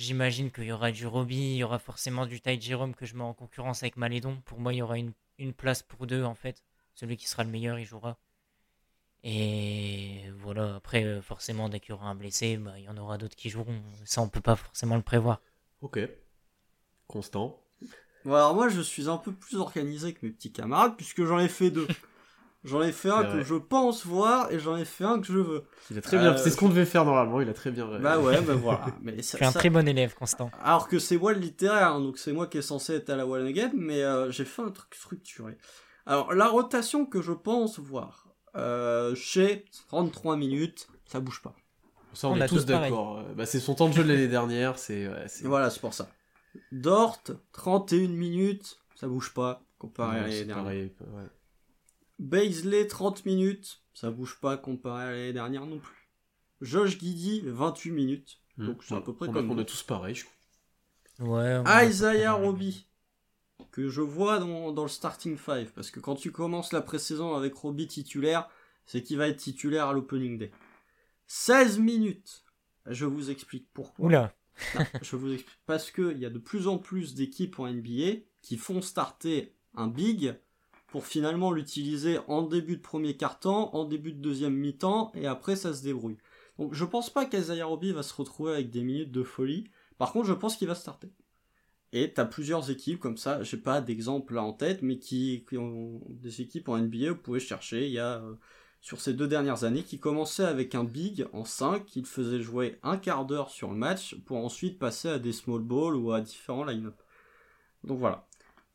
[0.00, 3.14] j'imagine qu'il y aura du Robbie, il y aura forcément du Ty Jerome que je
[3.14, 4.40] mets en concurrence avec Malédon.
[4.46, 6.62] Pour moi, il y aura une, une place pour deux en fait.
[6.94, 8.18] Celui qui sera le meilleur, il jouera.
[9.22, 12.96] Et voilà, après, euh, forcément, dès qu'il y aura un blessé, bah, il y en
[12.96, 13.82] aura d'autres qui joueront.
[14.04, 15.42] Ça, on peut pas forcément le prévoir.
[15.82, 16.00] Ok.
[17.06, 17.62] Constant.
[18.24, 21.38] Bon, alors moi, je suis un peu plus organisé que mes petits camarades, puisque j'en
[21.38, 21.88] ai fait deux.
[22.62, 25.38] J'en ai fait un que je pense voir et j'en ai fait un que je
[25.38, 25.64] veux.
[25.90, 26.34] Il a très bien.
[26.34, 27.40] Euh, C'est ce qu'on devait faire normalement.
[27.40, 27.86] Il a très bien.
[28.00, 28.84] Bah ouais, bah voilà.
[29.00, 30.50] Mais ça, Tu es un ça- très bon élève, Constant.
[30.62, 33.16] Alors que c'est moi le littéraire, hein, donc c'est moi qui est censé être à
[33.16, 35.56] la one again, mais euh, j'ai fait un truc structuré.
[36.04, 38.26] Alors la rotation que je pense voir
[38.56, 41.54] euh, chez 33 minutes, ça bouge pas.
[42.12, 43.20] Ça, on, On est a tous d'accord.
[43.20, 44.78] Euh, Bah, c'est son temps de jeu de l'année dernière.
[44.78, 45.08] C'est.
[45.08, 46.08] ouais, voilà, c'est pour ça.
[46.72, 47.22] Dort,
[47.52, 50.64] 31 minutes, ça bouge pas comparé à l'année dernière.
[50.64, 50.92] pareil.
[51.00, 51.22] ouais.
[52.20, 56.08] Baisley, 30 minutes, ça bouge pas comparé à l'année dernière non plus.
[56.60, 59.04] Josh Giddy, 28 minutes, donc c'est à Hmm.
[59.04, 60.14] peu près on, a- comme on est tous pareils.
[60.14, 60.34] je crois.
[61.26, 61.86] Ouais.
[61.88, 62.86] Isaiah Roby,
[63.72, 67.34] que je vois dans, dans le starting five, parce que quand tu commences la pré-saison
[67.34, 68.48] avec Roby titulaire,
[68.86, 70.50] c'est qu'il va être titulaire à l'opening day.
[71.26, 72.44] 16 minutes.
[72.86, 74.06] Je vous explique pourquoi.
[74.06, 74.34] Oula.
[74.74, 75.58] Non, je vous explique.
[75.64, 79.86] Parce qu'il y a de plus en plus d'équipes en NBA qui font starter un
[79.86, 80.34] big
[80.90, 85.56] pour finalement l'utiliser en début de premier quart-temps, en début de deuxième mi-temps, et après
[85.56, 86.18] ça se débrouille.
[86.58, 89.64] Donc je pense pas qu'Isaiah Roby va se retrouver avec des minutes de folie.
[89.98, 91.10] Par contre, je pense qu'il va starter.
[91.92, 95.58] Et t'as plusieurs équipes comme ça, j'ai pas d'exemple là en tête, mais qui, qui
[95.58, 97.86] ont des équipes en NBA, vous pouvez chercher.
[97.86, 98.34] Il y a euh,
[98.80, 102.78] sur ces deux dernières années qui commençaient avec un big en 5, qu'il faisait jouer
[102.82, 106.20] un quart d'heure sur le match pour ensuite passer à des small ball ou à
[106.20, 107.00] différents line-up.
[107.82, 108.26] Donc voilà.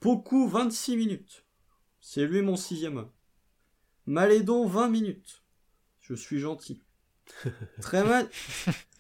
[0.02, 1.45] Poku 26 minutes.
[2.08, 3.10] C'est lui mon sixième homme.
[4.06, 5.42] Malédon 20 minutes.
[6.02, 6.84] Je suis gentil.
[7.82, 8.28] Treman,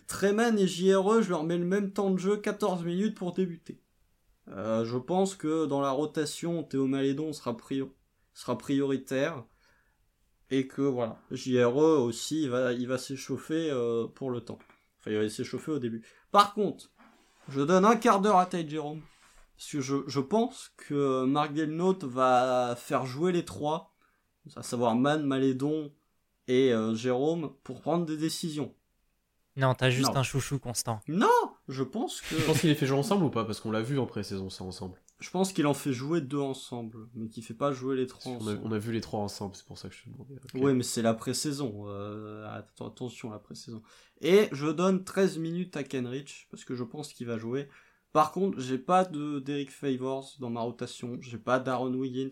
[0.07, 3.80] Treman et JRE, je leur mets le même temps de jeu, 14 minutes pour débuter.
[4.48, 7.94] Euh, je pense que dans la rotation, Théo Malédon sera, prio-
[8.34, 9.45] sera prioritaire.
[10.49, 14.57] Et que voilà, JRE aussi, il va, il va s'échauffer euh, pour le temps.
[14.99, 16.03] Enfin, il va s'échauffer au début.
[16.32, 16.90] Par contre,
[17.49, 19.03] je donne un quart d'heure à Ty Jerome.
[19.57, 23.94] Parce que je, je pense que Mark Delnote va faire jouer les trois,
[24.56, 25.94] à savoir Man, Malédon
[26.48, 28.73] et euh, Jérôme, pour prendre des décisions.
[29.56, 30.18] Non, t'as juste Non.
[30.19, 30.99] un chouchou constant.
[31.07, 31.30] Non
[31.69, 32.36] Je pense que.
[32.38, 33.45] Je pense qu'il les fait jouer ensemble ou pas?
[33.45, 34.99] Parce qu'on l'a vu en pré-saison, ça ensemble.
[35.22, 38.34] Je pense qu'il en fait jouer deux ensemble, mais qu'il fait pas jouer les trois
[38.34, 38.60] On a, ensemble.
[38.65, 40.36] on a vu les trois ensemble, c'est pour ça que je te demandais.
[40.56, 41.86] Ouais, mais c'est la pré-saison.
[41.88, 43.82] euh, att- attention, la pré-saison.
[44.19, 47.69] Et je donne 13 minutes à Kenrich, parce que je pense qu'il va jouer.
[48.15, 51.17] Par contre, j'ai pas de Derek Favors dans ma rotation.
[51.19, 52.29] J'ai pas d'Aaron Wiggins.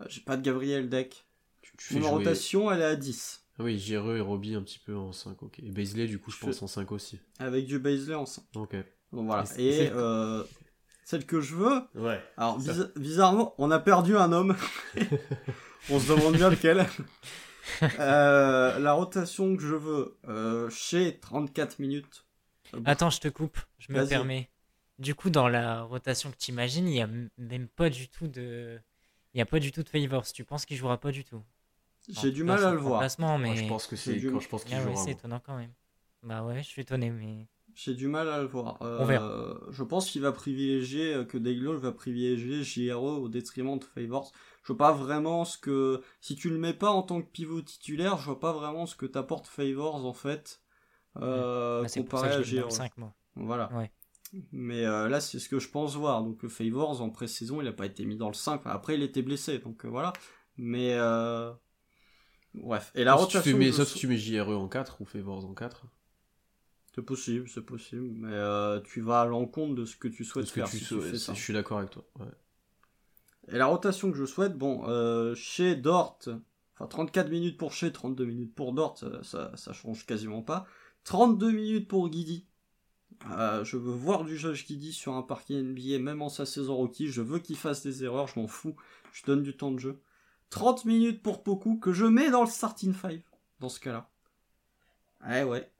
[0.00, 1.26] euh, J'ai pas de Gabriel Deck.
[1.60, 3.44] Tu, tu fais Mon jouer- rotation, elle est à 10.
[3.58, 5.58] Ah oui, JRE et Roby un petit peu en 5, ok.
[5.58, 7.18] Et Baisley, du coup, je Je pense fais- en 5 aussi.
[7.40, 8.44] Avec du Baisley en 5.
[8.54, 8.76] Ok.
[9.12, 9.42] Donc voilà.
[9.42, 10.44] Et c'est- Et c'est- euh,
[11.04, 12.22] celle que je veux, Ouais.
[12.36, 12.74] Alors, Ça.
[12.94, 14.54] bizarrement, on a perdu un homme.
[15.90, 16.86] on se demande bien lequel.
[17.98, 22.24] Euh, la rotation que je veux, euh, chez 34 minutes.
[22.84, 24.08] Attends, je te coupe, je me Vas-y.
[24.10, 24.48] permets.
[24.98, 27.08] Du coup, dans la rotation que tu imagines, il y a
[27.38, 28.80] même pas du tout de.
[29.34, 30.24] Il y a pas du tout de favors.
[30.26, 31.42] Tu penses qu'il jouera pas du tout?
[32.08, 33.02] J'ai du mal à le voir.
[33.38, 33.46] Mais.
[33.48, 35.40] Moi, je pense que c'est c'est du- quand je pense qu'il Ah ouais, c'est étonnant
[35.44, 35.72] quand même.
[36.22, 37.46] Bah ouais, je suis étonné, mais.
[37.74, 38.78] J'ai du mal à le voir.
[38.82, 39.60] Euh, On verra.
[39.70, 44.32] Je pense qu'il va privilégier, euh, que Daigle va privilégier JRE au détriment de Favors.
[44.64, 46.02] Je vois pas vraiment ce que.
[46.20, 48.96] Si tu le mets pas en tant que pivot titulaire, je vois pas vraiment ce
[48.96, 50.60] que t'apporte Favors en fait.
[51.18, 52.72] Euh, Bah, c'est pour ça comparé que à JRE.
[52.72, 53.14] 5, moi.
[53.36, 53.72] Voilà.
[53.72, 53.92] Ouais.
[54.52, 56.22] Mais euh, là, c'est ce que je pense voir.
[56.22, 58.56] Donc, euh, Favors, en pré-saison, il a pas été mis dans le 5.
[58.60, 60.12] Enfin, après, il était blessé, donc euh, voilà.
[60.56, 61.52] Mais, euh...
[62.54, 62.90] bref.
[62.94, 63.72] Et la Sauf si tu rotation.
[63.72, 65.86] sauf sou- si tu mets JRE en 4 ou Favors en 4.
[66.94, 68.08] C'est possible, c'est possible.
[68.10, 70.94] Mais tu vas à l'encontre de ce que tu souhaites que faire tu si tu
[70.94, 71.32] souhaites- fais ça.
[71.34, 72.04] je suis d'accord avec toi.
[72.18, 72.26] ouais.
[73.50, 74.84] Et la rotation que je souhaite, bon,
[75.36, 76.18] chez Dort,
[76.74, 80.66] enfin 34 minutes pour chez, 32 minutes pour Dort, ça, ça, ça change quasiment pas.
[81.04, 82.47] 32 minutes pour Guidi.
[83.30, 86.76] Euh, je veux voir du Josh Guidi sur un parquet NBA, même en sa saison
[86.76, 87.08] rookie.
[87.08, 88.76] Je veux qu'il fasse des erreurs, je m'en fous.
[89.12, 90.00] Je donne du temps de jeu.
[90.50, 93.22] 30 minutes pour Poku, que je mets dans le starting 5,
[93.60, 94.08] dans ce cas-là.
[95.26, 95.70] Ouais, ouais.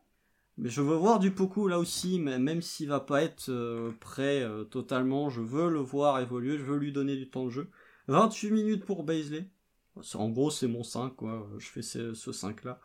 [0.58, 4.42] Mais je veux voir du Poku là aussi, même s'il va pas être euh, prêt
[4.42, 7.70] euh, totalement, je veux le voir évoluer, je veux lui donner du temps de jeu.
[8.08, 9.48] 28 minutes pour Baisley.
[10.14, 11.48] En gros, c'est mon 5, quoi.
[11.58, 12.80] Je fais ce, ce 5 là.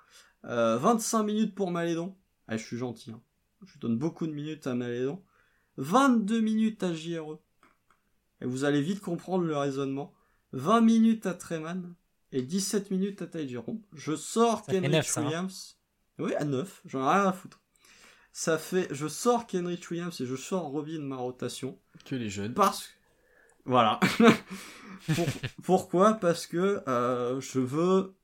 [0.46, 2.16] Euh, 25 minutes pour Malédon.
[2.48, 3.12] Ah, je suis gentil.
[3.12, 3.22] Hein.
[3.66, 5.22] Je donne beaucoup de minutes à Malédon.
[5.78, 7.40] 22 minutes à JRE.
[8.42, 10.14] Et vous allez vite comprendre le raisonnement.
[10.52, 11.96] 20 minutes à Treman.
[12.32, 13.82] Et 17 minutes à Ty Jerome.
[13.94, 15.24] Je sors Kenrich hein.
[15.24, 15.78] Williams.
[16.20, 16.82] Oui, à 9.
[16.86, 17.62] J'en ai rien à foutre.
[18.32, 21.80] Ça fait, je sors Kenrich Williams et je sors Robin de ma rotation.
[22.06, 22.56] Que les jeunes.
[22.56, 22.90] Parce
[23.66, 24.00] voilà.
[25.16, 25.28] Pour-
[25.64, 26.14] pourquoi?
[26.16, 28.16] Parce que euh, je veux.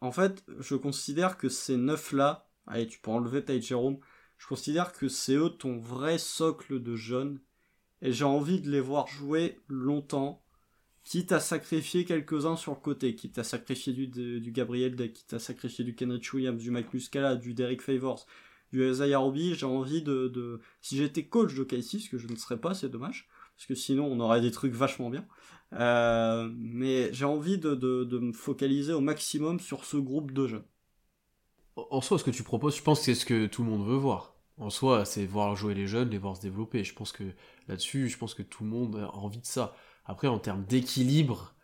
[0.00, 2.48] En fait, je considère que ces neuf là.
[2.66, 3.98] Allez, tu peux enlever Ty Jerome.
[4.38, 7.40] Je considère que c'est eux ton vrai socle de jeunes.
[8.00, 10.42] Et j'ai envie de les voir jouer longtemps.
[11.04, 14.06] quitte à sacrifier quelques-uns sur le côté, quitte à sacrifier du,
[14.40, 18.26] du Gabriel Deck, quitte à sacrifier du Kenrich Williams, du Mike Muscala, du Derek Favors,
[18.72, 20.60] du Isaiah Roby, j'ai envie de, de...
[20.82, 23.74] Si j'étais coach de KC, ce que je ne serais pas, c'est dommage, parce que
[23.74, 25.26] sinon on aurait des trucs vachement bien.
[25.74, 30.46] Euh, mais j'ai envie de, de, de, me focaliser au maximum sur ce groupe de
[30.46, 30.64] jeunes.
[31.90, 33.86] En soi, ce que tu proposes, je pense que c'est ce que tout le monde
[33.86, 34.34] veut voir.
[34.58, 36.82] En soi, c'est voir jouer les jeunes, les voir se développer.
[36.82, 37.24] Je pense que
[37.68, 39.76] là-dessus, je pense que tout le monde a envie de ça.
[40.04, 41.54] Après, en termes d'équilibre,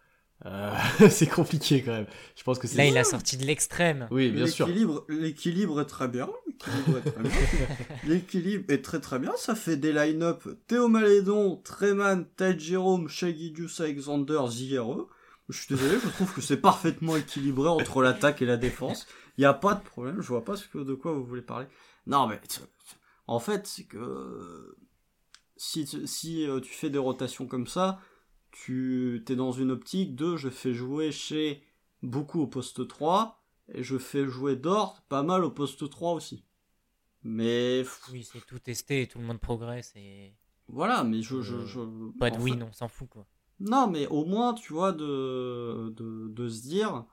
[0.46, 0.72] euh,
[1.10, 2.06] c'est compliqué quand même.
[2.36, 4.06] Je pense que Là, il a sorti de l'extrême.
[4.10, 4.68] Oui, bien sûr.
[5.08, 6.28] L'équilibre est très bien.
[8.04, 9.32] L'équilibre est, très très bien.
[9.36, 15.08] Ça fait des line-up Théo Malédon, Treman, Ted Jérôme, Shagidius Alexander, ZRE.
[15.50, 19.06] Je suis désolé, je trouve que c'est parfaitement équilibré entre l'attaque et la défense.
[19.36, 21.42] Il n'y a pas de problème, je vois pas ce que, de quoi vous voulez
[21.42, 21.66] parler.
[22.06, 22.40] Non, mais
[23.26, 24.76] en fait, c'est que
[25.56, 28.00] si, si euh, tu fais des rotations comme ça,
[28.50, 31.62] tu es dans une optique de je fais jouer chez
[32.02, 33.42] beaucoup au poste 3
[33.72, 36.44] et je fais jouer Dort pas mal au poste 3 aussi.
[37.22, 40.34] Mais oui, c'est tout testé et tout le monde progresse et
[40.68, 41.80] voilà, mais je, je, je...
[42.18, 43.26] pas de win, on s'en fout quoi.
[43.60, 47.04] Non, mais au moins, tu vois, de, de, de se dire.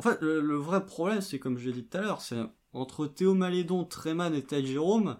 [0.00, 2.38] En fait, le, vrai problème, c'est comme je l'ai dit tout à l'heure, c'est
[2.72, 5.18] entre Théo Malédon, Treman et Ty Jérôme,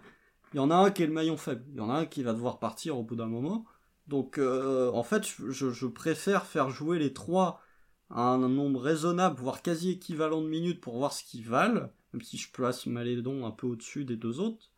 [0.55, 1.63] il y en a un qui est le maillon faible.
[1.69, 3.63] Il y en a un qui va devoir partir au bout d'un moment.
[4.07, 7.61] Donc, euh, en fait, je, préfère faire jouer les trois
[8.09, 12.23] à un nombre raisonnable, voire quasi équivalent de minutes pour voir ce qu'ils valent, même
[12.23, 14.71] si je place Malédon un peu au-dessus des deux autres,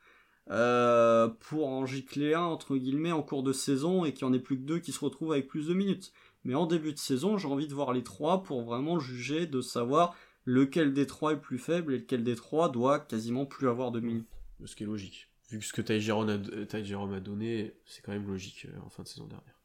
[0.50, 4.36] euh, pour en gicler un, entre guillemets, en cours de saison et qu'il n'y en
[4.36, 6.12] ait plus que deux qui se retrouvent avec plus de minutes.
[6.44, 9.62] Mais en début de saison, j'ai envie de voir les trois pour vraiment juger, de
[9.62, 10.16] savoir
[10.46, 14.00] lequel des trois est plus faible et lequel des trois doit quasiment plus avoir de
[14.00, 14.28] minutes.
[14.66, 18.28] Ce qui est logique vu que ce que Ty Jérôme a, donné, c'est quand même
[18.28, 19.60] logique euh, en fin de saison dernière.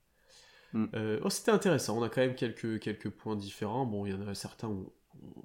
[0.72, 0.86] Mm.
[0.94, 3.86] Euh, oh, c'était intéressant, on a quand même quelques, quelques points différents.
[3.86, 4.92] Bon, il y en a certains où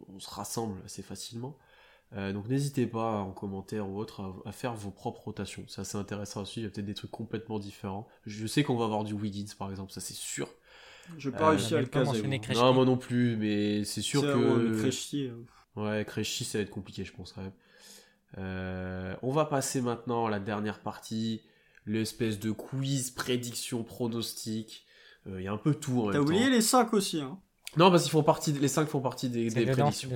[0.10, 1.58] on, se rassemble assez facilement.
[2.16, 5.64] Euh, donc n'hésitez pas en commentaire ou autre à, faire vos propres rotations.
[5.68, 8.08] C'est assez intéressant aussi, il y a peut-être des trucs complètement différents.
[8.26, 10.50] Je sais qu'on va avoir du Wiggins par exemple, ça c'est sûr.
[11.18, 12.22] Je n'ai pas réussi à le caser.
[12.54, 15.34] Non, moi non plus, mais c'est sûr que.
[15.76, 17.52] Ouais, Créchy, ça va être compliqué, je pense quand même.
[18.38, 21.42] Euh, on va passer maintenant à la dernière partie,
[21.86, 24.86] l'espèce de quiz, prédiction, pronostic.
[25.26, 26.10] Il euh, y a un peu tout.
[26.12, 27.40] T'as oublié les 5 aussi, hein
[27.78, 30.10] Non, parce qu'ils font partie, les 5 font partie des, prédictions.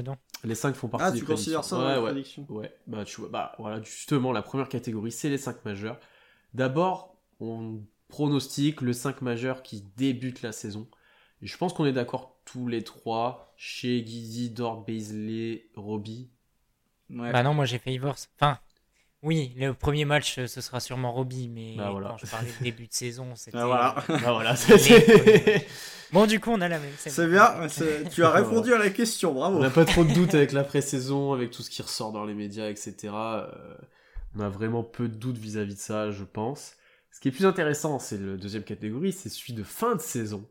[0.44, 3.22] Les 5 font partie ah, des tu considères ça dans ouais, prédictions Ouais, bah, tu
[3.22, 6.00] vois, bah voilà, justement, la première catégorie, c'est les 5 majeurs.
[6.54, 10.88] D'abord, on pronostique le 5 majeur qui débute la saison.
[11.42, 16.30] Et je pense qu'on est d'accord tous les trois, chez Guidi, Dort, Baisley, Robbie,
[17.10, 18.18] bah non, moi j'ai Favors.
[18.40, 18.60] Enfin,
[19.24, 22.64] oui, le premier match, euh, ce sera sûrement Robbie, mais bah quand je parlais de
[22.64, 23.58] début de saison, c'était.
[23.58, 23.96] Ah voilà.
[24.08, 24.56] bah voilà
[26.12, 26.92] bon, du coup, on a la même.
[26.98, 27.68] C'est bien,
[28.12, 29.58] tu as répondu à la question, bravo.
[29.58, 32.26] On n'a pas trop de doutes avec la pré-saison, avec tout ce qui ressort dans
[32.26, 32.96] les médias, etc.
[33.14, 33.48] Euh,
[34.36, 36.74] on a vraiment peu de doutes vis-à-vis de ça, je pense.
[37.18, 40.48] Ce qui est plus intéressant, c'est le deuxième catégorie, c'est celui de fin de saison.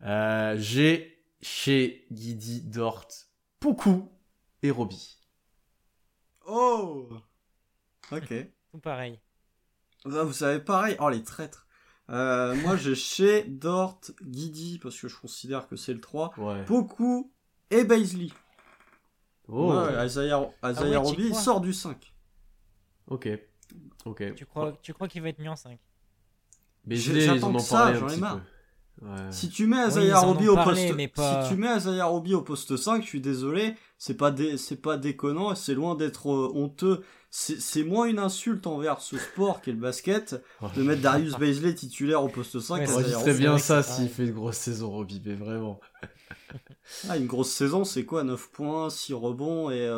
[0.00, 3.06] Euh, j'ai chez Guidi, Dort,
[3.60, 4.10] Poukou
[4.62, 5.18] et Robbie.
[6.46, 7.10] Oh
[8.10, 8.32] Ok.
[8.72, 9.20] Tout pareil.
[10.06, 10.96] vous savez, pareil.
[11.00, 11.66] Oh, les traîtres.
[12.08, 16.32] Euh, moi, j'ai chez Dort, Guidi, parce que je considère que c'est le 3.
[16.38, 16.64] Ouais.
[16.64, 17.30] Poku
[17.70, 18.30] et Baisley.
[19.48, 19.74] Oh.
[19.74, 22.14] Ouais, Isaiah, Isaiah ah il sort du 5.
[23.08, 23.28] Ok.
[24.04, 24.34] Ok.
[24.34, 25.78] Tu crois, tu crois qu'il va être mis en 5
[26.86, 28.40] J'attends ça, j'en ai marre.
[29.30, 33.20] Si tu mets Azaya Roby au poste, si tu mets au poste 5, je suis
[33.20, 37.02] désolé, c'est pas c'est pas déconnant, c'est loin d'être euh, honteux.
[37.30, 40.40] C'est moins une insulte envers ce sport qu'est le basket
[40.76, 42.86] de mettre Darius Baisley titulaire au poste 5.
[42.86, 45.80] c'est bien ça s'il fait une grosse saison Roby, mais vraiment.
[47.08, 48.22] ah, une grosse saison, c'est quoi?
[48.22, 49.88] 9 points, 6 rebonds et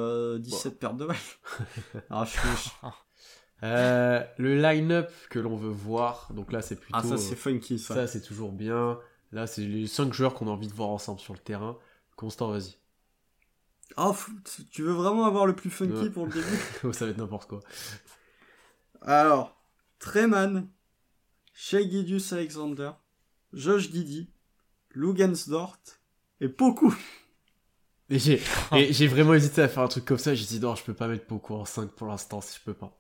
[0.41, 1.17] 17 euh, pertes de balles?
[2.11, 2.71] ah, je suis...
[3.63, 6.99] Euh, le line-up que l'on veut voir, donc là c'est plutôt.
[6.99, 7.95] Ah, ça c'est funky ça.
[7.95, 8.99] Ça c'est toujours bien.
[9.33, 11.79] Là c'est les 5 joueurs qu'on a envie de voir ensemble sur le terrain.
[12.17, 12.77] Constant, vas-y.
[13.97, 14.15] Oh,
[14.71, 16.47] tu veux vraiment avoir le plus funky pour le début
[16.85, 17.61] oh, Ça va être n'importe quoi.
[19.01, 19.57] Alors,
[19.99, 20.69] Treman,
[21.55, 21.79] Shea
[22.33, 22.91] Alexander,
[23.53, 24.31] Josh Didi,
[24.91, 25.79] Lugensdort
[26.41, 26.95] et Poku.
[28.11, 30.35] Et j'ai vraiment hésité à faire un truc comme ça.
[30.35, 32.75] J'ai dit non, je peux pas mettre Poku en 5 pour l'instant, si je peux
[32.75, 32.97] pas.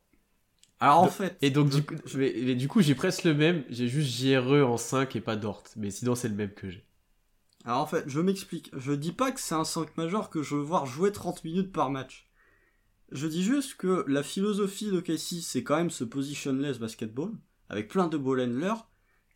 [0.81, 1.36] Alors en fait.
[1.43, 3.65] Et donc, du coup, du coup, j'ai presque le même.
[3.70, 5.65] J'ai juste JRE en 5 et pas Dort.
[5.77, 6.86] Mais sinon, c'est le même que j'ai.
[7.65, 8.70] Alors en fait, je m'explique.
[8.77, 11.73] Je dis pas que c'est un 5 majeur que je veux voir jouer 30 minutes
[11.73, 12.28] par match.
[13.11, 17.32] Je dis juste que la philosophie de Casey, c'est quand même ce positionless basketball,
[17.69, 18.86] avec plein de ball handlers,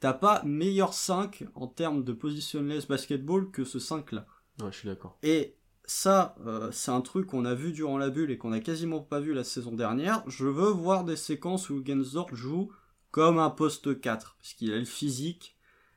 [0.00, 4.26] t'as pas meilleur 5 en termes de positionless basketball que ce 5 là.
[4.60, 5.18] Ouais, je suis d'accord.
[5.22, 5.56] Et
[5.90, 9.00] ça, euh, c'est un truc qu'on a vu durant la bulle et qu'on a quasiment
[9.00, 10.22] pas vu la saison dernière.
[10.28, 12.70] Je veux voir des séquences où Gensdorf joue
[13.10, 15.56] comme un poste 4, parce qu'il a le physique,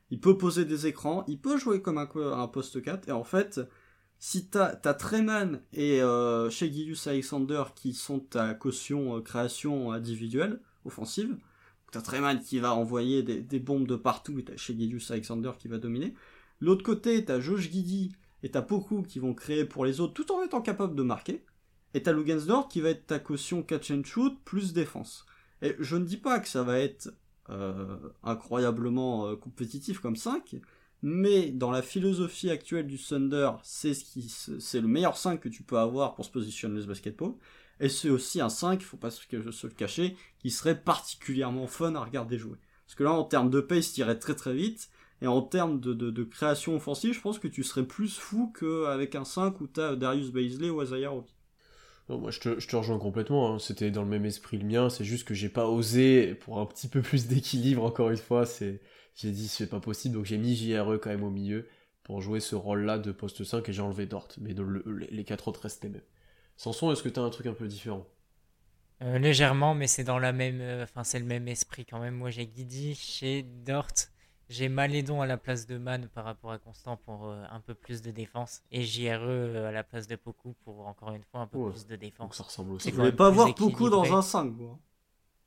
[0.09, 3.61] il peut poser des écrans, il peut jouer comme un, poste 4, et en fait,
[4.17, 6.49] si t'as as Treman et euh,
[7.05, 11.37] Alexander qui sont ta caution euh, création individuelle, offensive,
[11.91, 14.75] t'as Treman qui va envoyer des, bombes de partout, et t'as chez
[15.11, 16.15] Alexander qui va dominer.
[16.61, 18.11] L'autre côté, t'as Josh Giddy
[18.43, 21.43] et t'as beaucoup qui vont créer pour les autres tout en étant capable de marquer.
[21.93, 25.25] Et t'as Lugensdorf qui va être ta caution catch and shoot plus défense.
[25.61, 27.13] Et je ne dis pas que ça va être
[27.49, 30.57] euh, incroyablement euh, compétitif comme 5,
[31.01, 35.77] mais dans la philosophie actuelle du Thunder, c'est ce le meilleur 5 que tu peux
[35.77, 37.33] avoir pour se positionner le basketball.
[37.79, 41.95] Et c'est aussi un 5, il faut pas se le cacher, qui serait particulièrement fun
[41.95, 42.57] à regarder jouer.
[42.85, 44.89] Parce que là, en termes de pace, irait très très vite.
[45.23, 49.15] Et en termes de, de, création offensive, je pense que tu serais plus fou qu'avec
[49.15, 51.33] un 5 où as Darius Baisley ou Isaiah Roby
[52.09, 53.59] moi je te, rejoins complètement, hein.
[53.59, 56.65] c'était dans le même esprit le mien, c'est juste que j'ai pas osé, pour un
[56.65, 58.81] petit peu plus d'équilibre encore une fois, c'est
[59.15, 61.67] j'ai dit c'est pas possible, donc j'ai mis JRE quand même au milieu
[62.03, 64.53] pour jouer ce rôle-là de poste 5 et j'ai enlevé Dort, mais
[65.09, 66.01] les quatre autres restent les mêmes.
[66.57, 68.05] Sanson, est-ce que tu as un truc un peu différent?
[69.01, 72.15] Euh, Légèrement, mais c'est dans la même, euh, enfin c'est le même esprit quand même.
[72.15, 73.87] Moi j'ai Guidi chez Dort,
[74.49, 77.73] j'ai Malédon à la place de Man par rapport à Constant pour euh, un peu
[77.73, 78.61] plus de défense.
[78.71, 81.85] Et JRE euh, à la place de Poku pour encore une fois un peu plus
[81.85, 82.37] de défense.
[82.37, 82.89] ça ressemble aussi.
[82.89, 84.77] Je voulais pas voir Poku dans un 5, moi.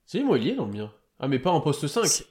[0.05, 0.93] Si, moi il y est dans le mien.
[1.18, 2.27] Ah, mais pas en poste 5.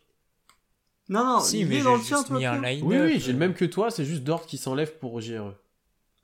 [1.07, 2.39] Non, non, si, il mais est dans le tien, toi.
[2.39, 5.53] Oui, oui, j'ai le même que toi, c'est juste Dort qui s'enlève pour JRE.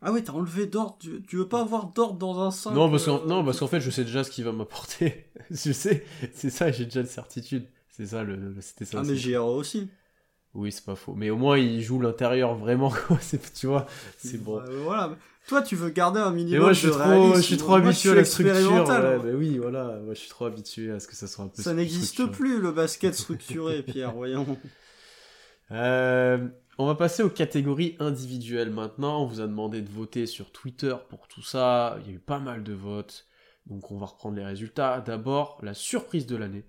[0.02, 0.98] Ah oui, t'as enlevé Dort.
[0.98, 3.80] Tu, veux pas avoir Dort dans un 5 Non, parce qu'en non, parce qu'en fait,
[3.80, 5.28] je sais déjà ce qu'il va m'apporter.
[5.52, 6.04] je sais,
[6.34, 7.68] c'est ça, j'ai déjà une certitude.
[7.90, 9.00] C'est ça, le, c'était ça.
[9.02, 9.88] Ah, mais JRE aussi.
[10.54, 11.14] Oui, c'est pas faux.
[11.14, 12.92] Mais au moins, il joue l'intérieur vraiment.
[13.56, 13.86] tu vois,
[14.18, 14.62] c'est bon.
[14.84, 15.16] voilà.
[15.48, 17.74] Toi, tu veux garder un minimum mais moi, je suis de trop, je suis trop
[17.76, 18.88] habitué à la structure.
[19.24, 20.00] Ouais, oui, voilà.
[20.04, 21.62] Moi, je suis trop habitué à ce que ça soit un peu.
[21.62, 24.14] Ça n'existe plus le basket structuré, Pierre.
[24.14, 24.58] Voyons.
[25.72, 26.48] Euh,
[26.78, 29.24] on va passer aux catégories individuelles maintenant.
[29.24, 31.98] On vous a demandé de voter sur Twitter pour tout ça.
[32.02, 33.26] Il y a eu pas mal de votes.
[33.66, 35.02] Donc, on va reprendre les résultats.
[35.02, 36.66] D'abord, la surprise de l'année.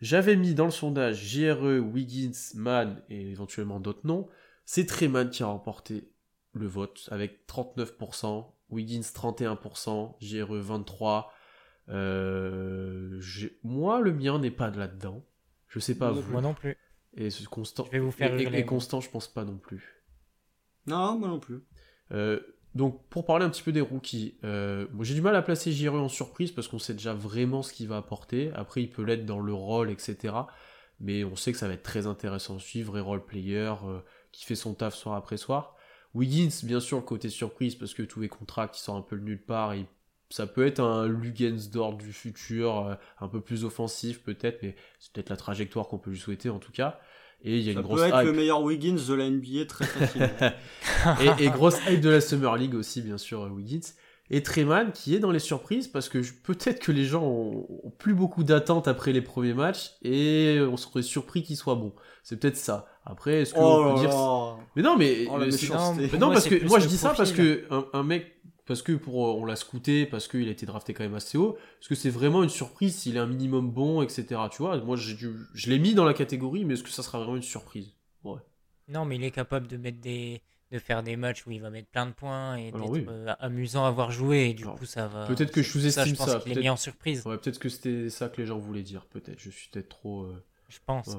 [0.00, 4.28] J'avais mis dans le sondage JRE, Wiggins, Mann et éventuellement d'autres noms.
[4.64, 6.10] C'est Treman qui a remporté
[6.52, 11.24] le vote avec 39%, Wiggins 31%, JRE 23%.
[11.90, 13.20] Euh,
[13.62, 15.24] moi, le mien n'est pas là-dedans.
[15.68, 16.30] Je sais pas vous.
[16.32, 16.76] Moi non plus.
[17.14, 17.84] Et ce constant.
[17.86, 20.02] Je vais vous faire et, et, constant, je pense pas non plus.
[20.86, 21.60] Non, moi non plus.
[22.12, 22.40] Euh,
[22.74, 26.00] donc pour parler un petit peu des rookies, euh, j'ai du mal à placer Giroud
[26.00, 28.50] en surprise parce qu'on sait déjà vraiment ce qu'il va apporter.
[28.54, 30.34] Après il peut l'être dans le rôle, etc.
[31.00, 34.00] Mais on sait que ça va être très intéressant à suivre, et role player euh,
[34.32, 35.76] qui fait son taf soir après soir.
[36.14, 39.22] Wiggins, bien sûr, côté surprise parce que tous les contrats qui sont un peu de
[39.22, 39.74] nulle part,
[40.30, 45.12] ça peut être un Lugensdorf du futur, euh, un peu plus offensif peut-être, mais c'est
[45.12, 47.00] peut-être la trajectoire qu'on peut lui souhaiter en tout cas.
[47.44, 48.26] Et il y a ça une grosse peut être hype.
[48.26, 50.28] le meilleur Wiggins de la NBA très facilement.
[51.38, 53.92] et, et, grosse hype de la Summer League aussi, bien sûr, Wiggins.
[54.30, 58.14] Et Treman qui est dans les surprises parce que peut-être que les gens ont, plus
[58.14, 61.92] beaucoup d'attentes après les premiers matchs et on serait surpris qu'il soit bon.
[62.22, 62.86] C'est peut-être ça.
[63.04, 64.56] Après, est-ce que oh peut dire.
[64.76, 65.26] Mais non, mais.
[65.30, 68.40] Oh, mais non, moi, parce que moi je dis ça parce que un, un mec
[68.66, 71.58] parce que pour on l'a scouté, parce qu'il a été drafté quand même assez haut,
[71.78, 74.40] parce que c'est vraiment une surprise s'il est un minimum bon, etc.
[74.50, 77.18] Tu vois, moi dû, je l'ai mis dans la catégorie, mais est-ce que ça sera
[77.18, 77.92] vraiment une surprise?
[78.24, 78.40] Ouais.
[78.88, 80.42] Non, mais il est capable de mettre des
[80.72, 83.06] de faire des matchs où il va mettre plein de points et d'être oui.
[83.08, 86.16] euh, amusant à voir jouer et du Alors, coup ça va peut-être que je sous-estime
[86.16, 88.82] ça, ça, est mis en surprise Ouais, peut-être que c'était ça que les gens voulaient
[88.82, 89.38] dire, peut-être.
[89.38, 90.22] Je suis peut-être trop.
[90.24, 91.14] euh, je pense ouais.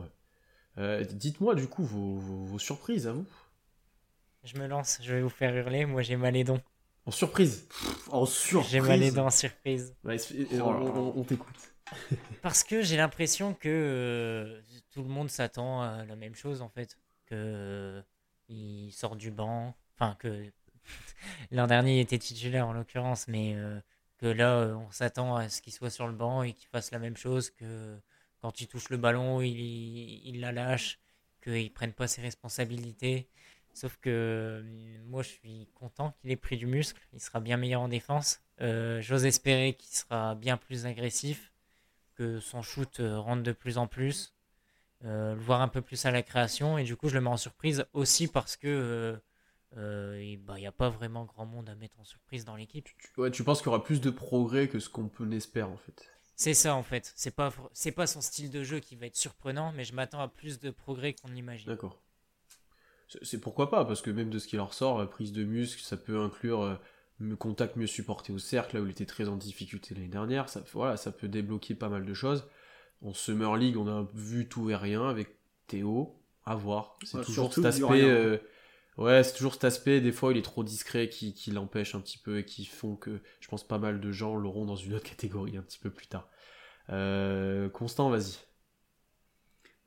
[0.79, 3.25] Euh, Dites-moi du coup vos, vos, vos surprises à vous.
[4.43, 6.59] je me lance je vais vous faire hurler moi j'ai Malédon
[7.05, 7.67] En surprise
[8.09, 8.71] En surprise.
[8.71, 10.79] j'ai Malédon en surprise Ouais, et Oh on, là.
[10.91, 11.55] on- on t'écoute.
[12.41, 14.61] Parce que j'ai l'impression que euh,
[14.91, 16.97] tout le monde s'attend à la même chose en fait.
[17.27, 18.01] Que euh,
[18.49, 19.75] il sort du banc.
[19.95, 20.51] Enfin, que
[21.51, 23.79] l'an dernier il était titulaire en l'occurrence, mais euh,
[24.17, 26.91] que là euh, on s'attend à ce qu'il soit sur le banc et qu'il fasse
[26.91, 27.51] la même chose.
[27.51, 27.97] Que
[28.41, 30.99] quand il touche le ballon, il, il la lâche.
[31.43, 33.29] Qu'il prenne pas ses responsabilités.
[33.75, 36.99] Sauf que euh, moi je suis content qu'il ait pris du muscle.
[37.13, 38.41] Il sera bien meilleur en défense.
[38.61, 41.51] Euh, J'ose espérer qu'il sera bien plus agressif
[42.15, 44.33] que son shoot euh, rentre de plus en plus,
[45.03, 47.29] euh, le voir un peu plus à la création, et du coup je le mets
[47.29, 49.19] en surprise aussi parce que
[49.77, 52.87] euh, il bah, n'y a pas vraiment grand monde à mettre en surprise dans l'équipe.
[53.17, 55.77] Ouais, tu penses qu'il y aura plus de progrès que ce qu'on peut espérer en
[55.77, 56.09] fait.
[56.37, 57.11] C'est ça en fait.
[57.15, 60.21] C'est pas c'est pas son style de jeu qui va être surprenant, mais je m'attends
[60.21, 61.67] à plus de progrès qu'on l'imagine.
[61.67, 61.99] D'accord.
[63.21, 65.81] C'est pourquoi pas, parce que même de ce qu'il en ressort, la prise de muscle,
[65.81, 69.37] ça peut inclure euh, contact mieux supporté au cercle, là où il était très en
[69.37, 70.49] difficulté l'année dernière.
[70.49, 72.47] Ça, voilà, ça peut débloquer pas mal de choses.
[73.01, 75.37] En Summer League, on a vu tout et rien avec
[75.67, 76.19] Théo.
[76.47, 76.99] À voir.
[77.03, 78.03] C'est toujours cet aspect.
[78.03, 78.37] Euh,
[78.97, 79.99] ouais, c'est toujours cet aspect.
[79.99, 82.95] Des fois, il est trop discret qui, qui l'empêche un petit peu et qui font
[82.95, 85.89] que je pense pas mal de gens l'auront dans une autre catégorie un petit peu
[85.89, 86.29] plus tard.
[86.91, 88.37] Euh, Constant, vas-y.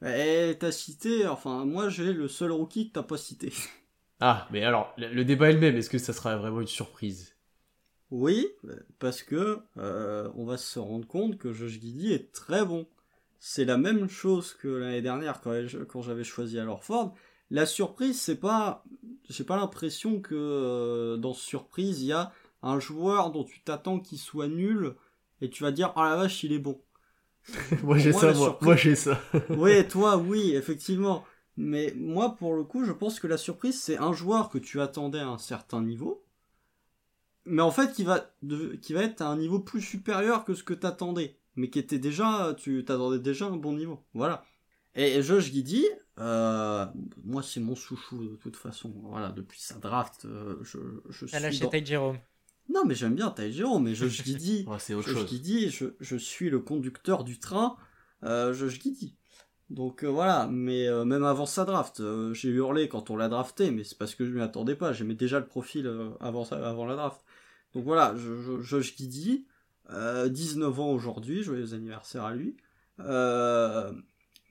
[0.05, 3.53] Eh, t'as cité, enfin, moi j'ai le seul rookie que t'as pas cité.
[4.21, 7.37] Ah, mais alors, le, débat est le même, est-ce que ça sera vraiment une surprise?
[8.11, 8.49] Oui,
[8.99, 12.89] parce que euh, on va se rendre compte que Josh Giddy est très bon.
[13.39, 17.15] C'est la même chose que l'année dernière quand, j'avais choisi alors Ford.
[17.51, 18.85] La surprise, c'est pas,
[19.29, 24.01] j'ai pas l'impression que euh, dans surprise il y a un joueur dont tu t'attends
[24.01, 24.95] qu'il soit nul
[25.41, 26.81] et tu vas dire ah la vache il est bon.
[27.83, 29.21] moi j'ai ça, moi, j'ai ça.
[29.51, 31.25] oui, toi, oui, effectivement.
[31.57, 34.81] Mais moi, pour le coup, je pense que la surprise, c'est un joueur que tu
[34.81, 36.25] attendais à un certain niveau,
[37.45, 38.31] mais en fait, qui va,
[38.81, 41.99] qui va être à un niveau plus supérieur que ce que t'attendais, mais qui était
[41.99, 44.05] déjà, tu t'attendais déjà à un bon niveau.
[44.15, 44.45] Voilà.
[44.95, 45.85] Et, Josh Giddy,
[46.19, 46.87] euh,
[47.25, 48.93] moi, c'est mon chouchou de toute façon.
[49.03, 51.37] Voilà, depuis sa draft, euh, je, je suis.
[51.37, 52.19] Elle a acheté Jérôme.
[52.69, 55.27] Non, mais j'aime bien Taïjiro, mais Josh Giddy, c'est autre chose.
[55.31, 57.77] je, je, suis le conducteur du train,
[58.25, 59.17] euh, Josh Giddy.
[59.71, 63.29] Donc euh, voilà, mais euh, même avant sa draft, euh, j'ai hurlé quand on l'a
[63.29, 65.87] drafté, mais c'est parce que je m'y attendais pas, j'aimais déjà le profil
[66.21, 67.21] avant, avant la draft.
[67.75, 69.47] Donc voilà, je, Josh Giddy,
[69.91, 72.57] 19 ans aujourd'hui, joyeux anniversaire à lui.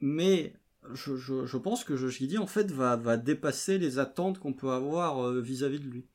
[0.01, 0.53] mais
[0.93, 4.69] je, je, pense que Josh Giddy en fait va, va dépasser les attentes qu'on peut
[4.69, 6.05] avoir vis-à-vis -vis de lui.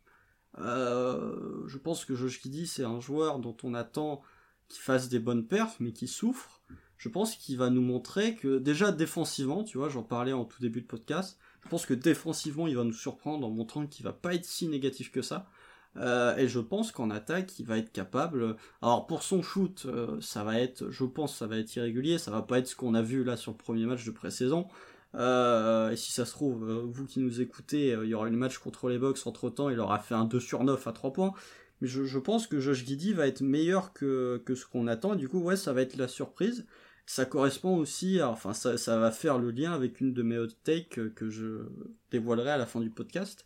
[0.59, 4.23] Euh, je pense que Josh Giddy, c'est un joueur dont on attend
[4.69, 6.63] qu'il fasse des bonnes perfs, mais qui souffre.
[6.97, 10.61] Je pense qu'il va nous montrer que, déjà défensivement, tu vois, j'en parlais en tout
[10.61, 14.13] début de podcast, je pense que défensivement, il va nous surprendre en montrant qu'il va
[14.13, 15.49] pas être si négatif que ça.
[15.97, 18.57] Euh, et je pense qu'en attaque, il va être capable.
[18.81, 22.19] Alors pour son shoot, euh, ça va être, je pense, ça va être irrégulier.
[22.19, 24.67] Ça va pas être ce qu'on a vu là sur le premier match de pré-saison.
[25.15, 28.29] Euh, et si ça se trouve, euh, vous qui nous écoutez, euh, il y aura
[28.29, 30.93] une match contre les Bucks entre temps, il aura fait un 2 sur 9 à
[30.93, 31.35] 3 points.
[31.81, 35.17] Mais je, pense que Josh Giddy va être meilleur que, que ce qu'on attend.
[35.17, 36.67] du coup, ouais, ça va être la surprise.
[37.07, 41.01] Ça correspond aussi, enfin, ça, va faire le lien avec une de mes hot takes
[41.15, 41.67] que je
[42.13, 43.45] dévoilerai à la fin du podcast.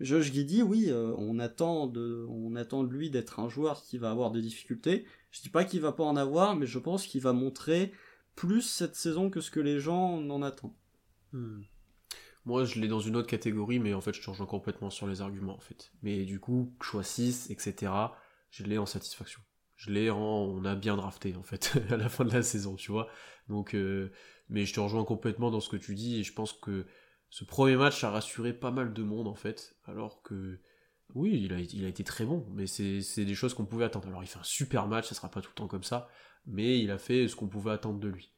[0.00, 4.10] Josh Giddy, oui, on attend de, on attend de lui d'être un joueur qui va
[4.10, 5.06] avoir des difficultés.
[5.30, 7.92] Je dis pas qu'il va pas en avoir, mais je pense qu'il va montrer
[8.34, 10.74] plus cette saison que ce que les gens en attendent.
[11.32, 11.62] Hmm.
[12.44, 15.20] Moi, je l'ai dans une autre catégorie, mais en fait, je change complètement sur les
[15.20, 15.92] arguments, en fait.
[16.02, 17.92] Mais du coup, choix 6, etc.,
[18.50, 19.42] je l'ai en satisfaction.
[19.76, 20.18] Je l'ai en...
[20.18, 23.08] On a bien drafté, en fait, à la fin de la saison, tu vois.
[23.48, 24.10] Donc, euh,
[24.48, 26.86] mais je te rejoins complètement dans ce que tu dis, et je pense que
[27.28, 30.60] ce premier match a rassuré pas mal de monde, en fait, alors que...
[31.14, 34.08] Oui, il a, il a été très bon, mais c'est des choses qu'on pouvait attendre.
[34.08, 36.08] Alors, il fait un super match, ça sera pas tout le temps comme ça,
[36.46, 38.32] mais il a fait ce qu'on pouvait attendre de lui.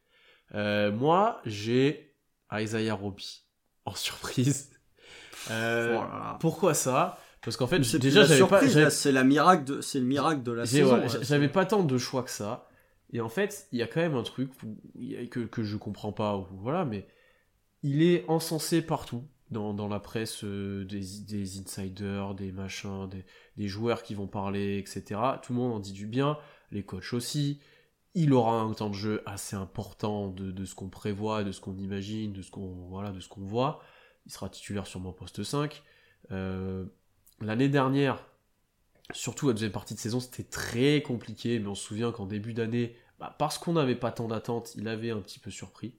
[0.55, 2.10] Euh, moi, j'ai
[2.53, 3.45] Isaiah Roby
[3.85, 4.71] en surprise.
[5.51, 7.19] Euh, oh pourquoi ça?
[7.43, 8.91] Parce qu'en fait, déjà, j'avais pas.
[8.91, 11.01] C'est la miracle de, c'est le miracle de la saison.
[11.23, 12.69] j'avais pas tant de choix que ça.
[13.13, 14.51] Et en fait, il y a quand même un truc
[15.31, 17.09] que, que je comprends pas, voilà, mais
[17.83, 23.25] il est encensé partout dans, dans la presse euh, des, des, insiders, des machins, des,
[23.57, 25.21] des, joueurs qui vont parler, etc.
[25.43, 26.39] Tout le monde en dit du bien,
[26.71, 27.61] les coachs aussi
[28.15, 31.77] il aura un temps de jeu assez important de, ce qu'on prévoit, de ce qu'on
[31.77, 33.81] imagine, de ce qu'on voit.
[34.27, 35.83] Il sera titulaire sur mon poste 5.
[36.33, 36.85] Euh,
[37.41, 38.27] l'année dernière,
[39.13, 42.53] surtout la deuxième partie de saison, c'était très compliqué, mais on se souvient qu'en début
[42.53, 45.95] d'année, bah, parce qu'on n'avait pas tant d'attentes, il avait un petit peu surpris.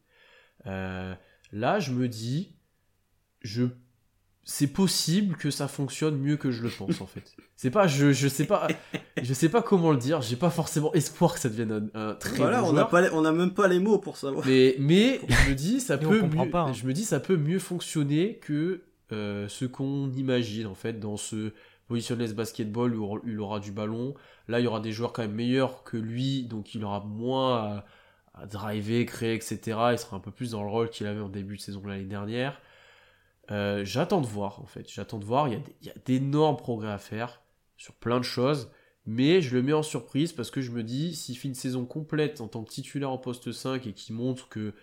[0.66, 1.16] Euh,
[1.52, 2.56] là, je me dis,
[3.42, 3.66] je
[4.44, 7.36] c'est possible que ça fonctionne mieux que je le pense en fait.
[7.56, 8.68] C'est pas je, je sais pas
[9.22, 12.36] je sais pas comment le dire, j'ai pas forcément espoir que ça devienne un, très
[12.38, 14.46] voilà, on a pas on a même pas les mots pour savoir.
[14.46, 16.74] Mais mais je me dis ça peut mieux, hein.
[16.74, 18.82] je me dis ça peut mieux fonctionner que
[19.12, 21.54] euh, ce qu'on imagine en fait dans ce
[21.88, 24.16] positionless basketball où il aura du ballon.
[24.48, 27.58] Là, il y aura des joueurs quand même meilleurs que lui, donc il aura moins
[27.58, 27.86] à,
[28.34, 29.60] à driver, créer, etc.
[29.92, 32.06] Il sera un peu plus dans le rôle qu'il avait en début de saison l'année
[32.06, 32.62] dernière.
[33.52, 34.90] Euh, j'attends de voir, en fait.
[34.90, 35.48] J'attends de voir.
[35.48, 37.42] Il y a d'énormes progrès à faire
[37.78, 38.72] sur plein de choses.
[39.06, 41.86] Mais je le mets en surprise parce que je me dis, s'il fait une saison
[41.86, 44.74] complète en tant que titulaire en poste 5 et qui montre que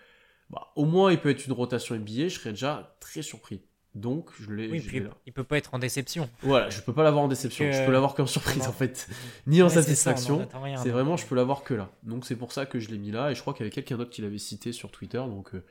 [0.49, 3.61] bah, au moins il peut être une rotation NBA, je serais déjà très surpris.
[3.95, 6.29] Donc, je l'ai Oui, puis il peut pas être en déception.
[6.43, 7.65] Voilà, je peux pas l'avoir en déception.
[7.65, 9.07] Donc, Je peux l'avoir qu'en surprise, en fait.
[9.47, 10.47] Ni en Ouais, satisfaction.
[10.83, 11.89] C'est vraiment, euh, je peux l'avoir que là.
[12.03, 13.31] Donc, c'est pour ça que je l'ai mis là.
[13.31, 15.17] Et je crois qu'il y avait quelqu'un d'autre qui l'avait cité sur Twitter.
[15.17, 15.63] Donc, euh,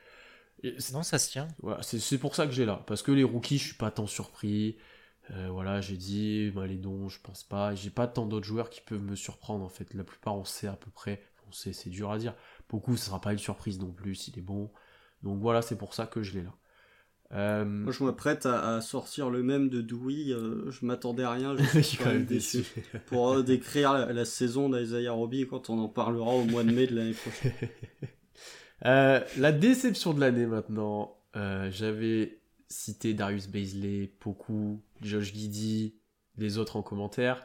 [0.92, 1.48] Non, ça se tient.
[1.62, 2.82] voilà, c'est pour ça que j'ai là.
[2.86, 4.76] Parce que les rookies, je suis pas tant surpris.
[5.30, 7.74] Euh, voilà, j'ai dit, bah, les dons, je pense pas.
[7.74, 9.94] J'ai pas tant d'autres joueurs qui peuvent me surprendre, en fait.
[9.94, 11.22] La plupart, on sait à peu près.
[11.48, 12.34] On sait, c'est dur à dire.
[12.68, 14.70] Beaucoup, ce sera pas une surprise non plus s'il est bon.
[15.22, 16.54] Donc voilà, c'est pour ça que je l'ai là.
[17.32, 20.32] Euh, Moi, je m'apprête à, à sortir le même de Dewey.
[20.32, 21.56] euh, je m'attendais à rien.
[21.56, 22.64] Je suis quand même déçu.
[23.06, 26.70] Pour euh, décrire la, la saison d'Isaiah Robbie quand on en parlera au mois de
[26.72, 27.52] mai de l'année prochaine.
[28.84, 31.16] Euh, la déception de l'année maintenant.
[31.36, 35.94] Euh, J'avais cité Darius Baisley, Poku, Josh Giddy,
[36.36, 37.44] les autres en commentaire.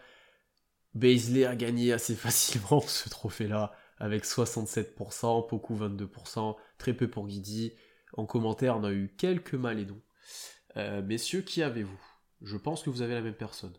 [0.95, 7.73] Baisley a gagné assez facilement ce trophée-là avec 67%, Poku 22%, très peu pour Giddy.
[8.15, 10.01] En commentaire, on a eu quelques malédons.
[10.77, 11.99] Euh, messieurs, qui avez-vous?
[12.41, 13.73] Je pense que vous avez la même personne.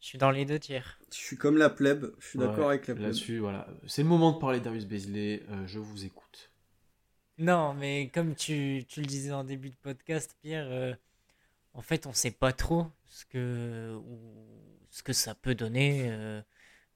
[0.00, 0.98] Je suis dans les deux tiers.
[1.10, 2.12] Je suis comme la plèbe.
[2.18, 3.06] Je suis d'accord avec la plèbe.
[3.06, 3.66] Là-dessus, voilà.
[3.86, 5.42] C'est le moment de parler Darius Baisley.
[5.48, 6.50] Euh, je vous écoute.
[7.38, 10.94] Non, mais comme tu, tu le disais en début de podcast, Pierre, euh,
[11.74, 16.06] en fait, on sait pas trop ce que, ou- ce que ça peut donner.
[16.08, 16.40] euh,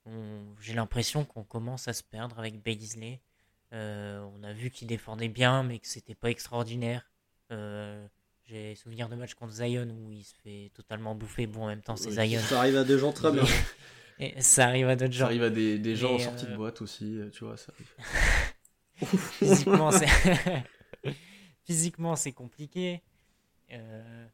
[0.07, 3.21] on- J'ai l'impression qu'on commence à se perdre avec Baisley.
[3.73, 7.11] Euh, on a vu qu'il défendait bien, mais que c'était pas extraordinaire.
[7.53, 8.07] Euh,
[8.47, 11.47] J'ai souvenir de matchs contre Zion où il se fait totalement bouffer.
[11.47, 12.41] Bon, en même temps, c'est Zion.
[12.41, 13.45] Ça arrive à des gens très bien.
[14.19, 15.25] Et ça arrive à d'autres Ça gens.
[15.27, 17.57] arrive à des, des gens en sortie de boîte aussi, tu vois.
[17.57, 17.93] Ça arrive.
[19.39, 20.07] Physiquement, c'est
[21.65, 23.03] physiquement c'est compliqué.
[23.73, 24.27] Euh,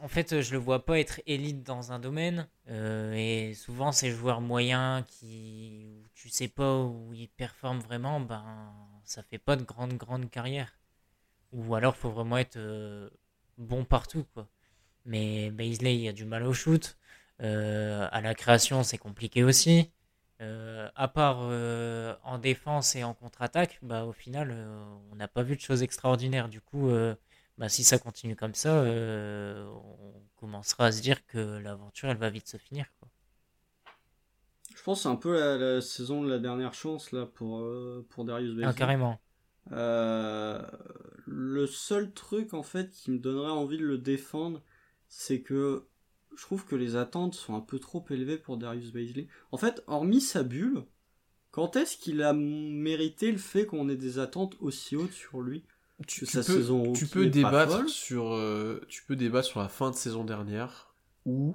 [0.00, 2.48] En fait, je le vois pas être élite dans un domaine.
[2.68, 8.20] euh, et souvent, ces joueurs moyens qui, où tu sais pas où ils performent vraiment,
[8.20, 8.44] ben,
[9.04, 10.78] ça fait pas de grande grande carrière.
[11.52, 13.10] Ou alors, faut vraiment être euh,
[13.58, 14.48] bon partout, quoi.
[15.06, 16.98] Mais Baisley, il a du mal au shoot.
[17.42, 19.90] Euh, à la création, c'est compliqué aussi.
[20.42, 25.28] Euh, à part euh, en défense et en contre-attaque, bah, au final, euh, on n'a
[25.28, 26.48] pas vu de choses extraordinaires.
[26.50, 27.14] Du coup, euh,
[27.56, 32.28] bah, si ça continue comme ça, on commencera à se dire que l'aventure, elle va
[32.30, 32.86] vite se finir.
[33.00, 33.08] Quoi.
[34.74, 37.64] Je pense que c'est un peu la, la saison de la dernière chance là pour,
[38.10, 38.74] pour Darius Ah, Baisley.
[38.74, 39.18] carrément.
[41.26, 44.62] Le seul truc en fait qui me donnerait envie de le défendre,
[45.08, 45.86] c'est que
[46.36, 49.26] je trouve que les attentes sont un peu trop élevées pour Darius Baisley.
[49.52, 50.84] En fait, hormis sa bulle,
[51.50, 55.64] quand est-ce qu'il a mérité le fait qu'on ait des attentes aussi hautes sur lui
[56.06, 59.60] Tu, que tu sa peux, saison tu peux débattre sur, euh, tu peux débattre sur
[59.60, 60.94] la fin de saison dernière
[61.24, 61.54] où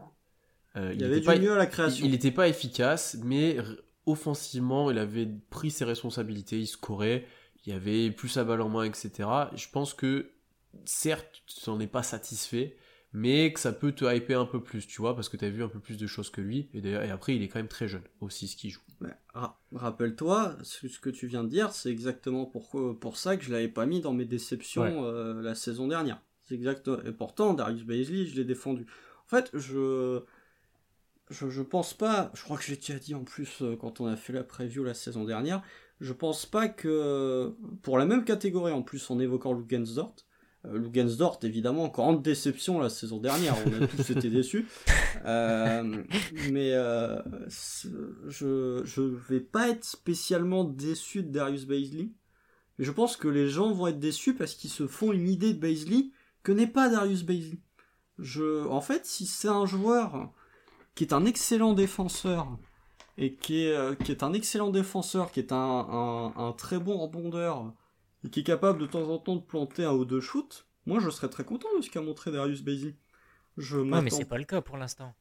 [0.75, 2.05] euh, Il avait était du pas, mieux à la création.
[2.05, 3.57] il n'était pas efficace, mais
[4.05, 7.27] offensivement, il avait pris ses responsabilités, il scorait,
[7.65, 9.29] il y avait plus à balle en main, etc.
[9.53, 10.31] Je pense que
[10.85, 12.75] certes, tu n'en es pas satisfait,
[13.13, 15.49] mais que ça peut te hyper un peu plus, tu vois, parce que tu as
[15.49, 16.69] vu un peu plus de choses que lui.
[16.73, 18.81] Et, d'ailleurs, et après, il est quand même très jeune aussi, ce qu'il joue.
[19.33, 23.51] Ra- Rappelle-toi, ce que tu viens de dire, c'est exactement pourquoi, pour ça que je
[23.51, 25.07] l'avais pas mis dans mes déceptions Ouais.
[25.07, 26.21] euh, la saison dernière.
[26.45, 26.89] C'est exact.
[27.05, 28.85] Et pourtant, Darius Baisley, je l'ai défendu.
[29.25, 30.21] En fait, je,
[31.29, 32.31] je, je pense pas.
[32.33, 34.83] Je crois que j'ai déjà dit en plus euh, quand on a fait la preview
[34.83, 35.61] la saison dernière.
[35.99, 40.15] Je pense pas que pour la même catégorie en plus en évoquant Lugensdort.
[40.15, 40.30] Euh,
[40.63, 43.55] Lugensdort, évidemment, grande déception la saison dernière.
[43.65, 44.67] On a tous été déçus.
[45.25, 46.03] Euh,
[46.51, 47.19] mais euh,
[48.27, 52.09] je je vais pas être spécialement déçu de Darius Baisley.
[52.77, 55.53] Mais je pense que les gens vont être déçus parce qu'ils se font une idée
[55.53, 56.11] de Baisley
[56.43, 57.59] que n'est pas Darius Baisley.
[58.19, 60.31] Je, en fait, si c'est un joueur
[60.93, 62.59] qui est un excellent défenseur
[63.17, 66.79] et qui est, euh, qui est un excellent défenseur, qui est un, un, un très
[66.79, 67.73] bon rebondeur
[68.23, 70.99] et qui est capable de temps en temps de planter un ou deux shoots, moi
[70.99, 72.95] je serais très content de ce qu'a montré Darius Baisley.
[73.57, 75.13] Je Ouais, mais c'est pas le cas pour l'instant.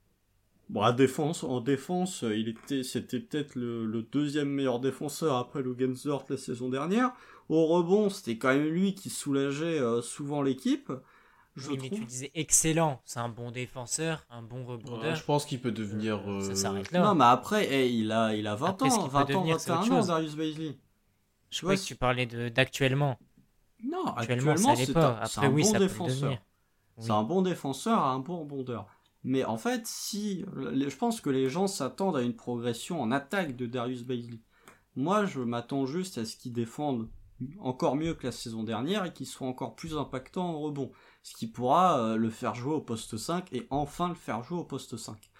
[0.69, 5.63] Bon, à défense, en défense, il était, c'était peut-être le, le deuxième meilleur défenseur après
[5.63, 7.13] Lugensdort la saison dernière.
[7.49, 10.93] Au rebond, c'était quand même lui qui soulageait euh, souvent l'équipe.
[11.57, 13.03] Je Oui, mais tu disais excellent.
[13.05, 15.17] C'est un bon défenseur, un bon rebondeur.
[15.17, 16.23] je pense qu'il peut devenir.
[16.31, 17.03] Euh, ça euh, s'arrête là.
[17.03, 19.27] Non, mais après, il a, il a 20 Après, ce ans, qu'il peut 20 ans,
[19.27, 20.07] devenir, c'est 21 autre ans.
[20.07, 20.79] Darius Baisley.
[21.51, 23.19] Je vois, que tu parlais d'actuellement.
[23.83, 25.19] Non, Actuellement, c'est pas.
[25.19, 26.39] un, Après, un oui, bon défenseur.
[26.99, 27.17] C'est Oui.
[27.17, 28.87] un bon défenseur à un bon rebondeur.
[29.25, 33.57] Mais en fait, si, je pense que les gens s'attendent à une progression en attaque
[33.57, 34.39] de Darius Baisley.
[34.97, 37.09] Moi, je m'attends juste à ce qu'il défende
[37.59, 40.93] encore mieux que la saison dernière et qu'il soit encore plus impactant en rebond.
[41.23, 44.59] Ce qui pourra euh, le faire jouer au poste 5 et enfin le faire jouer
[44.59, 45.31] au poste 5.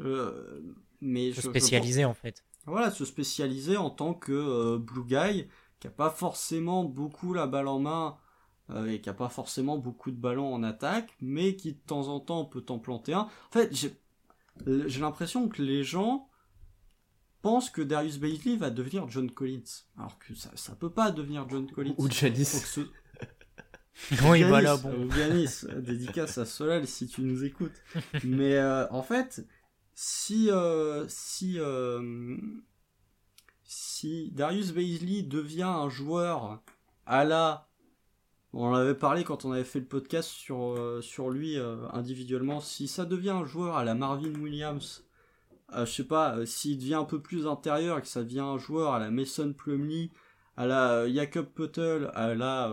[0.00, 0.60] Euh,
[1.00, 2.44] mais je- je spécialiser en fait.
[2.66, 5.48] Voilà, se spécialiser en tant que euh, blue guy,
[5.80, 8.16] qui a pas forcément beaucoup la balle en main
[8.70, 12.08] euh, et qui a pas forcément beaucoup de ballons en attaque, mais qui de temps
[12.08, 13.20] en temps peut t'en planter un.
[13.22, 13.94] En fait, j'ai
[14.86, 16.28] j'ai l'impression que les gens
[17.42, 21.46] pensent que Darius Bailey va devenir John Collins, alors que ça ça peut pas devenir
[21.48, 21.94] John Collins.
[21.98, 22.44] Ou Janis.
[22.46, 22.90] Faut que ce-
[24.10, 24.90] Oui, Giannis, voilà, bon.
[24.92, 27.80] euh, euh, dédicace à Solal si tu nous écoutes.
[28.24, 29.46] Mais euh, en fait,
[29.94, 31.06] si euh,
[31.42, 32.36] euh,
[33.62, 36.62] si Darius Baisley devient un joueur
[37.06, 37.68] à la
[38.52, 41.00] on en avait parlé quand on avait fait le podcast sur euh,
[41.32, 41.56] lui
[41.92, 45.04] individuellement, si ça devient un joueur à la Marvin Williams,
[45.76, 48.92] je sais pas, s'il devient un peu plus intérieur et que ça devient un joueur
[48.92, 50.12] à la Mason Plumlee,
[50.56, 52.72] à la Jacob Puttel, à la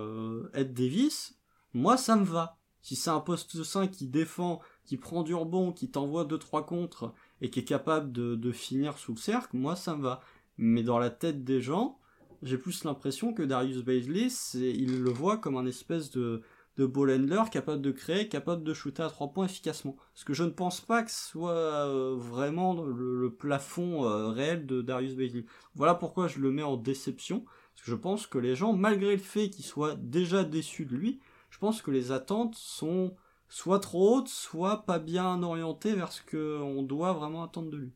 [0.54, 1.40] Ed Davis,
[1.74, 2.60] moi ça me va.
[2.84, 4.60] Si c'est un poste 5 qui défend,
[4.92, 9.14] qui prend du rebond, qui t'envoie 2-3 contre et qui est capable de, finir sous
[9.14, 10.20] le cercle, moi ça me va.
[10.58, 11.98] Mais dans la tête des gens,
[12.44, 16.42] j'ai plus l'impression que Darius Baisley, c'est, il le voit comme un espèce de,
[16.76, 19.96] de ball handler capable de créer, capable de shooter à 3 points efficacement.
[20.14, 24.28] Parce que je ne pense pas que ce soit euh, vraiment le, le plafond euh,
[24.28, 25.46] réel de Darius Baisley.
[25.74, 27.46] Voilà pourquoi je le mets en déception.
[27.46, 30.98] Parce que je pense que les gens, malgré le fait qu'ils soient déjà déçus de
[30.98, 33.16] lui, je pense que les attentes sont
[33.52, 37.92] soit trop hautes, soit pas bien orientées vers ce qu'on doit vraiment attendre de lui.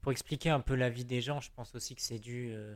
[0.00, 2.74] Pour expliquer un peu la vie des gens, je pense aussi que c'est dû, euh,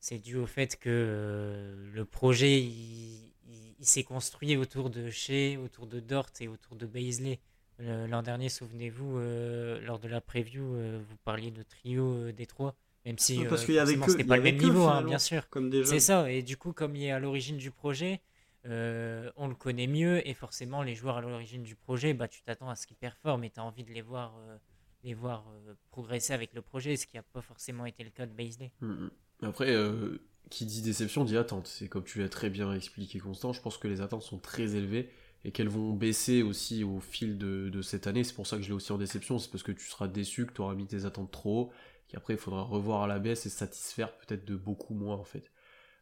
[0.00, 5.10] c'est dû au fait que euh, le projet il, il- il s'est construit autour de
[5.10, 7.38] Shea, autour de Dort et autour de Baisley.
[7.80, 13.18] L'an dernier, souvenez-vous, euh, lors de la preview, vous parliez de trio des trois, même
[13.18, 15.42] si Oui, parce qu'il y avait que- pas le même niveau, hein, bien sûr.
[15.84, 18.20] C'est ça, et du coup, comme il est à l'origine du projet,
[18.66, 22.42] euh, on le connaît mieux, et forcément, les joueurs à l'origine du projet, bah, tu
[22.42, 24.56] t'attends à ce qu'ils performent, et tu as envie de les voir, euh,
[25.02, 28.26] les voir euh, progresser avec le projet, ce qui n'a pas forcément été le cas
[28.26, 28.72] de Baisley.
[28.80, 29.10] Mhm.
[29.42, 30.18] Après, euh,
[30.50, 31.66] qui dit déception dit attente.
[31.66, 33.52] C'est comme tu l'as très bien expliqué, Constant.
[33.52, 35.10] Je pense que les attentes sont très élevées
[35.44, 38.24] et qu'elles vont baisser aussi au fil de, de cette année.
[38.24, 39.38] C'est pour ça que je l'ai aussi en déception.
[39.38, 41.72] C'est parce que tu seras déçu, que tu auras mis tes attentes trop haut,
[42.08, 45.50] qu'après il faudra revoir à la baisse et satisfaire peut-être de beaucoup moins en fait.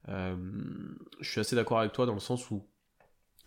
[0.09, 0.37] Euh,
[1.20, 2.66] je suis assez d'accord avec toi dans le sens où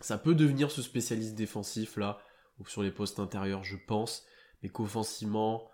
[0.00, 2.18] ça peut devenir ce spécialiste défensif là,
[2.58, 4.24] ou sur les postes intérieurs, je pense,
[4.62, 5.70] mais qu'offensivement,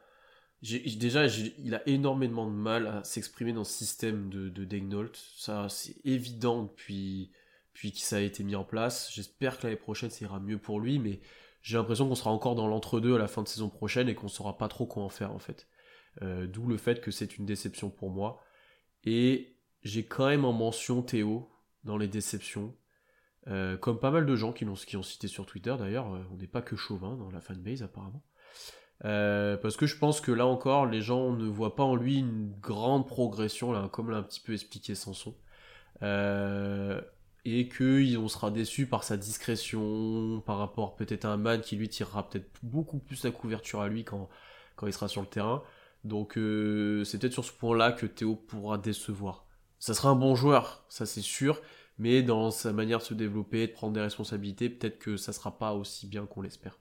[0.62, 5.10] déjà, il a énormément de mal à s'exprimer dans ce système de, de.
[5.36, 7.32] Ça, c'est évident depuis,
[7.74, 9.10] depuis que ça a été mis en place.
[9.12, 11.20] J'espère que l'année prochaine, ça ira mieux pour lui, mais
[11.62, 14.28] j'ai l'impression qu'on sera encore dans l'entre-deux à la fin de saison prochaine et qu'on
[14.28, 15.68] saura pas trop quoi en faire, en fait.
[16.22, 18.40] Euh, D'où le fait que c'est une déception pour moi.
[19.04, 19.51] Et
[19.82, 21.48] j'ai quand même en mention Théo
[21.84, 22.74] dans les déceptions.
[23.48, 26.22] Euh, comme pas mal de gens qui l'ont qui ont cité sur Twitter d'ailleurs, euh,
[26.32, 28.22] on n'est pas que chauvin dans la fanbase apparemment.
[29.04, 32.18] Euh, parce que je pense que là encore, les gens ne voient pas en lui
[32.18, 35.34] une grande progression, comme l'a un petit peu expliqué Sanson.
[37.44, 41.88] Et qu'on sera déçu par sa discrétion, par rapport peut-être à un man qui lui
[41.88, 44.28] tirera peut-être beaucoup plus la couverture à lui quand,
[44.86, 45.64] il sera sur le terrain.
[46.04, 49.41] Donc c'est peut-être sur ce point-là que Théo pourra décevoir.
[49.82, 51.60] Ça sera un bon joueur, ça c'est sûr,
[51.98, 55.58] mais dans sa manière de se développer, de prendre des responsabilités, peut-être que ça sera
[55.58, 56.78] pas aussi bien qu'on l'espère.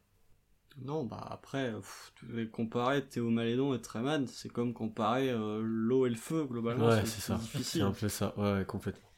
[0.77, 2.13] Non, bah après, pff,
[2.51, 6.89] comparer Théo Malédon et Treman, c'est comme comparer euh, l'eau et le feu, globalement.
[6.89, 7.39] Ouais, c'est ça.
[7.41, 7.81] C'est difficile.
[7.81, 9.09] un peu ça, ouais, ouais, complètement.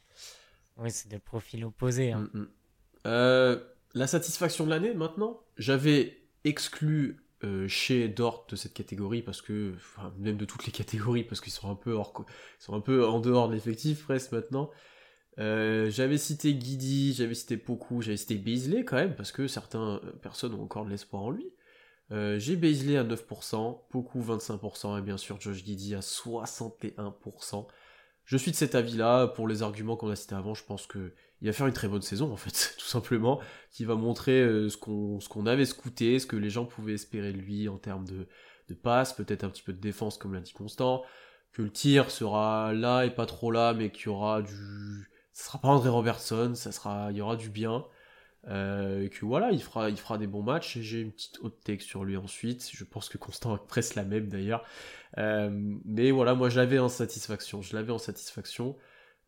[0.78, 2.12] Oui, c'est des profils opposés.
[2.12, 2.30] hein.
[2.32, 2.48] Mm, mm.
[3.06, 3.62] Euh,
[3.92, 9.74] la satisfaction de l'année maintenant, j'avais exclu euh, chez Dort de cette catégorie parce que,
[10.18, 12.24] même de toutes les catégories parce qu'ils sont un peu hors,
[12.60, 14.70] ils sont un peu en dehors de l'effectif presque maintenant.
[15.38, 20.00] Euh, j'avais cité Guidi, j'avais cité Poku, j'avais cité Beasley quand même parce que certaines
[20.22, 21.52] personnes ont encore de l'espoir en lui.
[22.12, 27.66] Euh, j'ai Beasley à 9%, Poku 25% et bien sûr Josh Guidi à 61%.
[28.24, 31.12] Je suis de cet avis-là, pour les arguments qu'on a cités avant, je pense que
[31.40, 33.40] il va faire une très bonne saison en fait, tout simplement,
[33.70, 37.38] qui va montrer euh, ce qu'on avait scouté, ce que les gens pouvaient espérer de
[37.38, 38.26] lui en termes de,
[38.68, 41.02] de passes, peut-être un petit peu de défense comme l'a dit Constant,
[41.52, 45.10] que le tir sera là et pas trop là, mais qu'il y aura du...
[45.32, 47.10] Ça sera pas André Robertson, ça sera...
[47.10, 47.84] il y aura du bien,
[48.48, 51.38] euh, et que voilà, il fera, il fera des bons matchs, et j'ai une petite
[51.40, 54.64] haute take sur lui ensuite, je pense que Constant a presque la même d'ailleurs,
[55.18, 55.50] euh,
[55.84, 58.76] mais voilà, moi je l'avais en satisfaction, je l'avais en satisfaction,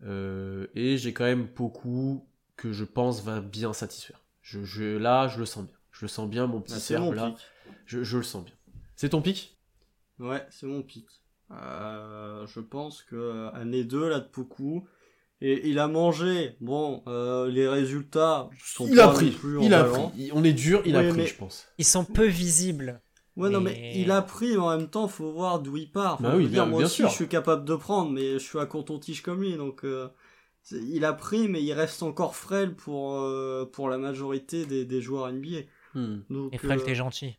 [0.02, 4.22] euh, et j'ai quand même beaucoup que je pense va bien satisfaire.
[4.42, 5.76] Je, je, là, je le sens bien.
[5.92, 7.30] Je le sens bien, mon petit Ah, mon là.
[7.30, 7.46] pic.
[7.86, 8.54] Je, je le sens bien.
[8.96, 9.56] C'est ton pic?
[10.18, 11.06] Ouais, c'est mon pic.
[11.50, 14.86] Euh, je pense que année 2 là de beaucoup.
[15.42, 16.56] Et il a mangé.
[16.60, 19.30] Bon, euh, les résultats sont Il pas a pris.
[19.30, 20.30] plus Il a pris.
[20.32, 21.66] On est dur, il a pris, je pense.
[21.78, 23.00] Ils sont peu visibles.
[23.36, 26.14] Ouais, non, mais il a pris, mais en même temps, faut voir d'où il part.
[26.14, 27.10] Enfin, Bah oui, dire, bien- moi bien aussi, sûr.
[27.10, 30.08] je suis capable de prendre, mais je suis à coton-tige comme lui, donc euh,
[30.72, 33.22] il a pris, mais il reste encore frêle pour,
[33.72, 35.58] pour la majorité des, des joueurs NBA.
[35.94, 36.20] Hmm.
[36.50, 37.36] et frêle, t'es gentil.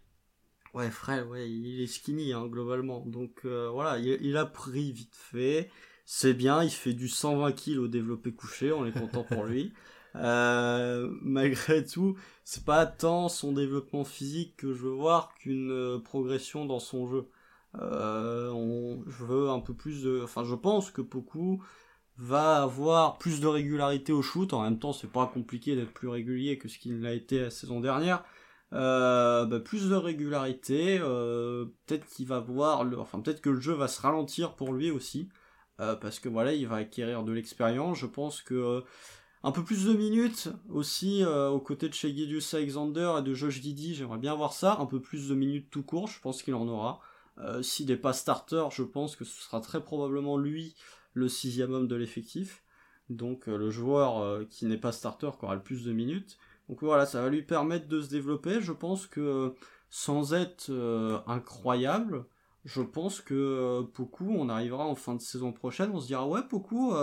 [0.76, 3.04] Ouais, frêle, ouais, il est skinny, hein, globalement.
[3.08, 5.72] Donc voilà, il, il, a pris vite fait.
[6.10, 9.74] C'est bien, il fait du 120 kg au développé couché, on est content pour lui.
[10.16, 16.00] Euh, malgré tout, c'est pas tant son développement physique que je veux voir qu'une euh,
[16.00, 17.30] progression dans son jeu.
[17.80, 21.62] Euh, on, je veux un peu plus de, enfin, je pense que Poku
[22.18, 24.54] va avoir plus de régularité au shoot.
[24.54, 27.50] En même temps, c'est pas compliqué d'être plus régulier que ce qu'il l'a été la
[27.52, 28.24] saison dernière.
[28.74, 31.00] Euh, bah, plus de régularité.
[31.00, 34.74] Euh, peut-être qu'il va voir, le, enfin, peut-être que le jeu va se ralentir pour
[34.74, 35.30] lui aussi.
[35.80, 37.98] Euh, parce que voilà, il va acquérir de l'expérience.
[38.00, 38.84] Je pense que
[39.44, 42.14] un peu plus de minutes aussi euh, aux côtés de chez
[42.54, 45.84] Alexander et de Josh Didi, j'aimerais bien voir ça, un peu plus de minutes tout
[45.84, 47.00] court, je pense qu'il en aura.
[47.38, 50.76] Euh, s'il n'est pas starter, je pense que ce sera très probablement lui
[51.14, 52.64] le sixième homme de l'effectif.
[53.10, 56.38] Donc euh, le joueur qui n'est pas starter qui aura le plus de minutes.
[56.68, 58.60] Donc voilà, ça va lui permettre de se développer.
[58.60, 59.54] Je pense que
[59.90, 60.70] sans être
[61.28, 62.26] incroyable,
[62.68, 66.42] je pense que beaucoup, on arrivera en fin de saison prochaine, on se dira ouais,
[66.48, 66.94] beaucoup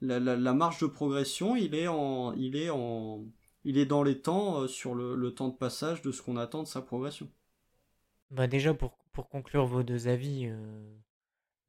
[0.00, 3.24] la, marge de progression, il est en, il est en,
[3.66, 6.62] il est dans les temps euh, sur le, temps de passage de ce qu'on attend
[6.62, 7.28] de sa progression.
[8.30, 10.96] Bah déjà pour, pour conclure vos deux avis, euh,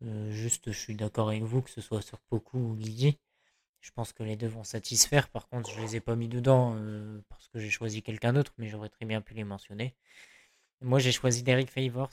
[0.04, 3.20] euh, juste je suis d'accord avec vous que ce soit sur Poku ou Guigui.
[3.82, 5.30] Je pense que les deux vont satisfaire.
[5.30, 6.76] Par contre, je les ai pas mis dedans
[7.30, 9.96] parce que j'ai choisi quelqu'un d'autre, mais j'aurais très bien pu les mentionner.
[10.82, 12.10] Moi, j'ai choisi Derek Favors.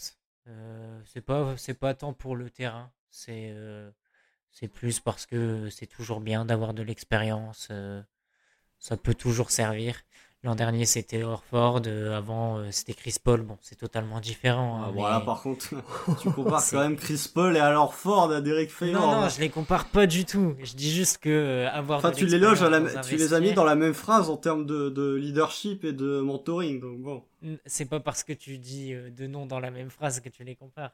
[1.07, 3.55] C'est pas c'est pas tant pour le terrain, c'est
[4.55, 7.69] c'est plus parce que c'est toujours bien d'avoir de l'expérience.
[7.73, 8.03] Euh,
[8.79, 10.03] ça peut toujours servir.
[10.45, 11.81] L'an dernier, c'était Orford.
[11.87, 13.41] Euh, avant, euh, c'était Chris Paul.
[13.41, 14.83] Bon, c'est totalement différent.
[14.83, 15.71] Hein, ah, Voilà, par contre,
[16.21, 19.01] tu compares quand même Chris Paul et alors Ford à Derek Favors.
[19.01, 20.55] Non, non, je les compare pas du tout.
[20.63, 22.01] Je dis juste que avoir.
[22.01, 22.63] Enfin, tu les loges,
[23.09, 26.21] tu les as mis dans la même phrase en termes de, de leadership et de
[26.21, 26.79] mentoring.
[26.79, 27.23] Donc bon.
[27.65, 30.57] C'est pas parce que tu dis deux noms dans la même phrase que tu les
[30.57, 30.93] compares.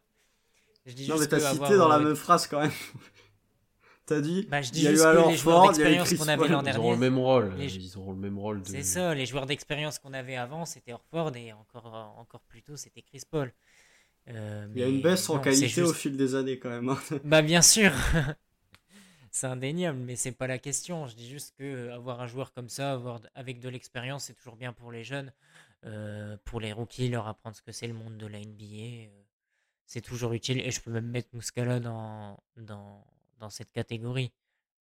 [0.86, 2.70] Je dis non, mais t'as cité dans la même phrase quand même.
[4.10, 6.26] T'as dit bah, je dis il y a juste eu alors les joueurs d'expérience qu'on
[6.26, 6.80] avait l'an dernier.
[6.80, 7.52] Ils auront le même rôle.
[7.60, 8.60] Ils auront le même rôle.
[8.60, 8.66] De...
[8.66, 12.74] C'est ça, les joueurs d'expérience qu'on avait avant, c'était Orford et encore, encore plus tôt,
[12.74, 13.52] c'était Chris Paul.
[14.26, 16.88] Euh, il y a une baisse en qualité au fil des années quand même.
[16.88, 16.98] Hein.
[17.24, 17.92] bah bien sûr,
[19.30, 21.06] c'est indéniable, mais c'est pas la question.
[21.06, 24.34] Je dis juste que euh, avoir un joueur comme ça, avoir avec de l'expérience, c'est
[24.34, 25.32] toujours bien pour les jeunes,
[25.86, 29.08] euh, pour les rookies, leur apprendre ce que c'est le monde de la NBA.
[29.86, 33.06] c'est toujours utile et je peux même mettre Muscala dans, dans,
[33.40, 34.32] dans cette catégorie.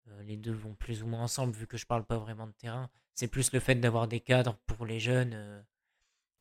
[0.08, 2.54] Euh, les deux vont plus ou moins ensemble, vu que je parle pas vraiment de
[2.54, 2.90] terrain.
[3.16, 5.62] C'est plus le fait d'avoir des cadres pour les jeunes euh,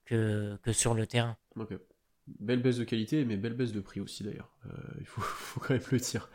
[0.05, 1.36] que, que sur le terrain.
[1.57, 1.74] Ok.
[2.27, 4.55] Belle baisse de qualité, mais belle baisse de prix aussi d'ailleurs.
[4.66, 4.70] Euh,
[5.01, 6.28] il faut, faut, quand même le dire.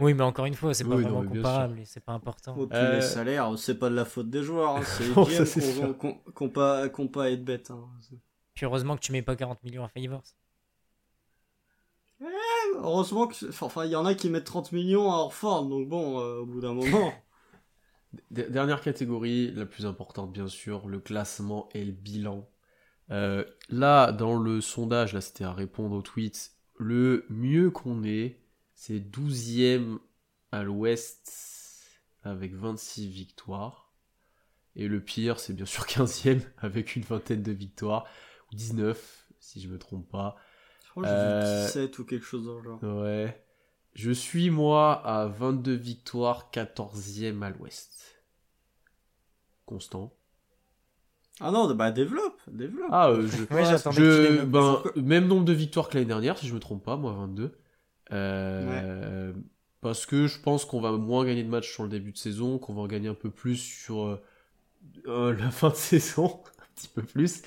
[0.00, 2.56] Oui, mais encore une fois, c'est pas vraiment comparable et c'est pas important.
[2.70, 4.82] Les salaires, c'est pas de la faute des joueurs, hein.
[4.84, 7.70] c'est les qui n'ont pas, pas à être bêtes.
[7.70, 7.88] Hein.
[8.54, 10.24] Puis heureusement que tu mets pas 40 millions à Favors
[12.76, 16.20] heureusement que, enfin, il y en a qui mettent 30 millions à Orford, donc bon,
[16.20, 17.12] euh, au bout d'un moment.
[18.30, 22.48] Dernière catégorie, la plus importante bien sûr, le classement et le bilan.
[23.10, 28.40] Euh, là, dans le sondage, là c'était à répondre au tweet, le mieux qu'on est,
[28.74, 29.98] c'est 12e
[30.52, 31.32] à l'ouest
[32.22, 33.92] avec 26 victoires.
[34.76, 38.06] Et le pire, c'est bien sûr 15e avec une vingtaine de victoires,
[38.52, 40.36] ou 19 si je me trompe pas.
[41.02, 42.82] 17 euh, ou quelque chose dans le genre.
[42.82, 43.44] Ouais.
[43.94, 48.22] Je suis moi à 22 victoires, 14e à l'ouest.
[49.66, 50.12] Constant.
[51.40, 52.88] Ah non, bah développe, développe.
[52.92, 56.84] Ah, euh, je, ben, même nombre de victoires que l'année dernière, si je me trompe
[56.84, 57.56] pas, moi 22.
[58.12, 59.32] Euh,
[59.80, 62.58] parce que je pense qu'on va moins gagner de matchs sur le début de saison,
[62.58, 64.20] qu'on va en gagner un peu plus sur
[65.04, 67.42] la fin de saison, un petit peu plus.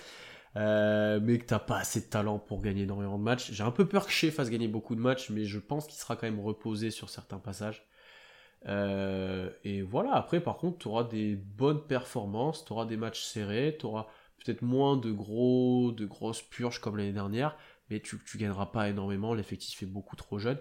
[0.58, 3.52] Euh, mais que t'as pas assez de talent pour gagner énormément de matchs.
[3.52, 6.00] J'ai un peu peur que Shea fasse gagner beaucoup de matchs, mais je pense qu'il
[6.00, 7.86] sera quand même reposé sur certains passages.
[8.66, 13.22] Euh, et voilà, après par contre, tu auras des bonnes performances, tu auras des matchs
[13.22, 14.08] serrés, tu auras
[14.44, 17.56] peut-être moins de gros de grosses purges comme l'année dernière,
[17.92, 20.58] mais tu, tu gagneras pas énormément, l'effectif est beaucoup trop jeune.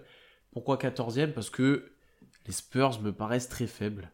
[0.51, 1.91] Pourquoi 14e Parce que
[2.45, 4.11] les Spurs me paraissent très faibles.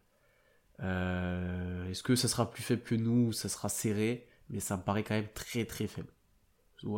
[0.82, 3.28] Euh, est-ce que ça sera plus faible que nous?
[3.28, 4.28] Ou ça sera serré?
[4.54, 6.14] Mais ça me paraît quand même très très faible.